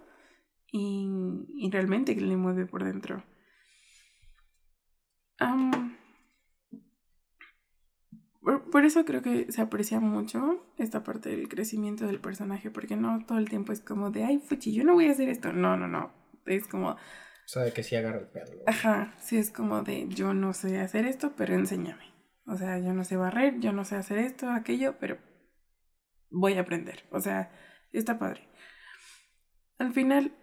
y, 0.74 1.08
y 1.54 1.70
realmente 1.70 2.16
que 2.16 2.22
le 2.22 2.36
mueve 2.36 2.66
por 2.66 2.84
dentro. 2.84 3.24
Por, 8.42 8.84
eso 8.84 9.06
creo 9.06 9.22
que 9.22 9.52
se 9.52 9.62
aprecia 9.62 10.00
mucho 10.00 10.66
esta 10.78 11.04
parte 11.04 11.30
del 11.30 11.48
crecimiento 11.48 12.08
del 12.08 12.20
personaje, 12.20 12.72
porque 12.72 12.96
no 12.96 13.24
todo 13.26 13.38
el 13.38 13.48
tiempo 13.48 13.72
es 13.72 13.82
como 13.82 14.10
de, 14.10 14.24
ay, 14.26 14.40
fuchi, 14.40 14.74
yo 14.74 14.84
no 14.84 14.94
voy 14.94 15.08
a 15.08 15.12
hacer 15.12 15.30
esto. 15.30 15.54
No, 15.54 15.78
no, 15.78 15.88
no. 15.88 16.12
Es 16.46 16.68
como... 16.68 16.98
Sabe 17.46 17.72
que 17.72 17.84
sí 17.84 17.96
agarra 17.96 18.20
el 18.20 18.28
perro. 18.28 18.64
Ajá, 18.66 19.14
sí 19.20 19.38
es 19.38 19.52
como 19.52 19.84
de, 19.84 20.08
yo 20.10 20.34
no 20.34 20.54
sé 20.54 20.80
hacer 20.80 21.06
esto, 21.06 21.34
pero 21.38 21.54
enséñame. 21.54 22.12
O 22.46 22.58
sea, 22.58 22.80
yo 22.80 22.94
no 22.94 23.04
sé 23.04 23.16
barrer, 23.16 23.60
yo 23.60 23.74
no 23.74 23.86
sé 23.86 23.96
hacer 23.96 24.18
esto, 24.18 24.50
aquello, 24.50 24.98
pero 25.00 25.20
voy 26.32 26.54
a 26.54 26.62
aprender. 26.62 27.04
O 27.12 27.20
sea, 27.20 27.52
está 27.92 28.18
padre. 28.18 28.48
Al 29.78 29.94
final, 29.94 30.34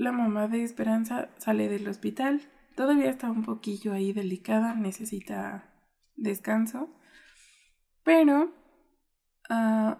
la 0.00 0.12
mamá 0.12 0.48
de 0.48 0.64
Esperanza 0.64 1.28
sale 1.36 1.68
del 1.68 1.86
hospital. 1.86 2.40
Todavía 2.74 3.10
está 3.10 3.30
un 3.30 3.44
poquillo 3.44 3.92
ahí 3.92 4.14
delicada, 4.14 4.74
necesita 4.74 5.74
descanso. 6.16 6.88
Pero, 8.02 8.50
uh, 9.50 9.96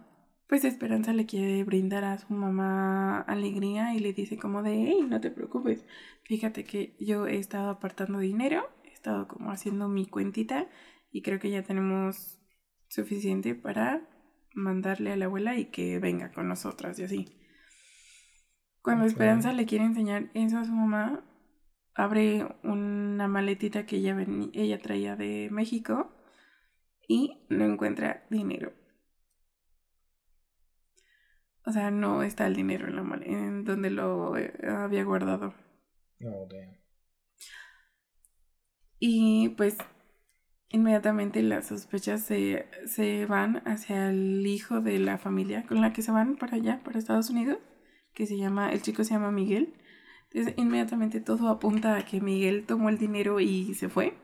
pues 0.48 0.64
Esperanza 0.64 1.12
le 1.12 1.26
quiere 1.26 1.62
brindar 1.64 2.04
a 2.04 2.16
su 2.16 2.32
mamá 2.32 3.20
alegría 3.20 3.92
y 3.94 3.98
le 3.98 4.14
dice 4.14 4.38
como 4.38 4.62
de, 4.62 4.72
hey, 4.72 5.06
no 5.06 5.20
te 5.20 5.30
preocupes, 5.30 5.84
fíjate 6.24 6.64
que 6.64 6.96
yo 6.98 7.26
he 7.26 7.36
estado 7.36 7.68
apartando 7.68 8.20
dinero, 8.20 8.62
he 8.84 8.92
estado 8.92 9.28
como 9.28 9.52
haciendo 9.52 9.88
mi 9.88 10.06
cuentita 10.06 10.66
y 11.12 11.20
creo 11.20 11.38
que 11.38 11.50
ya 11.50 11.62
tenemos 11.62 12.40
suficiente 12.88 13.54
para 13.54 14.08
mandarle 14.54 15.12
a 15.12 15.16
la 15.16 15.26
abuela 15.26 15.56
y 15.58 15.66
que 15.66 15.98
venga 15.98 16.32
con 16.32 16.48
nosotras 16.48 16.98
y 16.98 17.04
así. 17.04 17.39
Cuando 18.82 19.04
Esperanza 19.04 19.52
le 19.52 19.66
quiere 19.66 19.84
enseñar 19.84 20.30
eso 20.34 20.58
a 20.58 20.64
su 20.64 20.72
mamá, 20.72 21.24
abre 21.94 22.46
una 22.62 23.28
maletita 23.28 23.84
que 23.84 23.96
ella, 23.96 24.16
ella 24.52 24.80
traía 24.80 25.16
de 25.16 25.48
México 25.50 26.12
y 27.06 27.44
no 27.50 27.64
encuentra 27.64 28.26
dinero. 28.30 28.72
O 31.66 31.72
sea, 31.72 31.90
no 31.90 32.22
está 32.22 32.46
el 32.46 32.56
dinero 32.56 32.88
en, 32.88 32.96
la 32.96 33.02
en 33.24 33.64
donde 33.64 33.90
lo 33.90 34.36
eh, 34.36 34.52
había 34.66 35.04
guardado. 35.04 35.54
Oh, 36.24 36.48
y 38.98 39.48
pues 39.50 39.78
inmediatamente 40.68 41.42
las 41.42 41.68
sospechas 41.68 42.22
se, 42.22 42.66
se, 42.86 43.26
van 43.26 43.62
hacia 43.66 44.10
el 44.10 44.46
hijo 44.46 44.80
de 44.80 44.98
la 44.98 45.18
familia 45.18 45.66
con 45.66 45.80
la 45.80 45.92
que 45.92 46.02
se 46.02 46.12
van 46.12 46.36
para 46.36 46.56
allá, 46.56 46.82
para 46.84 46.98
Estados 46.98 47.30
Unidos, 47.30 47.58
que 48.14 48.26
se 48.26 48.36
llama, 48.36 48.72
el 48.72 48.82
chico 48.82 49.04
se 49.04 49.14
llama 49.14 49.30
Miguel. 49.30 49.74
Entonces 50.30 50.54
inmediatamente 50.56 51.20
todo 51.20 51.48
apunta 51.48 51.96
a 51.96 52.04
que 52.04 52.20
Miguel 52.20 52.64
tomó 52.66 52.88
el 52.88 52.98
dinero 52.98 53.40
y 53.40 53.74
se 53.74 53.88
fue. 53.88 54.14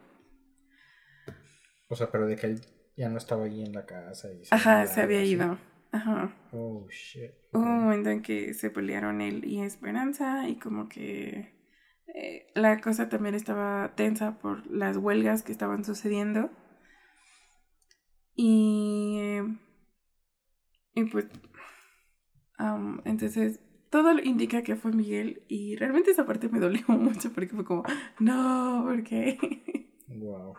O 1.89 1.97
sea, 1.97 2.11
pero 2.11 2.27
de 2.27 2.37
que 2.37 2.47
él 2.47 2.61
ya 2.97 3.09
no 3.09 3.19
estaba 3.19 3.45
ahí 3.45 3.63
en 3.63 3.73
la 3.73 3.87
casa. 3.87 4.33
Y 4.33 4.45
se 4.45 4.55
Ajá, 4.55 4.87
se 4.87 5.01
había 5.01 5.23
ido. 5.25 5.59
Ajá. 5.93 6.35
Oh, 6.53 6.87
shit. 6.91 7.33
Hubo 7.53 7.63
un 7.63 7.85
momento 7.85 8.11
en 8.11 8.23
que 8.23 8.55
se 8.55 8.71
pelearon 8.71 9.21
él 9.21 9.45
y 9.45 9.61
Esperanza 9.63 10.49
y 10.49 10.57
como 10.57 10.89
que 10.89 11.55
eh, 12.15 12.47
la 12.55 12.81
cosa 12.81 13.09
también 13.09 13.35
estaba 13.35 13.95
tensa 13.97 14.39
por 14.39 14.67
las 14.71 14.97
huelgas 14.97 15.43
que 15.43 15.53
estaban 15.53 15.85
sucediendo. 15.85 16.51
Y, 18.35 19.39
y 20.95 21.05
pues 21.05 21.27
entonces, 23.05 23.61
todo 23.91 24.19
indica 24.23 24.63
que 24.63 24.77
fue 24.77 24.93
Miguel 24.93 25.43
y 25.49 25.77
realmente 25.77 26.11
esa 26.11 26.27
parte 26.27 26.49
me 26.49 26.61
dolió 26.61 26.83
mucho 26.89 27.33
porque 27.33 27.55
fue 27.55 27.65
como, 27.65 27.85
no, 28.19 28.83
¿por 28.85 29.03
qué? 29.05 29.39
Wow. 30.09 30.55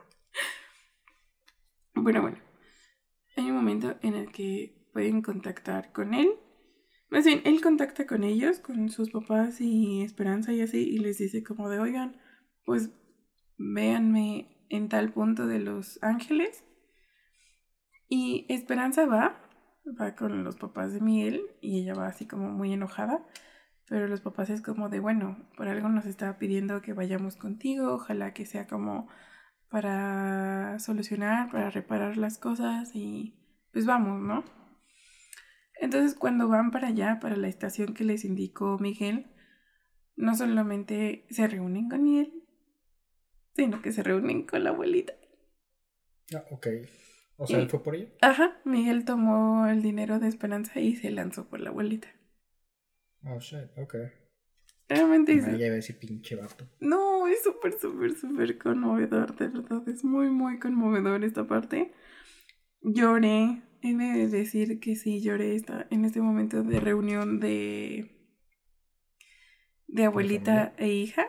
Bueno, 1.95 2.21
bueno. 2.21 2.37
Hay 3.35 3.45
un 3.45 3.55
momento 3.55 3.97
en 4.01 4.15
el 4.15 4.31
que 4.31 4.89
pueden 4.93 5.21
contactar 5.21 5.91
con 5.91 6.13
él. 6.13 6.29
Más 7.09 7.25
bien, 7.25 7.41
él 7.45 7.61
contacta 7.61 8.05
con 8.05 8.23
ellos, 8.23 8.59
con 8.59 8.89
sus 8.89 9.11
papás 9.11 9.61
y 9.61 10.01
Esperanza 10.01 10.53
y 10.53 10.61
así, 10.61 10.79
y 10.89 10.97
les 10.97 11.19
dice 11.19 11.43
como 11.43 11.69
de, 11.69 11.79
oigan, 11.79 12.19
pues 12.65 12.89
véanme 13.57 14.65
en 14.69 14.89
tal 14.89 15.13
punto 15.13 15.47
de 15.47 15.59
Los 15.59 16.01
Ángeles. 16.01 16.65
Y 18.09 18.45
Esperanza 18.49 19.05
va, 19.05 19.46
va 19.99 20.15
con 20.15 20.43
los 20.43 20.55
papás 20.55 20.93
de 20.93 21.01
Miguel 21.01 21.41
y 21.61 21.81
ella 21.81 21.93
va 21.93 22.07
así 22.07 22.25
como 22.25 22.49
muy 22.49 22.73
enojada. 22.73 23.25
Pero 23.87 24.07
los 24.07 24.21
papás 24.21 24.49
es 24.49 24.61
como 24.61 24.89
de, 24.89 24.99
bueno, 24.99 25.47
por 25.55 25.67
algo 25.69 25.87
nos 25.87 26.05
está 26.05 26.37
pidiendo 26.37 26.81
que 26.81 26.93
vayamos 26.93 27.37
contigo, 27.37 27.93
ojalá 27.93 28.33
que 28.33 28.45
sea 28.45 28.67
como 28.67 29.07
para 29.69 30.77
solucionar, 30.79 31.51
para 31.51 31.69
reparar 31.69 32.17
las 32.17 32.37
cosas 32.37 32.91
y 32.95 33.35
pues 33.71 33.85
vamos, 33.85 34.21
¿no? 34.21 34.43
Entonces 35.79 36.17
cuando 36.17 36.47
van 36.47 36.71
para 36.71 36.87
allá, 36.89 37.19
para 37.21 37.37
la 37.37 37.47
estación 37.47 37.93
que 37.93 38.03
les 38.03 38.25
indicó 38.25 38.77
Miguel, 38.79 39.27
no 40.15 40.35
solamente 40.35 41.25
se 41.29 41.47
reúnen 41.47 41.89
con 41.89 42.03
Miguel, 42.03 42.43
sino 43.55 43.81
que 43.81 43.91
se 43.91 44.03
reúnen 44.03 44.45
con 44.45 44.63
la 44.63 44.71
abuelita. 44.71 45.13
Ah, 46.33 46.43
ok. 46.51 46.67
O 47.37 47.45
sea, 47.45 47.59
él 47.59 47.69
fue 47.69 47.83
por 47.83 47.95
ella. 47.95 48.09
Ajá, 48.21 48.59
Miguel 48.65 49.05
tomó 49.05 49.67
el 49.67 49.83
dinero 49.83 50.19
de 50.19 50.27
Esperanza 50.27 50.79
y 50.79 50.95
se 50.95 51.11
lanzó 51.11 51.47
por 51.47 51.59
la 51.59 51.69
abuelita. 51.69 52.07
Oh, 53.23 53.39
shit, 53.39 53.69
ok. 53.77 53.95
Realmente 54.89 55.33
es... 55.33 55.45
Ya 55.45 55.67
ese 55.67 55.93
pinche 55.93 56.35
vato. 56.35 56.65
No, 56.79 57.27
es 57.27 57.43
súper, 57.43 57.77
súper, 57.77 58.15
súper 58.15 58.57
conmovedor, 58.57 59.35
de 59.35 59.49
verdad. 59.49 59.87
Es 59.87 60.03
muy, 60.03 60.29
muy 60.29 60.59
conmovedor 60.59 61.23
esta 61.23 61.45
parte. 61.45 61.93
Lloré. 62.81 63.61
He 63.83 63.93
de 63.93 64.27
decir 64.27 64.79
que 64.79 64.95
sí, 64.95 65.21
lloré 65.21 65.55
esta, 65.55 65.85
en 65.91 66.05
este 66.05 66.19
momento 66.21 66.63
de 66.63 66.79
reunión 66.79 67.39
de... 67.39 68.09
De 69.87 70.05
abuelita 70.05 70.73
e 70.77 70.87
hija. 70.87 71.27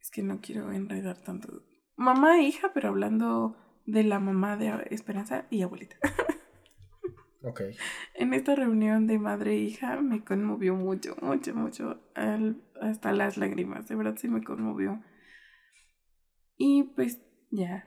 Es 0.00 0.10
que 0.10 0.22
no 0.22 0.40
quiero 0.40 0.70
enredar 0.72 1.22
tanto. 1.22 1.62
Mamá 1.96 2.38
e 2.38 2.42
hija, 2.42 2.72
pero 2.74 2.88
hablando 2.88 3.56
de 3.86 4.04
la 4.04 4.18
mamá 4.18 4.56
de 4.56 4.86
Esperanza 4.90 5.46
y 5.50 5.62
abuelita. 5.62 5.96
Ok. 7.44 7.60
En 8.14 8.34
esta 8.34 8.54
reunión 8.54 9.06
de 9.06 9.18
madre 9.18 9.54
e 9.54 9.58
hija 9.58 10.00
me 10.00 10.22
conmovió 10.22 10.76
mucho, 10.76 11.16
mucho, 11.20 11.54
mucho, 11.54 12.00
hasta 12.80 13.12
las 13.12 13.36
lágrimas, 13.36 13.88
de 13.88 13.96
verdad 13.96 14.16
sí 14.16 14.28
me 14.28 14.44
conmovió. 14.44 15.02
Y 16.56 16.84
pues 16.94 17.20
ya. 17.50 17.84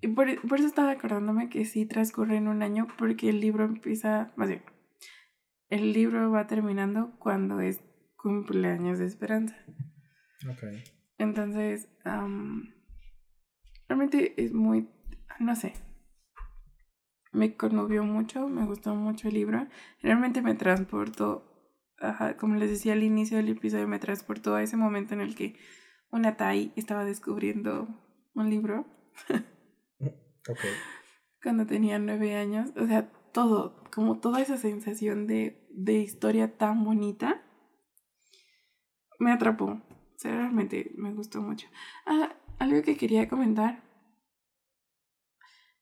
y 0.00 0.08
por, 0.08 0.28
eso 0.30 0.66
estaba 0.66 0.92
acordándome 0.92 1.50
que 1.50 1.66
sí 1.66 1.84
transcurre 1.84 2.36
en 2.36 2.48
un 2.48 2.62
año 2.62 2.86
porque 2.96 3.28
el 3.28 3.40
libro 3.40 3.64
empieza, 3.64 4.32
más 4.36 4.48
bien, 4.48 4.62
el 5.68 5.92
libro 5.92 6.30
va 6.30 6.46
terminando 6.46 7.14
cuando 7.18 7.60
es 7.60 7.82
cumpleaños 8.16 8.98
de 8.98 9.04
Esperanza. 9.04 9.56
Ok. 10.50 10.64
Entonces, 11.18 11.90
realmente 13.88 14.34
es 14.42 14.52
muy, 14.52 14.88
no 15.40 15.56
sé, 15.56 15.72
me 17.32 17.56
conmovió 17.56 18.04
mucho, 18.04 18.48
me 18.48 18.64
gustó 18.64 18.94
mucho 18.94 19.28
el 19.28 19.34
libro. 19.34 19.66
Realmente 20.02 20.42
me 20.42 20.54
transportó, 20.54 21.44
como 22.38 22.56
les 22.56 22.70
decía 22.70 22.94
al 22.94 23.02
inicio 23.02 23.36
del 23.36 23.48
episodio, 23.48 23.86
me 23.86 23.98
transportó 23.98 24.54
a 24.54 24.62
ese 24.62 24.76
momento 24.76 25.14
en 25.14 25.20
el 25.20 25.34
que 25.34 25.56
una 26.10 26.36
Tai 26.36 26.72
estaba 26.76 27.04
descubriendo 27.04 27.88
un 28.34 28.50
libro. 28.50 28.86
okay. 30.48 30.70
Cuando 31.42 31.66
tenía 31.66 31.98
nueve 31.98 32.34
años. 32.34 32.70
O 32.76 32.86
sea, 32.86 33.10
todo, 33.32 33.84
como 33.92 34.18
toda 34.18 34.40
esa 34.40 34.56
sensación 34.56 35.26
de, 35.26 35.66
de 35.70 35.94
historia 35.98 36.56
tan 36.56 36.82
bonita, 36.84 37.42
me 39.18 39.32
atrapó. 39.32 39.66
O 39.66 40.18
sea, 40.18 40.32
realmente 40.32 40.92
me 40.96 41.12
gustó 41.12 41.42
mucho. 41.42 41.68
Ah, 42.06 42.34
algo 42.58 42.82
que 42.82 42.96
quería 42.96 43.28
comentar 43.28 43.88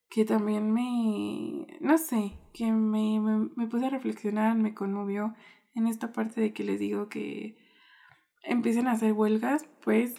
que 0.08 0.24
también 0.24 0.72
me, 0.72 1.66
no 1.80 1.98
sé, 1.98 2.38
que 2.52 2.70
me, 2.72 3.20
me, 3.20 3.50
me 3.54 3.66
puse 3.66 3.86
a 3.86 3.90
reflexionar, 3.90 4.56
me 4.56 4.74
conmovió 4.74 5.34
en 5.74 5.86
esta 5.86 6.12
parte 6.12 6.40
de 6.40 6.52
que 6.52 6.64
les 6.64 6.80
digo 6.80 7.08
que 7.08 7.58
empiecen 8.42 8.86
a 8.86 8.92
hacer 8.92 9.12
huelgas, 9.12 9.68
pues 9.82 10.14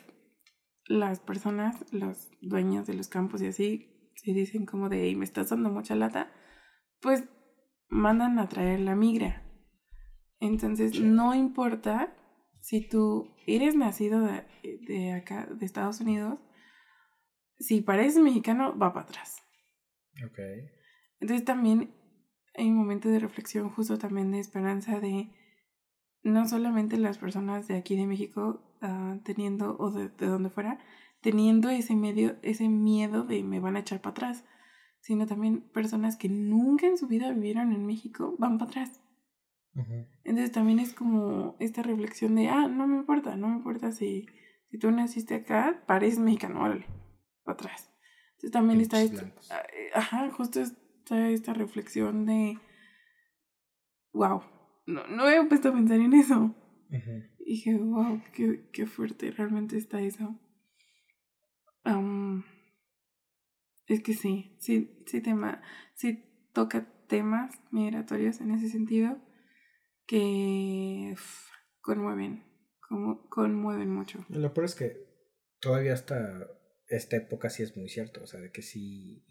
las 0.85 1.19
personas, 1.19 1.83
los 1.91 2.29
dueños 2.41 2.85
de 2.85 2.93
los 2.93 3.07
campos 3.07 3.41
y 3.41 3.47
así, 3.47 4.11
si 4.15 4.33
dicen 4.33 4.65
como 4.65 4.89
de, 4.89 5.15
me 5.15 5.25
estás 5.25 5.49
dando 5.49 5.69
mucha 5.69 5.95
lata, 5.95 6.31
pues 7.01 7.23
mandan 7.89 8.39
a 8.39 8.49
traer 8.49 8.81
la 8.81 8.95
migra. 8.95 9.43
Entonces, 10.39 10.99
no 10.99 11.33
importa 11.33 12.13
si 12.61 12.87
tú 12.87 13.35
eres 13.47 13.75
nacido 13.75 14.21
de, 14.21 14.43
de 14.87 15.13
acá, 15.13 15.47
de 15.47 15.65
Estados 15.65 16.01
Unidos, 16.01 16.39
si 17.59 17.81
pareces 17.81 18.21
mexicano, 18.21 18.77
va 18.77 18.93
para 18.93 19.05
atrás. 19.05 19.43
Ok. 20.25 20.39
Entonces 21.19 21.45
también 21.45 21.93
hay 22.55 22.69
un 22.69 22.77
momento 22.77 23.09
de 23.09 23.19
reflexión, 23.19 23.69
justo 23.69 23.97
también 23.97 24.31
de 24.31 24.39
esperanza 24.39 24.99
de 24.99 25.29
no 26.23 26.47
solamente 26.47 26.97
las 26.97 27.17
personas 27.17 27.67
de 27.67 27.77
aquí 27.77 27.95
de 27.95 28.07
México 28.07 28.61
uh, 28.81 29.19
teniendo, 29.23 29.77
o 29.77 29.91
de, 29.91 30.09
de 30.09 30.25
donde 30.27 30.49
fuera, 30.49 30.79
teniendo 31.21 31.69
ese 31.69 31.95
medio, 31.95 32.37
ese 32.41 32.67
miedo 32.67 33.23
de 33.23 33.43
me 33.43 33.59
van 33.59 33.75
a 33.75 33.79
echar 33.79 34.01
para 34.01 34.11
atrás, 34.11 34.45
sino 34.99 35.25
también 35.25 35.61
personas 35.61 36.17
que 36.17 36.29
nunca 36.29 36.87
en 36.87 36.97
su 36.97 37.07
vida 37.07 37.31
vivieron 37.31 37.71
en 37.71 37.85
México 37.85 38.35
van 38.39 38.57
para 38.57 38.71
atrás. 38.71 39.01
Entonces 40.23 40.51
también 40.51 40.79
es 40.79 40.95
como 40.95 41.55
esta 41.59 41.83
reflexión 41.83 42.33
de, 42.33 42.47
ah, 42.49 42.67
no 42.67 42.87
me 42.87 42.95
importa, 42.95 43.35
no 43.35 43.49
me 43.49 43.57
importa 43.57 43.91
si, 43.91 44.25
si 44.71 44.79
tú 44.79 44.89
naciste 44.89 45.35
acá, 45.35 45.83
pareces 45.85 46.17
mexicano, 46.17 46.63
órale, 46.63 46.87
atrás. 47.53 47.91
Entonces 48.31 48.51
también 48.51 48.81
está 48.81 49.01
esta, 49.01 49.33
ah, 49.49 49.63
eh, 49.73 49.89
ajá, 49.93 50.29
justo 50.31 50.61
está 50.61 51.29
esta 51.29 51.53
reflexión 51.53 52.25
de, 52.25 52.59
wow, 54.13 54.43
no, 54.85 55.07
no 55.07 55.29
he 55.29 55.43
puesto 55.45 55.69
a 55.69 55.73
pensar 55.73 55.99
en 55.99 56.13
eso. 56.13 56.55
Y 57.39 57.51
dije, 57.51 57.75
wow, 57.75 58.21
qué, 58.33 58.69
qué 58.71 58.85
fuerte 58.85 59.31
realmente 59.31 59.77
está 59.77 60.01
eso. 60.01 60.39
es 63.87 64.03
que 64.03 64.13
sí, 64.13 64.55
sí, 64.59 65.03
sí, 65.05 65.21
tema, 65.21 65.61
sí 65.95 66.23
toca 66.53 66.87
temas 67.07 67.59
migratorios 67.71 68.41
en 68.41 68.51
ese 68.51 68.69
sentido 68.69 69.17
que 70.05 71.15
conmueven, 71.81 72.43
como, 72.87 73.27
conmueven 73.29 73.89
mucho. 73.89 74.25
Lo 74.29 74.53
peor 74.53 74.65
es 74.65 74.75
que 74.75 75.07
todavía 75.59 75.93
está 75.93 76.47
esta 76.89 77.17
época 77.17 77.49
sí 77.49 77.63
es 77.63 77.75
muy 77.75 77.89
cierto, 77.89 78.23
o 78.23 78.27
sea, 78.27 78.39
de 78.39 78.51
que 78.51 78.61
sí... 78.61 79.25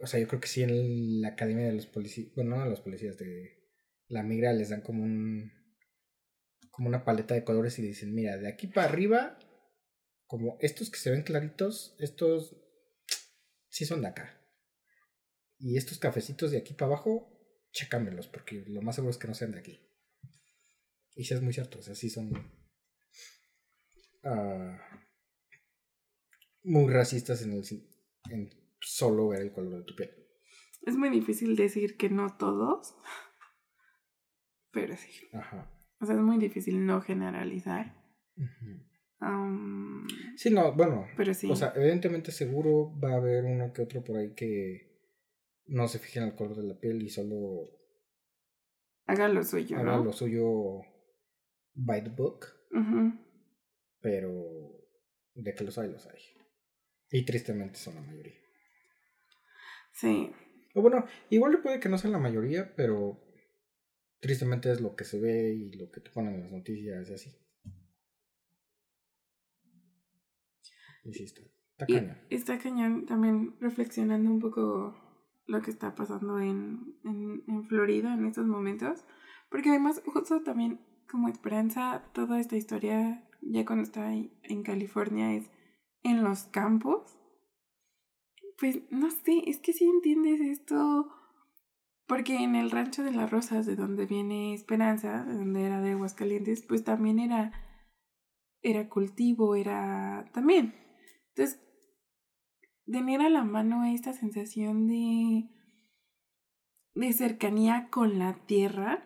O 0.00 0.06
sea, 0.06 0.20
yo 0.20 0.28
creo 0.28 0.40
que 0.40 0.48
sí 0.48 0.62
en 0.62 1.20
la 1.20 1.28
academia 1.28 1.66
de 1.66 1.72
los 1.72 1.86
policías, 1.86 2.32
bueno, 2.34 2.56
no 2.56 2.64
de 2.64 2.70
los 2.70 2.80
policías, 2.80 3.18
de 3.18 3.58
la 4.06 4.22
migra 4.22 4.52
les 4.52 4.70
dan 4.70 4.80
como 4.80 5.02
un... 5.02 5.52
como 6.70 6.88
una 6.88 7.04
paleta 7.04 7.34
de 7.34 7.44
colores 7.44 7.78
y 7.78 7.82
dicen, 7.82 8.14
mira, 8.14 8.36
de 8.36 8.48
aquí 8.48 8.68
para 8.68 8.88
arriba, 8.88 9.38
como 10.26 10.56
estos 10.60 10.90
que 10.90 10.98
se 10.98 11.10
ven 11.10 11.22
claritos, 11.22 11.96
estos 11.98 12.56
sí 13.68 13.84
son 13.84 14.02
de 14.02 14.08
acá. 14.08 14.40
Y 15.58 15.76
estos 15.76 15.98
cafecitos 15.98 16.52
de 16.52 16.58
aquí 16.58 16.74
para 16.74 16.92
abajo, 16.92 17.28
chécamelos, 17.72 18.28
porque 18.28 18.64
lo 18.68 18.80
más 18.82 18.94
seguro 18.94 19.10
es 19.10 19.18
que 19.18 19.26
no 19.26 19.34
sean 19.34 19.52
de 19.52 19.58
aquí. 19.58 19.80
Y 21.16 21.24
sí 21.24 21.34
es 21.34 21.42
muy 21.42 21.52
cierto, 21.52 21.80
o 21.80 21.82
sea, 21.82 21.96
sí 21.96 22.08
son... 22.08 22.30
Uh, 24.22 24.76
muy 26.68 26.92
racistas 26.92 27.42
en, 27.42 27.52
el, 27.52 27.64
en 28.30 28.50
solo 28.80 29.28
ver 29.28 29.42
el 29.42 29.52
color 29.52 29.78
de 29.78 29.84
tu 29.84 29.94
piel. 29.96 30.10
Es 30.82 30.96
muy 30.96 31.10
difícil 31.10 31.56
decir 31.56 31.96
que 31.96 32.10
no 32.10 32.36
todos, 32.38 32.96
pero 34.70 34.96
sí. 34.96 35.10
Ajá. 35.32 35.70
O 36.00 36.06
sea, 36.06 36.14
es 36.14 36.20
muy 36.20 36.38
difícil 36.38 36.84
no 36.86 37.00
generalizar. 37.00 37.96
sí, 40.36 40.50
no, 40.50 40.72
bueno. 40.74 41.06
Pero 41.16 41.34
sí. 41.34 41.50
O 41.50 41.56
sea, 41.56 41.72
evidentemente 41.74 42.30
seguro 42.30 42.92
va 42.98 43.12
a 43.12 43.16
haber 43.16 43.44
uno 43.44 43.72
que 43.72 43.82
otro 43.82 44.04
por 44.04 44.16
ahí 44.16 44.34
que 44.34 44.88
no 45.66 45.88
se 45.88 45.98
fije 45.98 46.20
en 46.20 46.26
el 46.26 46.34
color 46.34 46.56
de 46.56 46.64
la 46.64 46.78
piel 46.78 47.02
y 47.02 47.08
solo 47.08 47.64
haga 49.06 49.28
lo 49.28 49.42
suyo. 49.42 49.78
Haga 49.78 49.98
lo 49.98 50.12
suyo 50.12 50.82
by 51.74 52.04
the 52.04 52.10
book. 52.10 52.46
Pero 54.00 54.32
de 55.34 55.54
que 55.54 55.64
los 55.64 55.76
hay, 55.78 55.90
los 55.90 56.06
hay. 56.06 56.37
Y 57.10 57.24
tristemente 57.24 57.78
son 57.78 57.94
la 57.94 58.02
mayoría. 58.02 58.34
Sí, 59.92 60.30
O 60.74 60.82
bueno, 60.82 61.04
igual 61.30 61.60
puede 61.60 61.80
que 61.80 61.88
no 61.88 61.98
sea 61.98 62.10
la 62.10 62.18
mayoría, 62.18 62.74
pero 62.76 63.20
tristemente 64.20 64.70
es 64.70 64.80
lo 64.80 64.94
que 64.94 65.04
se 65.04 65.18
ve 65.18 65.52
y 65.54 65.72
lo 65.72 65.90
que 65.90 66.00
te 66.00 66.10
ponen 66.10 66.34
en 66.34 66.42
las 66.42 66.52
noticias 66.52 67.08
y 67.08 67.14
así. 67.14 67.30
Y 71.04 71.12
sí, 71.14 71.24
está, 71.24 71.40
está 71.72 71.86
cañón. 71.86 72.18
está 72.30 72.58
cañón 72.58 73.06
también 73.06 73.56
reflexionando 73.60 74.30
un 74.30 74.40
poco 74.40 74.96
lo 75.46 75.62
que 75.62 75.70
está 75.70 75.94
pasando 75.94 76.38
en, 76.38 76.96
en, 77.04 77.42
en 77.48 77.64
Florida 77.64 78.14
en 78.14 78.26
estos 78.26 78.46
momentos. 78.46 79.04
Porque 79.50 79.70
además, 79.70 80.02
justo 80.04 80.42
también 80.42 80.80
como 81.10 81.28
esperanza, 81.28 82.04
toda 82.12 82.38
esta 82.38 82.56
historia, 82.56 83.26
ya 83.40 83.64
cuando 83.64 83.84
está 83.84 84.12
en 84.12 84.62
California, 84.62 85.34
es 85.34 85.50
en 86.02 86.24
los 86.24 86.44
campos. 86.44 87.18
Pues 88.58 88.80
no 88.90 89.10
sé, 89.10 89.42
es 89.46 89.58
que 89.60 89.72
si 89.72 89.84
entiendes 89.84 90.40
esto. 90.40 91.08
Porque 92.06 92.36
en 92.36 92.54
el 92.54 92.70
rancho 92.70 93.02
de 93.02 93.12
las 93.12 93.30
rosas, 93.30 93.66
de 93.66 93.76
donde 93.76 94.06
viene 94.06 94.54
Esperanza, 94.54 95.24
de 95.24 95.34
donde 95.34 95.64
era 95.64 95.80
de 95.80 95.92
Aguascalientes, 95.92 96.64
pues 96.66 96.84
también 96.84 97.18
era. 97.18 97.52
Era 98.62 98.88
cultivo, 98.88 99.54
era. 99.54 100.30
también. 100.32 100.74
Entonces, 101.28 101.60
tener 102.86 103.20
a 103.20 103.28
la 103.28 103.44
mano 103.44 103.84
esta 103.84 104.12
sensación 104.12 104.86
de. 104.88 105.50
de 106.94 107.12
cercanía 107.12 107.88
con 107.90 108.18
la 108.18 108.44
tierra 108.46 109.04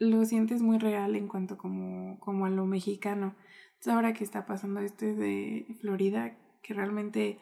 lo 0.00 0.24
sientes 0.24 0.62
muy 0.62 0.78
real 0.78 1.14
en 1.14 1.28
cuanto 1.28 1.58
como, 1.58 2.18
como 2.20 2.46
a 2.46 2.50
lo 2.50 2.64
mexicano. 2.66 3.36
Entonces 3.80 3.94
ahora 3.94 4.12
que 4.12 4.24
está 4.24 4.44
pasando 4.44 4.80
este 4.80 5.14
de 5.14 5.74
Florida, 5.80 6.36
que 6.62 6.74
realmente 6.74 7.40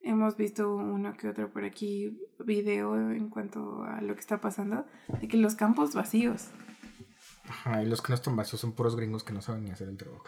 hemos 0.00 0.34
visto 0.34 0.74
uno 0.74 1.14
que 1.14 1.28
otro 1.28 1.52
por 1.52 1.64
aquí 1.64 2.18
video 2.42 3.10
en 3.10 3.28
cuanto 3.28 3.82
a 3.82 4.00
lo 4.00 4.14
que 4.14 4.20
está 4.20 4.40
pasando, 4.40 4.86
de 5.20 5.28
que 5.28 5.36
los 5.36 5.56
campos 5.56 5.94
vacíos. 5.94 6.48
Ajá, 7.46 7.82
y 7.82 7.86
los 7.86 8.00
que 8.00 8.08
no 8.08 8.14
están 8.14 8.34
vacíos 8.34 8.62
son 8.62 8.72
puros 8.72 8.96
gringos 8.96 9.24
que 9.24 9.34
no 9.34 9.42
saben 9.42 9.64
ni 9.64 9.72
hacer 9.72 9.90
el 9.90 9.98
trabajo. 9.98 10.24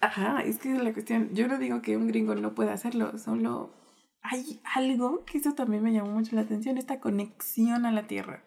Ajá, 0.00 0.42
es 0.42 0.58
que 0.58 0.74
es 0.74 0.82
la 0.82 0.92
cuestión. 0.92 1.32
Yo 1.32 1.46
no 1.46 1.58
digo 1.58 1.80
que 1.80 1.96
un 1.96 2.08
gringo 2.08 2.34
no 2.34 2.56
pueda 2.56 2.72
hacerlo, 2.72 3.16
solo 3.18 3.72
hay 4.20 4.60
algo 4.74 5.24
que 5.24 5.38
eso 5.38 5.52
también 5.54 5.84
me 5.84 5.92
llamó 5.92 6.10
mucho 6.10 6.34
la 6.34 6.42
atención, 6.42 6.76
esta 6.76 6.98
conexión 6.98 7.86
a 7.86 7.92
la 7.92 8.08
tierra 8.08 8.44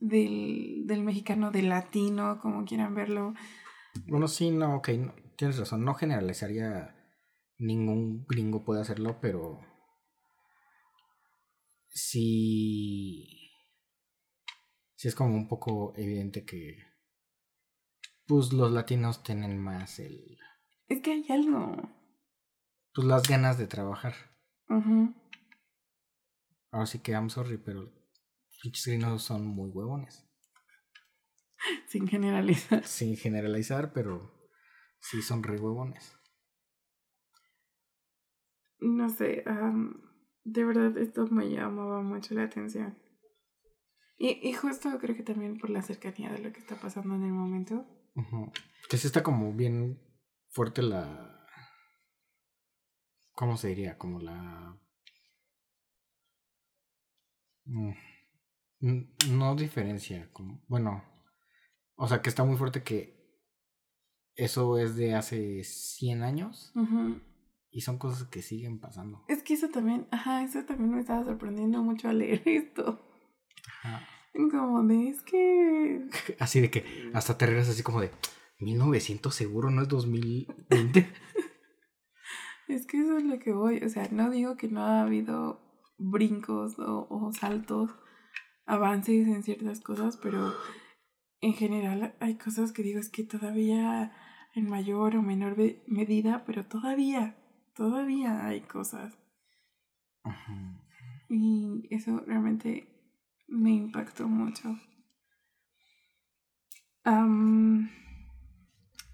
del, 0.00 0.88
del 0.88 1.04
mexicano, 1.04 1.52
del 1.52 1.68
latino, 1.68 2.40
como 2.40 2.64
quieran 2.64 2.96
verlo. 2.96 3.34
Bueno, 4.06 4.28
sí, 4.28 4.50
no, 4.50 4.76
ok, 4.76 4.88
tienes 5.36 5.58
razón, 5.58 5.84
no 5.84 5.94
generalizaría 5.94 6.94
ningún 7.58 8.24
gringo 8.26 8.64
puede 8.64 8.80
hacerlo, 8.80 9.18
pero 9.20 9.60
sí, 11.88 13.50
sí 14.94 15.08
es 15.08 15.14
como 15.14 15.34
un 15.34 15.48
poco 15.48 15.92
evidente 15.96 16.44
que 16.44 16.78
pues 18.26 18.52
los 18.52 18.70
latinos 18.70 19.22
tienen 19.22 19.58
más 19.58 19.98
el... 19.98 20.38
Es 20.88 21.00
que 21.02 21.12
hay 21.12 21.26
algo. 21.30 21.76
Pues 22.94 23.06
las 23.06 23.26
ganas 23.26 23.58
de 23.58 23.66
trabajar. 23.66 24.14
Ahora 26.70 26.86
sí 26.86 26.98
que 26.98 27.12
I'm 27.12 27.30
sorry, 27.30 27.56
pero 27.56 27.90
pinches 28.62 28.86
gringos 28.86 29.22
son 29.22 29.46
muy 29.46 29.70
huevones. 29.70 30.27
Sin 31.86 32.06
generalizar. 32.06 32.84
Sin 32.84 33.16
generalizar, 33.16 33.92
pero 33.92 34.32
sí 35.00 35.22
son 35.22 35.42
re 35.42 35.58
huevones. 35.58 36.14
No 38.80 39.08
sé, 39.08 39.44
de 40.44 40.64
verdad 40.64 40.96
esto 40.98 41.26
me 41.26 41.50
llamaba 41.50 42.00
mucho 42.00 42.34
la 42.34 42.44
atención. 42.44 42.96
Y, 44.18 44.48
y 44.48 44.52
justo 44.52 44.98
creo 45.00 45.16
que 45.16 45.22
también 45.22 45.58
por 45.58 45.70
la 45.70 45.82
cercanía 45.82 46.30
de 46.30 46.38
lo 46.38 46.52
que 46.52 46.60
está 46.60 46.76
pasando 46.76 47.14
en 47.14 47.24
el 47.24 47.32
momento. 47.32 47.86
Que 48.88 48.96
sí 48.96 49.06
está 49.06 49.22
como 49.22 49.52
bien 49.52 50.00
fuerte 50.48 50.82
la... 50.82 51.46
¿Cómo 53.32 53.56
se 53.56 53.68
diría? 53.68 53.96
Como 53.98 54.20
la... 54.20 54.76
Mm, 57.64 57.92
no 59.30 59.54
diferencia, 59.54 60.30
como, 60.32 60.64
bueno, 60.68 61.04
o 61.98 62.06
sea 62.06 62.22
que 62.22 62.30
está 62.30 62.44
muy 62.44 62.56
fuerte 62.56 62.82
que 62.82 63.18
eso 64.36 64.78
es 64.78 64.94
de 64.94 65.14
hace 65.14 65.64
100 65.64 66.22
años 66.22 66.72
y 67.70 67.80
son 67.80 67.98
cosas 67.98 68.28
que 68.28 68.40
siguen 68.40 68.78
pasando. 68.78 69.24
Es 69.26 69.42
que 69.42 69.54
eso 69.54 69.68
también, 69.68 70.06
ajá, 70.12 70.44
eso 70.44 70.64
también 70.64 70.92
me 70.92 71.00
estaba 71.00 71.24
sorprendiendo 71.24 71.82
mucho 71.82 72.08
al 72.08 72.20
leer 72.20 72.42
esto. 72.46 73.00
Ajá. 73.82 74.06
Como 74.32 74.84
de, 74.84 75.08
es 75.08 75.22
que... 75.22 76.08
Así 76.38 76.60
de 76.60 76.70
que 76.70 77.10
hasta 77.12 77.36
te 77.36 77.46
regresas 77.46 77.74
así 77.74 77.82
como 77.82 78.00
de, 78.00 78.12
1900 78.60 79.34
seguro, 79.34 79.70
no 79.70 79.82
es 79.82 79.88
2020. 79.88 81.12
es 82.68 82.86
que 82.86 83.00
eso 83.00 83.18
es 83.18 83.24
lo 83.24 83.40
que 83.40 83.52
voy, 83.52 83.78
o 83.78 83.88
sea, 83.88 84.08
no 84.12 84.30
digo 84.30 84.56
que 84.56 84.68
no 84.68 84.82
ha 84.82 85.02
habido 85.02 85.60
brincos 85.98 86.78
o, 86.78 87.08
o 87.10 87.32
saltos 87.32 87.90
avances 88.66 89.26
en 89.26 89.42
ciertas 89.42 89.80
cosas, 89.80 90.16
pero 90.22 90.54
en 91.40 91.54
general 91.54 92.14
hay 92.20 92.36
cosas 92.36 92.72
que 92.72 92.82
digo 92.82 92.98
es 92.98 93.10
que 93.10 93.24
todavía 93.24 94.12
en 94.54 94.68
mayor 94.68 95.16
o 95.16 95.22
menor 95.22 95.56
medida, 95.86 96.44
pero 96.44 96.66
todavía, 96.66 97.36
todavía 97.74 98.46
hay 98.46 98.62
cosas. 98.62 99.18
Y 101.28 101.86
eso 101.90 102.20
realmente 102.26 102.88
me 103.46 103.70
impactó 103.70 104.28
mucho. 104.28 104.76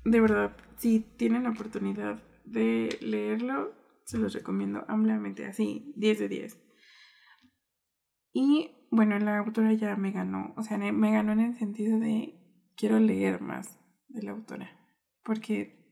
de 0.05 0.20
verdad, 0.20 0.57
si 0.77 1.01
tienen 1.01 1.45
la 1.45 1.51
oportunidad 1.51 2.22
de 2.45 2.99
leerlo, 3.01 3.72
se 4.05 4.18
los 4.18 4.35
recomiendo 4.35 4.85
ampliamente, 4.89 5.47
así, 5.47 5.93
10 5.97 6.18
de 6.18 6.29
10. 6.29 6.61
Y 8.33 8.84
bueno, 8.95 9.18
la 9.18 9.38
autora 9.38 9.72
ya 9.72 9.97
me 9.97 10.12
ganó, 10.12 10.55
o 10.57 10.62
sea, 10.62 10.78
me 10.78 11.11
ganó 11.12 11.32
en 11.32 11.40
el 11.40 11.55
sentido 11.57 11.99
de 11.99 12.34
quiero 12.76 12.99
leer 12.99 13.40
más 13.40 13.78
de 14.09 14.22
la 14.22 14.32
autora, 14.32 14.70
porque 15.24 15.84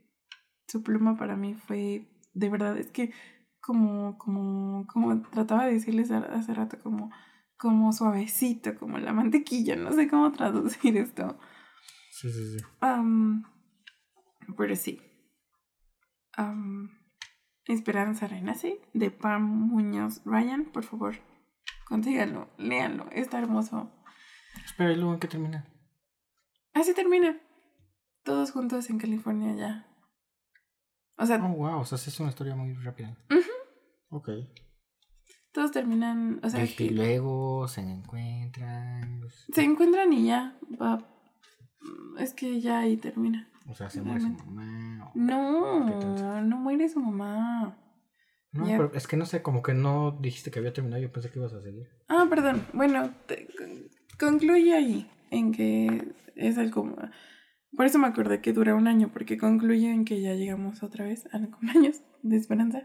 su 0.69 0.83
pluma 0.83 1.17
para 1.17 1.37
mí 1.37 1.55
fue, 1.55 2.09
de 2.33 2.49
verdad, 2.49 2.79
es 2.79 2.91
que 2.91 3.13
como, 3.61 4.19
como, 4.19 4.87
como 4.87 5.23
trataba 5.23 5.67
de 5.67 5.75
decirles 5.75 6.11
hace 6.11 6.55
rato, 6.55 6.79
como, 6.83 7.11
como 7.57 7.93
suavecito, 7.93 8.77
como 8.77 8.99
la 8.99 9.13
mantequilla, 9.13 9.77
no 9.77 9.93
sé 9.93 10.09
cómo 10.09 10.33
traducir 10.33 10.97
esto. 10.97 11.39
Sí, 12.11 12.31
sí, 12.31 12.59
sí. 12.59 12.65
pero 14.57 14.77
sí. 14.77 15.01
Esperanza 17.67 18.27
Renace, 18.27 18.81
de 18.95 19.11
Pam 19.11 19.43
Muñoz 19.43 20.23
Ryan, 20.25 20.65
por 20.65 20.85
favor, 20.85 21.17
Consíganlo, 21.93 22.49
léanlo, 22.57 23.05
está 23.13 23.39
hermoso. 23.39 23.93
Espera, 24.65 24.93
¿y 24.93 24.97
luego 24.97 25.13
en 25.13 25.21
qué 25.21 25.29
termina? 25.29 25.67
Así 26.73 26.95
termina. 26.95 27.39
Todos 28.23 28.51
juntos 28.51 28.89
en 28.89 28.99
California 28.99 29.55
ya. 29.55 29.87
O 31.19 31.27
sea. 31.27 31.37
Oh, 31.37 31.49
wow, 31.55 31.81
o 31.81 31.85
sea, 31.85 31.97
es 31.97 32.19
una 32.19 32.31
historia 32.31 32.57
muy 32.57 32.73
rápida. 32.83 33.15
Ok. 34.09 34.31
Todos 35.53 35.71
terminan. 35.71 36.41
O 36.43 36.49
sea, 36.49 36.65
y 36.65 36.89
luego 36.89 37.69
se 37.69 37.83
encuentran. 37.83 39.21
Se 39.53 39.63
encuentran 39.63 40.15
y 40.15 40.29
ya. 40.29 40.59
Va. 40.81 40.99
Es 42.19 42.33
que 42.33 42.59
ya 42.63 42.79
ahí 42.79 42.97
termina. 42.97 43.51
O 43.69 43.75
sea, 43.75 43.91
se 43.91 44.01
muere 44.01 44.23
su 44.23 44.29
mamá. 44.29 45.13
No, 45.15 46.41
no 46.41 46.57
muere 46.57 46.89
su 46.89 47.01
mamá. 47.01 47.77
No, 48.53 48.67
pero 48.67 48.93
es 48.95 49.07
que 49.07 49.17
no 49.17 49.25
sé, 49.25 49.41
como 49.41 49.63
que 49.63 49.73
no 49.73 50.19
dijiste 50.21 50.51
que 50.51 50.59
había 50.59 50.75
terminado, 50.75 51.01
yo 51.01 51.11
pensé 51.11 51.31
que 51.31 51.39
ibas 51.39 51.55
a 51.55 51.63
seguir. 51.63 51.89
Ah, 52.09 52.27
perdón. 52.29 52.67
Bueno, 52.75 53.15
concluye 54.19 54.75
ahí, 54.75 55.11
en 55.31 55.53
que 55.53 56.13
es 56.37 56.59
algo... 56.59 56.95
Por 57.75 57.87
eso 57.87 57.99
me 57.99 58.07
acordé 58.07 58.43
que 58.43 58.53
dura 58.53 58.75
un 58.75 58.87
año, 58.87 59.11
porque 59.11 59.39
concluye 59.39 59.91
en 59.91 60.05
que 60.05 60.21
ya 60.21 60.35
llegamos 60.35 60.83
otra 60.83 61.07
vez 61.07 61.27
a 61.33 61.39
los 61.39 61.51
años 61.75 62.03
de 62.23 62.37
esperanza. 62.37 62.83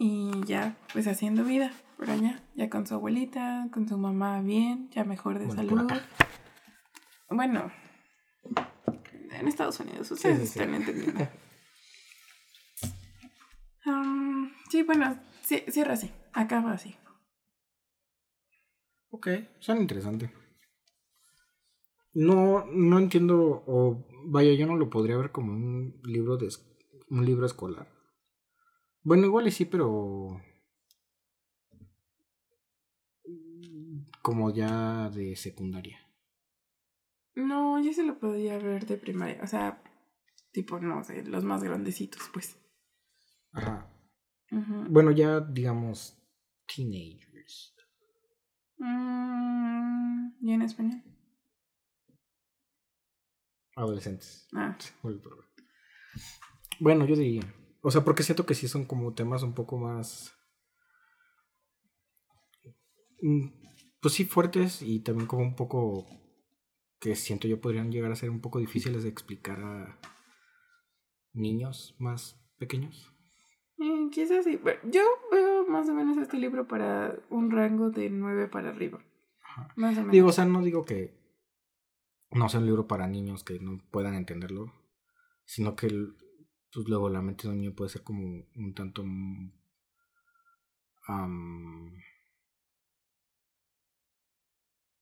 Y 0.00 0.32
ya, 0.46 0.76
pues 0.92 1.06
haciendo 1.06 1.44
vida 1.44 1.70
por 1.96 2.10
allá, 2.10 2.42
ya 2.56 2.68
con 2.68 2.86
su 2.86 2.94
abuelita, 2.94 3.68
con 3.72 3.88
su 3.88 3.96
mamá 3.96 4.40
bien, 4.40 4.90
ya 4.90 5.04
mejor 5.04 5.38
de 5.38 5.48
salud. 5.54 5.88
Bueno, 7.30 7.70
en 9.30 9.48
Estados 9.48 9.78
Unidos, 9.78 10.10
ustedes 10.10 10.40
están 10.40 10.74
entendiendo. 10.74 11.28
Sí, 14.70 14.82
bueno, 14.82 15.20
cierra 15.42 15.94
así, 15.94 16.10
acaba 16.32 16.72
así. 16.72 16.96
Ok, 19.10 19.28
son 19.60 19.78
interesante. 19.78 20.32
No, 22.14 22.64
no 22.66 22.98
entiendo, 22.98 23.64
o 23.66 24.06
vaya, 24.26 24.54
yo 24.54 24.66
no 24.66 24.76
lo 24.76 24.88
podría 24.88 25.16
ver 25.16 25.32
como 25.32 25.52
un 25.52 26.00
libro 26.04 26.36
de 26.36 26.48
un 27.10 27.26
libro 27.26 27.46
escolar. 27.46 27.88
Bueno, 29.02 29.26
igual 29.26 29.46
y 29.48 29.50
sí, 29.50 29.66
pero 29.66 30.40
como 34.22 34.50
ya 34.50 35.10
de 35.10 35.36
secundaria. 35.36 35.98
No, 37.34 37.82
yo 37.82 37.92
se 37.92 38.04
lo 38.04 38.18
podía 38.18 38.56
ver 38.58 38.86
de 38.86 38.96
primaria. 38.96 39.40
O 39.42 39.46
sea, 39.46 39.82
tipo, 40.52 40.80
no 40.80 41.04
sé, 41.04 41.24
los 41.24 41.44
más 41.44 41.62
grandecitos, 41.62 42.22
pues. 42.32 42.56
Ajá. 43.54 43.88
Bueno, 44.90 45.10
ya 45.10 45.40
digamos 45.40 46.16
teenagers. 46.66 47.74
Mm, 48.78 50.32
¿Y 50.40 50.52
en 50.52 50.62
español? 50.62 51.02
Adolescentes. 53.76 54.46
Ah. 54.54 54.76
Bueno, 56.80 57.06
yo 57.06 57.16
diría. 57.16 57.42
O 57.82 57.90
sea, 57.90 58.04
porque 58.04 58.22
siento 58.22 58.46
que 58.46 58.54
sí 58.54 58.68
son 58.68 58.84
como 58.84 59.14
temas 59.14 59.42
un 59.42 59.54
poco 59.54 59.78
más. 59.78 60.32
Mm, 63.20 63.48
pues 64.00 64.14
sí, 64.14 64.24
fuertes 64.24 64.82
y 64.82 65.00
también 65.00 65.26
como 65.26 65.42
un 65.42 65.56
poco. 65.56 66.06
que 67.00 67.14
siento 67.16 67.48
yo 67.48 67.60
podrían 67.60 67.90
llegar 67.92 68.10
a 68.12 68.16
ser 68.16 68.30
un 68.30 68.40
poco 68.40 68.58
difíciles 68.58 69.02
de 69.02 69.10
explicar 69.10 69.60
a 69.60 69.98
niños 71.32 71.94
más 71.98 72.40
pequeños. 72.58 73.13
Eh, 73.78 74.08
quizás 74.10 74.44
sí. 74.44 74.60
Yo 74.84 75.02
veo 75.30 75.66
más 75.66 75.88
o 75.88 75.94
menos 75.94 76.16
este 76.18 76.38
libro 76.38 76.66
para 76.66 77.16
un 77.30 77.50
rango 77.50 77.90
de 77.90 78.10
9 78.10 78.48
para 78.48 78.70
arriba. 78.70 79.00
Más 79.76 79.96
o 79.96 80.00
menos. 80.00 80.12
Digo, 80.12 80.28
o 80.28 80.32
sea, 80.32 80.44
no 80.44 80.62
digo 80.62 80.84
que 80.84 81.14
no 82.30 82.48
sea 82.48 82.60
un 82.60 82.66
libro 82.66 82.86
para 82.86 83.06
niños 83.06 83.44
que 83.44 83.58
no 83.60 83.78
puedan 83.90 84.14
entenderlo, 84.14 84.72
sino 85.44 85.76
que 85.76 85.88
pues 86.72 86.88
luego 86.88 87.08
la 87.08 87.22
mente 87.22 87.44
de 87.44 87.50
un 87.50 87.60
niño 87.60 87.74
puede 87.74 87.90
ser 87.90 88.02
como 88.02 88.44
un 88.56 88.74
tanto... 88.74 89.04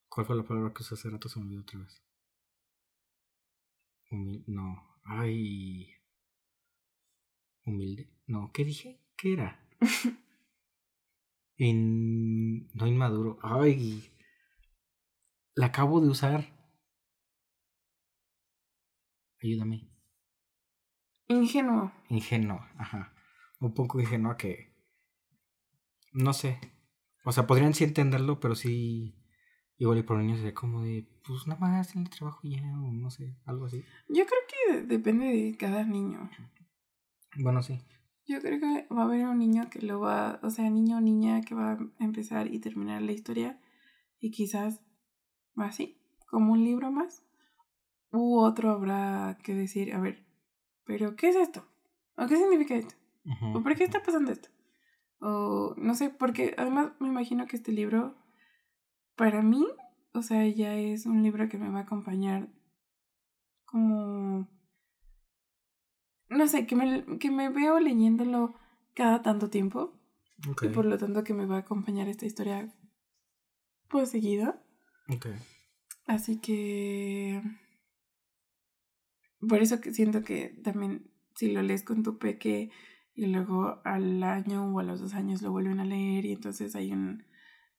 ¿Cuál 0.09 0.27
fue 0.27 0.37
la 0.37 0.43
palabra 0.43 0.75
que 0.75 0.83
usé 0.83 0.95
hace 0.95 1.09
rato? 1.09 1.29
Se 1.29 1.39
me 1.39 1.47
olvidó 1.47 1.62
otra 1.62 1.81
vez. 1.81 2.03
no. 4.47 5.01
Ay. 5.05 6.02
Humilde. 7.65 8.11
No, 8.27 8.51
¿qué 8.53 8.65
dije? 8.65 9.01
¿Qué 9.17 9.35
era? 9.35 9.61
en... 11.57 12.69
No 12.75 12.87
inmaduro. 12.87 13.39
Ay. 13.43 14.11
La 15.55 15.67
acabo 15.67 16.01
de 16.01 16.09
usar. 16.09 16.47
Ayúdame. 19.43 19.91
Ingenuo. 21.29 21.93
Ingenuo, 22.09 22.61
ajá. 22.79 23.15
Un 23.61 23.75
poco 23.75 24.01
ingenuo 24.01 24.37
que. 24.37 24.73
No 26.13 26.33
sé. 26.33 26.59
O 27.25 27.33
sea, 27.33 27.47
podrían 27.47 27.75
sí 27.75 27.85
entenderlo, 27.85 28.41
pero 28.41 28.55
sí. 28.55 29.15
Igual 29.79 29.99
y 29.99 30.03
por 30.03 30.19
niños 30.19 30.39
sería 30.39 30.55
como 30.55 30.83
de. 30.83 31.09
Pues 31.27 31.47
nada 31.47 31.61
más 31.61 31.95
en 31.95 32.03
el 32.03 32.11
trabajo 32.11 32.41
ya, 32.45 32.63
o 32.63 32.93
no 32.93 33.11
sé, 33.11 33.37
algo 33.45 33.67
así. 33.67 33.85
Yo 34.09 34.25
creo 34.27 34.41
que 34.49 34.83
depende 34.83 35.27
de 35.27 35.57
cada 35.57 35.85
niño. 35.85 36.31
Bueno, 37.37 37.62
sí. 37.62 37.80
Yo 38.26 38.41
creo 38.41 38.61
que 38.61 38.87
va 38.95 39.03
a 39.03 39.05
haber 39.05 39.26
un 39.26 39.39
niño 39.39 39.68
que 39.70 39.80
lo 39.80 40.01
va, 40.01 40.39
o 40.43 40.51
sea, 40.51 40.68
niño 40.70 40.99
o 40.99 41.01
niña 41.01 41.41
que 41.41 41.55
va 41.55 41.72
a 41.72 41.78
empezar 41.99 42.53
y 42.53 42.61
terminar 42.61 43.03
la 43.03 43.12
historia 43.12 43.61
y 44.20 44.30
quizás 44.30 44.80
va 45.59 45.66
así, 45.66 46.01
como 46.28 46.53
un 46.53 46.64
libro 46.64 46.93
más. 46.93 47.24
U 48.12 48.39
otro 48.39 48.70
habrá 48.70 49.39
que 49.43 49.55
decir, 49.55 49.95
a 49.95 50.01
ver, 50.01 50.24
pero 50.85 51.16
¿qué 51.16 51.30
es 51.30 51.37
esto? 51.37 51.66
¿O 52.16 52.26
qué 52.26 52.37
significa 52.37 52.74
esto? 52.74 52.95
¿O 53.55 53.62
por 53.62 53.74
qué 53.74 53.85
está 53.85 54.03
pasando 54.03 54.30
esto? 54.30 54.49
O 55.20 55.74
no 55.78 55.95
sé, 55.95 56.11
porque 56.11 56.55
además 56.59 56.93
me 57.01 57.09
imagino 57.09 57.47
que 57.47 57.57
este 57.57 57.72
libro, 57.72 58.16
para 59.16 59.43
mí, 59.43 59.66
o 60.12 60.22
sea, 60.22 60.47
ya 60.47 60.74
es 60.74 61.07
un 61.07 61.22
libro 61.22 61.49
que 61.49 61.59
me 61.59 61.70
va 61.70 61.80
a 61.80 61.83
acompañar 61.83 62.49
como 63.64 64.49
no 66.33 66.47
sé, 66.49 66.66
que 66.66 66.76
me, 66.76 67.18
que 67.18 67.30
me 67.30 67.49
veo 67.49 67.78
leyéndolo 67.80 68.55
cada 68.95 69.22
tanto 69.22 69.51
tiempo. 69.51 69.99
Y 70.62 70.68
por 70.68 70.85
lo 70.85 70.99
tanto 70.99 71.22
que 71.22 71.35
me 71.35 71.47
va 71.47 71.57
a 71.57 71.61
acompañar 71.61 72.09
esta 72.09 72.26
historia 72.26 72.74
pues 73.89 74.11
seguida. 74.11 74.61
Okay. 75.09 75.35
Así 76.07 76.41
que... 76.41 77.43
Por 79.47 79.61
eso 79.61 79.80
que 79.80 79.93
siento 79.93 80.22
que 80.22 80.61
también 80.64 81.11
si 81.35 81.53
lo 81.53 81.62
lees 81.62 81.83
con 81.83 82.03
tu 82.03 82.18
peque 82.18 82.70
y 83.14 83.26
luego 83.26 83.80
al 83.85 84.22
año 84.22 84.72
o 84.72 84.80
a 84.80 84.83
los 84.83 85.01
dos 85.01 85.14
años 85.14 85.43
lo 85.43 85.51
vuelven 85.51 85.80
a 85.80 85.85
leer 85.85 86.24
y 86.24 86.33
entonces 86.33 86.74
hay 86.76 86.93
un 86.93 87.24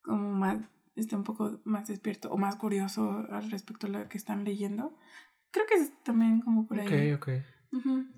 como 0.02 0.34
más 0.34 0.58
está 0.96 1.16
un 1.16 1.24
poco 1.24 1.62
más 1.64 1.88
despierto 1.88 2.30
o 2.32 2.38
más 2.38 2.56
curioso 2.56 3.26
al 3.32 3.50
respecto 3.50 3.88
a 3.88 3.90
lo 3.90 4.10
que 4.10 4.18
están 4.18 4.44
leyendo. 4.44 4.98
Creo 5.52 5.66
que 5.68 5.76
es 5.76 6.04
también 6.04 6.42
como 6.42 6.68
por 6.68 6.80
ahí. 6.80 7.18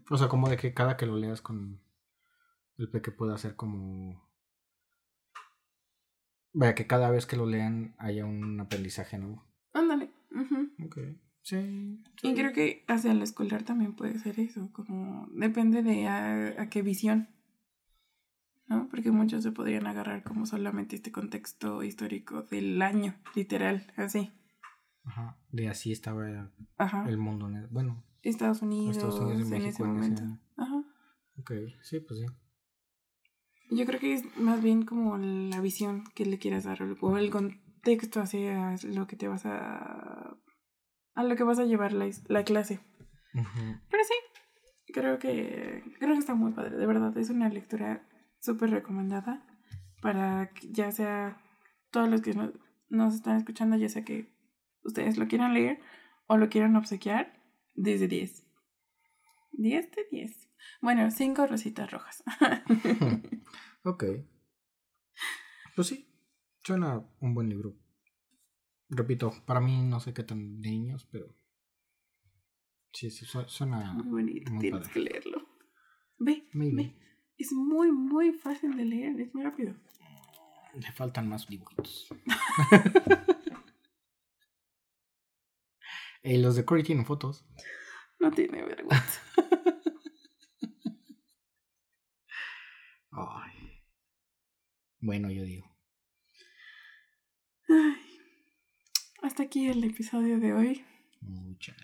O 0.10 0.18
sea, 0.18 0.28
como 0.28 0.50
de 0.50 0.58
que 0.58 0.74
cada 0.74 0.98
que 0.98 1.06
lo 1.06 1.18
leas 1.18 1.42
con 1.42 1.82
el 2.78 2.90
peque 2.90 3.12
pueda 3.12 3.38
ser 3.38 3.56
como... 3.56 4.24
Vaya, 6.54 6.76
que 6.76 6.88
cada 6.88 7.10
vez 7.10 7.26
que 7.26 7.36
lo 7.36 7.46
lean 7.46 7.96
haya 7.98 8.26
un 8.26 8.60
aprendizaje 8.60 9.18
nuevo. 9.18 9.46
Ándale. 9.74 10.12
Ok. 10.84 10.98
Sí, 11.42 12.04
Y 12.24 12.34
creo 12.34 12.54
que 12.54 12.84
hacia 12.88 13.12
el 13.12 13.22
escolar 13.22 13.62
también 13.62 13.94
puede 13.94 14.18
ser 14.18 14.40
eso, 14.40 14.72
como 14.74 15.28
depende 15.32 15.84
de 15.84 16.08
a, 16.08 16.70
qué 16.72 16.82
visión, 16.82 17.30
¿no? 18.66 18.88
Porque 18.90 19.12
muchos 19.12 19.44
se 19.44 19.52
podrían 19.52 19.86
agarrar 19.86 20.24
como 20.24 20.48
solamente 20.48 20.96
este 20.96 21.12
contexto 21.12 21.84
histórico 21.84 22.42
del 22.42 22.82
año, 22.82 23.14
literal, 23.36 23.94
así. 23.96 24.32
Ajá, 25.04 25.38
de 25.52 25.70
así 25.70 25.92
estaba 25.92 26.50
el 27.08 27.18
mundo. 27.20 27.48
Bueno, 27.70 28.04
Estados 28.30 28.62
Unidos, 28.62 28.98
en 29.52 29.66
ese 29.66 29.84
momento. 29.84 30.24
Ajá. 30.58 30.84
Ok, 31.38 31.52
sí, 31.84 32.00
pues 32.00 32.20
sí. 32.20 32.26
Yo 33.72 33.86
creo 33.86 34.00
que 34.00 34.14
es 34.14 34.38
más 34.38 34.62
bien 34.62 34.86
como 34.86 35.18
la 35.18 35.60
visión 35.60 36.04
que 36.16 36.26
le 36.26 36.38
quieras 36.38 36.64
dar 36.64 36.82
o 37.02 37.18
el 37.18 37.30
contexto 37.30 38.22
hacia 38.22 38.76
lo 38.84 39.08
que 39.08 39.16
te 39.16 39.28
vas 39.28 39.46
a. 39.46 40.38
a 41.14 41.24
lo 41.24 41.36
que 41.36 41.44
vas 41.44 41.60
a 41.60 41.66
llevar 41.66 41.94
la, 41.94 42.10
la 42.28 42.44
clase. 42.44 42.80
Pero 43.34 44.04
sí, 44.04 44.92
creo 44.94 45.20
que. 45.20 45.84
creo 46.00 46.14
que 46.14 46.20
está 46.20 46.36
muy 46.36 46.52
padre, 46.52 46.78
de 46.78 46.86
verdad. 46.86 47.18
Es 47.18 47.30
una 47.30 47.50
lectura 47.50 48.08
súper 48.40 48.70
recomendada 48.70 49.46
para 50.02 50.52
ya 50.72 50.92
sea 50.92 51.42
todos 51.90 52.10
los 52.10 52.22
que 52.22 52.36
nos 52.90 53.16
están 53.16 53.38
escuchando, 53.38 53.78
ya 53.78 53.90
sea 53.90 54.04
que 54.04 54.34
ustedes 54.84 55.18
lo 55.18 55.28
quieran 55.28 55.54
leer 55.54 55.80
o 56.28 56.38
lo 56.38 56.50
quieran 56.50 56.76
obsequiar 56.76 57.35
10 57.76 58.00
de 58.02 58.08
10. 58.08 58.46
10 59.54 59.92
de 59.92 60.08
10. 60.12 60.50
Bueno, 60.82 61.10
5 61.12 61.48
rositas 61.48 61.92
rojas. 61.92 62.24
ok. 63.84 64.04
Pues 65.76 65.88
sí, 65.88 66.08
suena 66.64 67.06
un 67.20 67.34
buen 67.34 67.50
libro. 67.50 67.76
Repito, 68.90 69.34
para 69.46 69.60
mí 69.60 69.82
no 69.82 70.00
sé 70.00 70.14
qué 70.14 70.24
tan 70.24 70.62
de 70.62 70.70
niños, 70.70 71.08
pero 71.12 71.36
sí, 72.94 73.10
sí 73.10 73.26
suena 73.48 73.94
muy 73.94 74.24
bonito. 74.24 74.52
Tienes 74.60 74.88
que 74.90 75.00
leerlo. 75.00 75.48
Ve, 76.18 76.48
ve. 76.54 76.96
Es 77.38 77.52
muy, 77.52 77.92
muy 77.92 78.32
fácil 78.32 78.78
de 78.78 78.86
leer, 78.86 79.20
es 79.20 79.34
muy 79.34 79.44
rápido. 79.44 79.76
Le 80.74 80.92
faltan 80.92 81.28
más 81.28 81.48
dibujitos. 81.48 82.08
Y 86.24 86.38
los 86.38 86.56
de 86.56 86.66
Cory 86.66 86.84
tienen 86.84 87.06
fotos. 87.06 87.46
No 88.20 88.32
tiene 88.32 88.64
vergüenza. 88.64 89.22
Ay. 93.12 93.84
Bueno, 95.00 95.30
yo 95.32 95.44
digo. 95.44 95.78
Ay. 97.70 98.20
Hasta 99.22 99.44
aquí 99.44 99.68
el 99.68 99.84
episodio 99.84 100.40
de 100.40 100.54
hoy. 100.54 100.86
Mucha. 101.22 101.76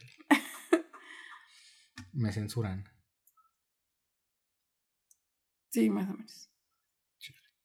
Me 2.14 2.32
censuran. 2.32 2.84
Sí, 5.70 5.90
más 5.90 6.10
o 6.10 6.14
menos. 6.14 6.52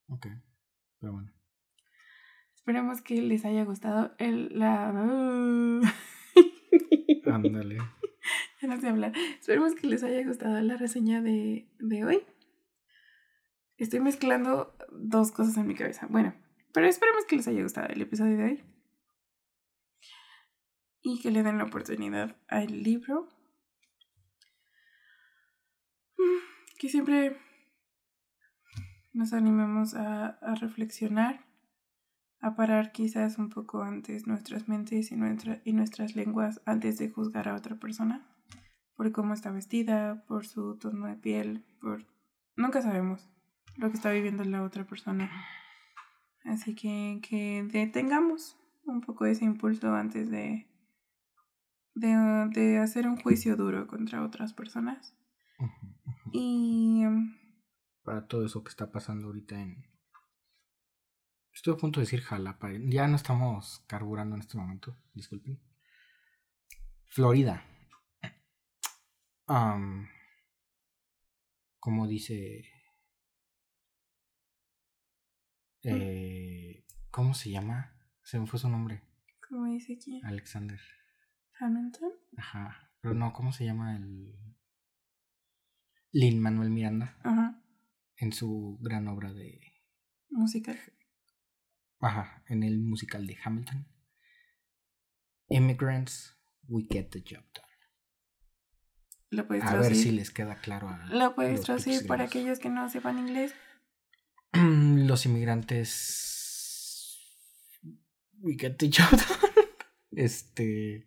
Ok. 0.08 0.28
Pero 1.00 1.12
bueno. 1.12 1.32
Esperemos 2.54 3.00
que 3.02 3.20
les 3.22 3.44
haya 3.44 3.64
gustado 3.64 4.14
el 4.18 4.58
la 4.58 4.92
Ándale. 7.26 7.78
ya 8.60 8.68
no 8.68 8.80
sé 8.80 8.88
hablar. 8.88 9.12
Esperemos 9.38 9.74
que 9.74 9.86
les 9.86 10.02
haya 10.02 10.26
gustado 10.26 10.60
la 10.60 10.76
reseña 10.76 11.20
de, 11.20 11.68
de 11.78 12.04
hoy. 12.04 12.22
Estoy 13.76 14.00
mezclando 14.00 14.76
dos 14.90 15.32
cosas 15.32 15.56
en 15.56 15.66
mi 15.66 15.74
cabeza. 15.74 16.06
Bueno, 16.08 16.34
pero 16.72 16.86
esperemos 16.86 17.24
que 17.26 17.36
les 17.36 17.48
haya 17.48 17.62
gustado 17.62 17.88
el 17.88 18.00
episodio 18.02 18.36
de 18.36 18.44
hoy. 18.44 18.64
Y 21.02 21.20
que 21.20 21.30
le 21.30 21.42
den 21.42 21.58
la 21.58 21.64
oportunidad 21.64 22.36
al 22.48 22.82
libro. 22.82 23.28
Mm, 26.18 26.78
que 26.78 26.88
siempre 26.88 27.38
nos 29.12 29.32
animemos 29.32 29.94
a, 29.94 30.26
a 30.26 30.54
reflexionar, 30.56 31.45
a 32.46 32.54
parar 32.54 32.92
quizás 32.92 33.38
un 33.38 33.48
poco 33.48 33.82
antes 33.82 34.26
nuestras 34.26 34.68
mentes 34.68 35.10
y, 35.10 35.16
nuestra, 35.16 35.60
y 35.64 35.72
nuestras 35.72 36.14
lenguas 36.14 36.62
antes 36.64 36.98
de 36.98 37.10
juzgar 37.10 37.48
a 37.48 37.54
otra 37.54 37.76
persona 37.76 38.26
por 38.96 39.12
cómo 39.12 39.34
está 39.34 39.50
vestida, 39.50 40.24
por 40.26 40.46
su 40.46 40.76
tono 40.78 41.06
de 41.06 41.16
piel, 41.16 41.64
por... 41.80 42.06
Nunca 42.56 42.80
sabemos 42.80 43.28
lo 43.76 43.90
que 43.90 43.96
está 43.96 44.10
viviendo 44.10 44.42
la 44.44 44.62
otra 44.62 44.86
persona. 44.86 45.30
Así 46.44 46.74
que, 46.74 47.20
que 47.28 47.68
detengamos 47.70 48.56
un 48.84 49.02
poco 49.02 49.26
ese 49.26 49.44
impulso 49.44 49.92
antes 49.92 50.30
de, 50.30 50.66
de, 51.94 52.48
de 52.52 52.78
hacer 52.78 53.06
un 53.06 53.16
juicio 53.16 53.56
duro 53.56 53.86
contra 53.86 54.24
otras 54.24 54.54
personas. 54.54 55.14
Y... 56.32 57.04
Para 58.02 58.26
todo 58.26 58.46
eso 58.46 58.62
que 58.62 58.70
está 58.70 58.90
pasando 58.90 59.26
ahorita 59.26 59.60
en... 59.60 59.95
Estoy 61.56 61.72
a 61.72 61.78
punto 61.78 62.00
de 62.00 62.04
decir 62.04 62.20
Jalapa. 62.20 62.68
Ya 62.84 63.08
no 63.08 63.16
estamos 63.16 63.82
carburando 63.86 64.36
en 64.36 64.42
este 64.42 64.58
momento. 64.58 64.94
Disculpen. 65.14 65.58
Florida. 67.06 67.64
como 71.80 72.06
dice 72.06 72.62
Eh, 75.82 76.84
¿Cómo 77.10 77.32
se 77.32 77.50
llama? 77.50 77.96
Se 78.22 78.38
me 78.38 78.46
fue 78.46 78.60
su 78.60 78.68
nombre. 78.68 79.02
¿Cómo 79.48 79.64
dice 79.64 79.96
quién? 79.96 80.22
Alexander. 80.26 80.80
Hamilton. 81.58 82.12
Ajá. 82.36 82.90
Pero 83.00 83.14
no, 83.14 83.32
¿cómo 83.32 83.52
se 83.52 83.64
llama 83.64 83.96
el. 83.96 84.36
Lin 86.12 86.38
Manuel 86.38 86.68
Miranda. 86.68 87.16
Ajá. 87.22 87.62
En 88.18 88.34
su 88.34 88.78
gran 88.82 89.08
obra 89.08 89.32
de. 89.32 89.58
Musical. 90.28 90.78
Ajá, 92.00 92.42
en 92.48 92.62
el 92.62 92.78
musical 92.80 93.26
de 93.26 93.36
Hamilton. 93.42 93.86
Immigrants, 95.48 96.36
we 96.68 96.82
get 96.90 97.10
the 97.10 97.20
job 97.20 97.44
done. 97.54 97.66
¿Lo 99.30 99.46
puedes 99.46 99.64
a 99.64 99.76
ver 99.76 99.94
si 99.94 100.12
les 100.12 100.30
queda 100.30 100.56
claro. 100.56 100.88
A 100.88 101.06
¿Lo 101.06 101.34
puedes 101.34 101.62
traducir 101.62 102.06
para 102.06 102.24
aquellos 102.24 102.58
que 102.58 102.68
no 102.70 102.88
sepan 102.88 103.18
inglés? 103.18 103.54
los 104.52 105.26
inmigrantes. 105.26 106.22
We 108.38 108.56
get 108.58 108.76
the 108.76 108.90
job 108.90 109.18
Este. 110.10 111.06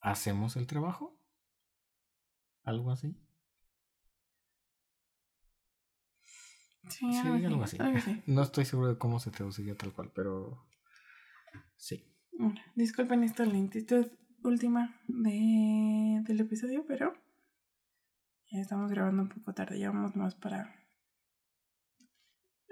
¿Hacemos 0.00 0.56
el 0.56 0.66
trabajo? 0.66 1.18
¿Algo 2.62 2.90
así? 2.90 3.16
Sí, 6.88 7.06
algo, 7.16 7.62
así. 7.62 7.78
No 8.26 8.42
estoy 8.42 8.64
seguro 8.64 8.88
de 8.88 8.98
cómo 8.98 9.20
se 9.20 9.30
traduciría 9.30 9.76
tal 9.76 9.92
cual, 9.92 10.10
pero. 10.14 10.66
Sí. 11.76 12.04
disculpen 12.74 13.24
esta 13.24 13.44
lentitud 13.44 14.06
última 14.42 15.00
de, 15.08 16.22
del 16.24 16.40
episodio, 16.40 16.84
pero 16.86 17.14
ya 18.50 18.60
estamos 18.60 18.90
grabando 18.90 19.22
un 19.22 19.28
poco 19.28 19.52
tarde, 19.52 19.78
ya 19.78 19.90
vamos 19.90 20.16
más 20.16 20.34
para. 20.34 20.74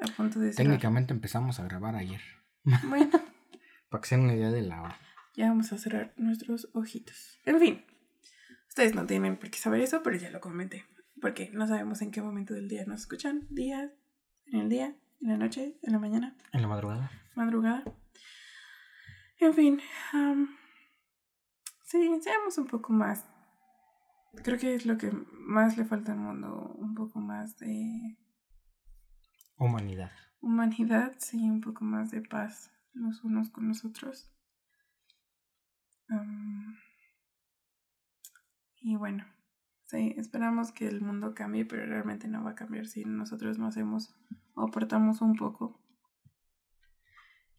A 0.01 0.07
punto 0.17 0.41
de 0.41 0.53
Técnicamente 0.53 1.13
empezamos 1.13 1.59
a 1.61 1.65
grabar 1.65 1.97
ayer. 1.97 2.21
Bueno. 2.89 3.11
para 3.91 4.01
que 4.01 4.09
se 4.09 4.17
una 4.17 4.35
idea 4.35 4.51
de 4.51 4.63
la 4.63 4.83
hora. 4.83 4.99
Ya 5.37 5.49
vamos 5.49 5.73
a 5.73 5.79
cerrar 5.79 6.15
nuestros 6.17 6.69
ojitos. 6.73 7.39
En 7.45 7.61
fin. 7.61 7.85
Ustedes 8.69 8.95
no 8.95 9.07
tienen 9.07 9.39
por 9.39 9.51
qué 9.51 9.59
saber 9.59 9.81
eso, 9.81 10.03
pero 10.03 10.17
ya 10.17 10.31
lo 10.31 10.41
comenté. 10.41 10.85
Porque 11.21 11.51
no 11.53 11.67
sabemos 11.67 12.03
en 12.03 12.11
qué 12.11 12.21
momento 12.21 12.55
del 12.55 12.69
día 12.69 12.85
nos 12.87 13.03
escuchan. 13.03 13.47
Día, 13.51 13.93
en 14.47 14.61
el 14.61 14.69
día, 14.69 14.97
en 15.21 15.29
la 15.29 15.37
noche, 15.37 15.79
en 15.83 15.93
la 15.93 15.99
mañana. 15.99 16.37
En 16.53 16.63
la 16.63 16.69
madrugada. 16.69 17.11
Madrugada. 17.35 17.85
En 19.39 19.55
fin. 19.55 19.81
sí, 21.85 22.21
seamos 22.23 22.59
un 22.59 22.67
poco 22.67 22.93
más 22.93 23.27
creo 24.43 24.59
que 24.59 24.75
es 24.75 24.87
lo 24.87 24.99
que 24.99 25.11
más 25.33 25.77
le 25.77 25.85
falta 25.85 26.13
al 26.13 26.19
mundo, 26.19 26.75
un 26.77 26.95
poco 26.95 27.21
más 27.21 27.57
de... 27.59 28.17
Humanidad. 29.59 30.13
Humanidad, 30.41 31.15
sí, 31.19 31.49
un 31.49 31.61
poco 31.61 31.85
más 31.85 32.11
de 32.11 32.23
paz 32.23 32.71
los 32.93 33.25
unos 33.25 33.51
con 33.51 33.69
los 33.69 33.85
otros. 33.85 34.31
y 38.81 38.97
bueno, 38.97 39.25
sí, 39.87 40.15
esperamos 40.17 40.73
que 40.73 40.87
el 40.87 41.01
mundo 41.01 41.35
cambie, 41.35 41.65
pero 41.65 41.87
realmente 41.87 42.29
no 42.29 42.45
va 42.45 42.51
a 42.51 42.55
cambiar 42.55 42.87
si 42.87 43.05
nosotros 43.05 43.59
no 43.59 43.67
hacemos 43.67 44.15
o 44.55 44.63
aportamos 44.63 45.21
un 45.21 45.35
poco. 45.35 45.81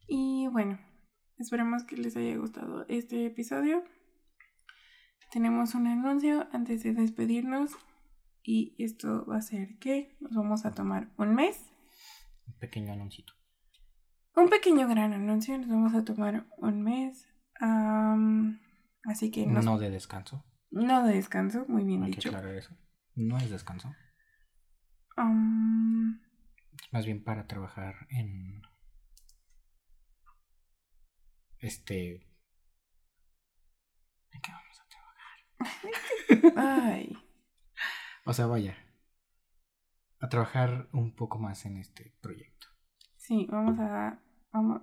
Y 0.06 0.48
bueno, 0.52 0.78
esperemos 1.36 1.84
que 1.84 1.96
les 1.96 2.16
haya 2.16 2.36
gustado 2.36 2.86
este 2.88 3.26
episodio 3.26 3.84
tenemos 5.30 5.74
un 5.74 5.86
anuncio 5.86 6.48
antes 6.52 6.82
de 6.82 6.94
despedirnos 6.94 7.72
y 8.42 8.74
esto 8.82 9.26
va 9.26 9.36
a 9.36 9.42
ser 9.42 9.78
que 9.78 10.16
nos 10.20 10.34
vamos 10.34 10.64
a 10.64 10.72
tomar 10.72 11.10
un 11.18 11.34
mes. 11.34 11.70
Un 12.46 12.54
pequeño 12.58 12.92
anuncio. 12.94 13.24
Un 14.34 14.48
pequeño 14.48 14.88
gran 14.88 15.12
anuncio, 15.12 15.58
nos 15.58 15.68
vamos 15.68 15.94
a 15.94 16.04
tomar 16.04 16.46
un 16.56 16.82
mes. 16.82 17.28
así 19.04 19.30
que... 19.30 19.46
No 19.46 19.78
de 19.78 19.90
descanso. 19.90 20.44
No 20.70 21.06
de 21.06 21.14
descanso, 21.14 21.64
muy 21.68 21.84
bien 21.84 22.02
Hay 22.02 22.10
dicho. 22.10 22.30
Que 22.30 22.36
aclarar 22.36 22.56
eso. 22.56 22.76
No 23.14 23.38
es 23.38 23.50
descanso. 23.50 23.94
Más 26.92 27.04
bien 27.04 27.22
para 27.24 27.46
trabajar 27.46 28.06
en... 28.10 28.62
Este... 31.58 32.26
¿En 34.30 34.40
qué 34.40 34.52
vamos 34.52 34.80
a 34.80 34.88
Ay. 36.92 37.16
O 38.24 38.32
sea, 38.32 38.46
vaya. 38.46 38.76
A 40.20 40.28
trabajar 40.28 40.88
un 40.92 41.14
poco 41.14 41.38
más 41.38 41.64
en 41.66 41.78
este 41.78 42.14
proyecto. 42.20 42.68
Sí, 43.16 43.46
vamos 43.50 43.78
a. 43.78 44.20
Vamos, 44.52 44.82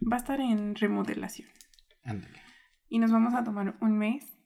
va 0.00 0.16
a 0.16 0.18
estar 0.18 0.40
en 0.40 0.74
remodelación. 0.74 1.48
Ándale. 2.04 2.40
Y 2.88 2.98
nos 2.98 3.10
vamos 3.10 3.34
a 3.34 3.44
tomar 3.44 3.76
un 3.80 3.98
mes. 3.98 4.39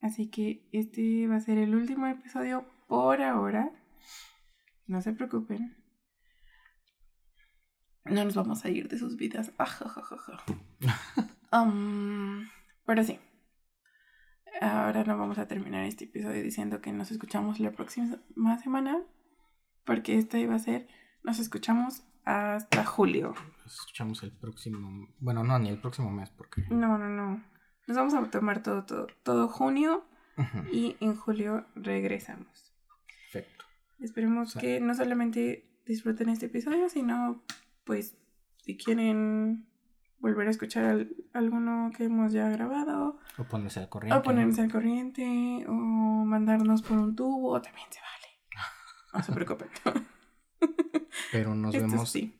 Así 0.00 0.28
que 0.28 0.68
este 0.72 1.26
va 1.26 1.36
a 1.36 1.40
ser 1.40 1.58
el 1.58 1.74
último 1.74 2.06
episodio 2.06 2.66
por 2.86 3.22
ahora. 3.22 3.70
No 4.86 5.02
se 5.02 5.12
preocupen. 5.12 5.76
No 8.04 8.24
nos 8.24 8.34
vamos 8.34 8.64
a 8.64 8.70
ir 8.70 8.88
de 8.88 8.98
sus 8.98 9.16
vidas. 9.16 9.52
um, 11.52 12.46
pero 12.84 13.02
sí, 13.02 13.18
ahora 14.60 15.04
no 15.04 15.18
vamos 15.18 15.38
a 15.38 15.48
terminar 15.48 15.84
este 15.84 16.04
episodio 16.04 16.42
diciendo 16.42 16.80
que 16.80 16.92
nos 16.92 17.10
escuchamos 17.10 17.58
la 17.58 17.72
próxima 17.72 18.58
semana, 18.62 19.02
porque 19.84 20.18
este 20.18 20.40
iba 20.40 20.54
a 20.54 20.60
ser, 20.60 20.88
nos 21.24 21.38
escuchamos 21.38 22.04
hasta 22.24 22.84
julio. 22.84 23.34
Nos 23.64 23.74
escuchamos 23.74 24.22
el 24.22 24.32
próximo, 24.32 25.08
bueno, 25.18 25.42
no, 25.42 25.58
ni 25.58 25.68
el 25.68 25.80
próximo 25.80 26.10
mes, 26.10 26.30
porque... 26.30 26.62
No, 26.70 26.96
no, 26.98 27.08
no. 27.08 27.42
Nos 27.86 27.96
vamos 27.96 28.14
a 28.14 28.30
tomar 28.30 28.62
todo, 28.62 28.84
todo, 28.84 29.06
todo 29.22 29.48
junio 29.48 30.04
y 30.72 30.96
en 31.00 31.16
julio 31.16 31.66
regresamos. 31.74 32.72
Perfecto. 33.32 33.64
Esperemos 34.00 34.54
que 34.54 34.80
no 34.80 34.94
solamente 34.94 35.68
disfruten 35.86 36.28
este 36.28 36.46
episodio, 36.46 36.88
sino 36.88 37.42
pues 37.84 38.16
si 38.62 38.76
quieren 38.76 39.66
volver 40.18 40.48
a 40.48 40.50
escuchar 40.50 41.06
alguno 41.32 41.90
que 41.96 42.04
hemos 42.04 42.32
ya 42.32 42.48
grabado. 42.48 43.18
O 43.38 43.44
ponerse 43.44 43.80
al 43.80 43.88
corriente. 43.88 44.18
O 44.18 44.22
ponerse 44.22 44.60
al 44.60 44.72
corriente, 44.72 45.64
o 45.68 45.72
mandarnos 45.72 46.82
por 46.82 46.98
un 46.98 47.14
tubo, 47.14 47.60
también 47.62 47.86
se 47.90 48.00
vale. 48.00 48.66
No 49.14 49.22
se 49.22 49.32
preocupen. 49.32 49.68
Pero 51.32 51.54
nos 51.54 51.72
vemos. 51.72 52.10
Sí. 52.10 52.38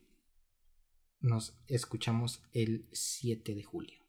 Nos 1.21 1.59
escuchamos 1.67 2.43
el 2.53 2.89
7 2.93 3.55
de 3.55 3.63
julio. 3.63 4.06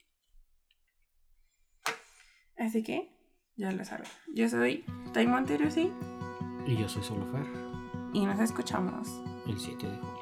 Así 2.58 2.84
que, 2.84 3.12
ya 3.56 3.72
lo 3.72 3.86
saben. 3.86 4.08
Yo 4.34 4.50
soy 4.50 4.84
Tai 5.14 5.28
Montero, 5.28 5.70
sí. 5.70 5.92
Y 6.66 6.78
yo 6.78 6.90
soy 6.90 7.04
Solofer. 7.04 7.46
Y 8.14 8.26
nos 8.26 8.40
escuchamos 8.40 9.08
el 9.48 9.60
7 9.60 9.88
de 9.88 9.98
julio. 9.98 10.18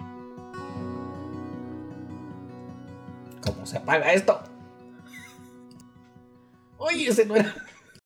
¿Cómo 3.41 3.65
se 3.65 3.77
apaga 3.77 4.11
esto? 4.13 4.39
Oye, 6.77 7.07
ese 7.07 7.25
no 7.25 7.35
era. 7.35 7.55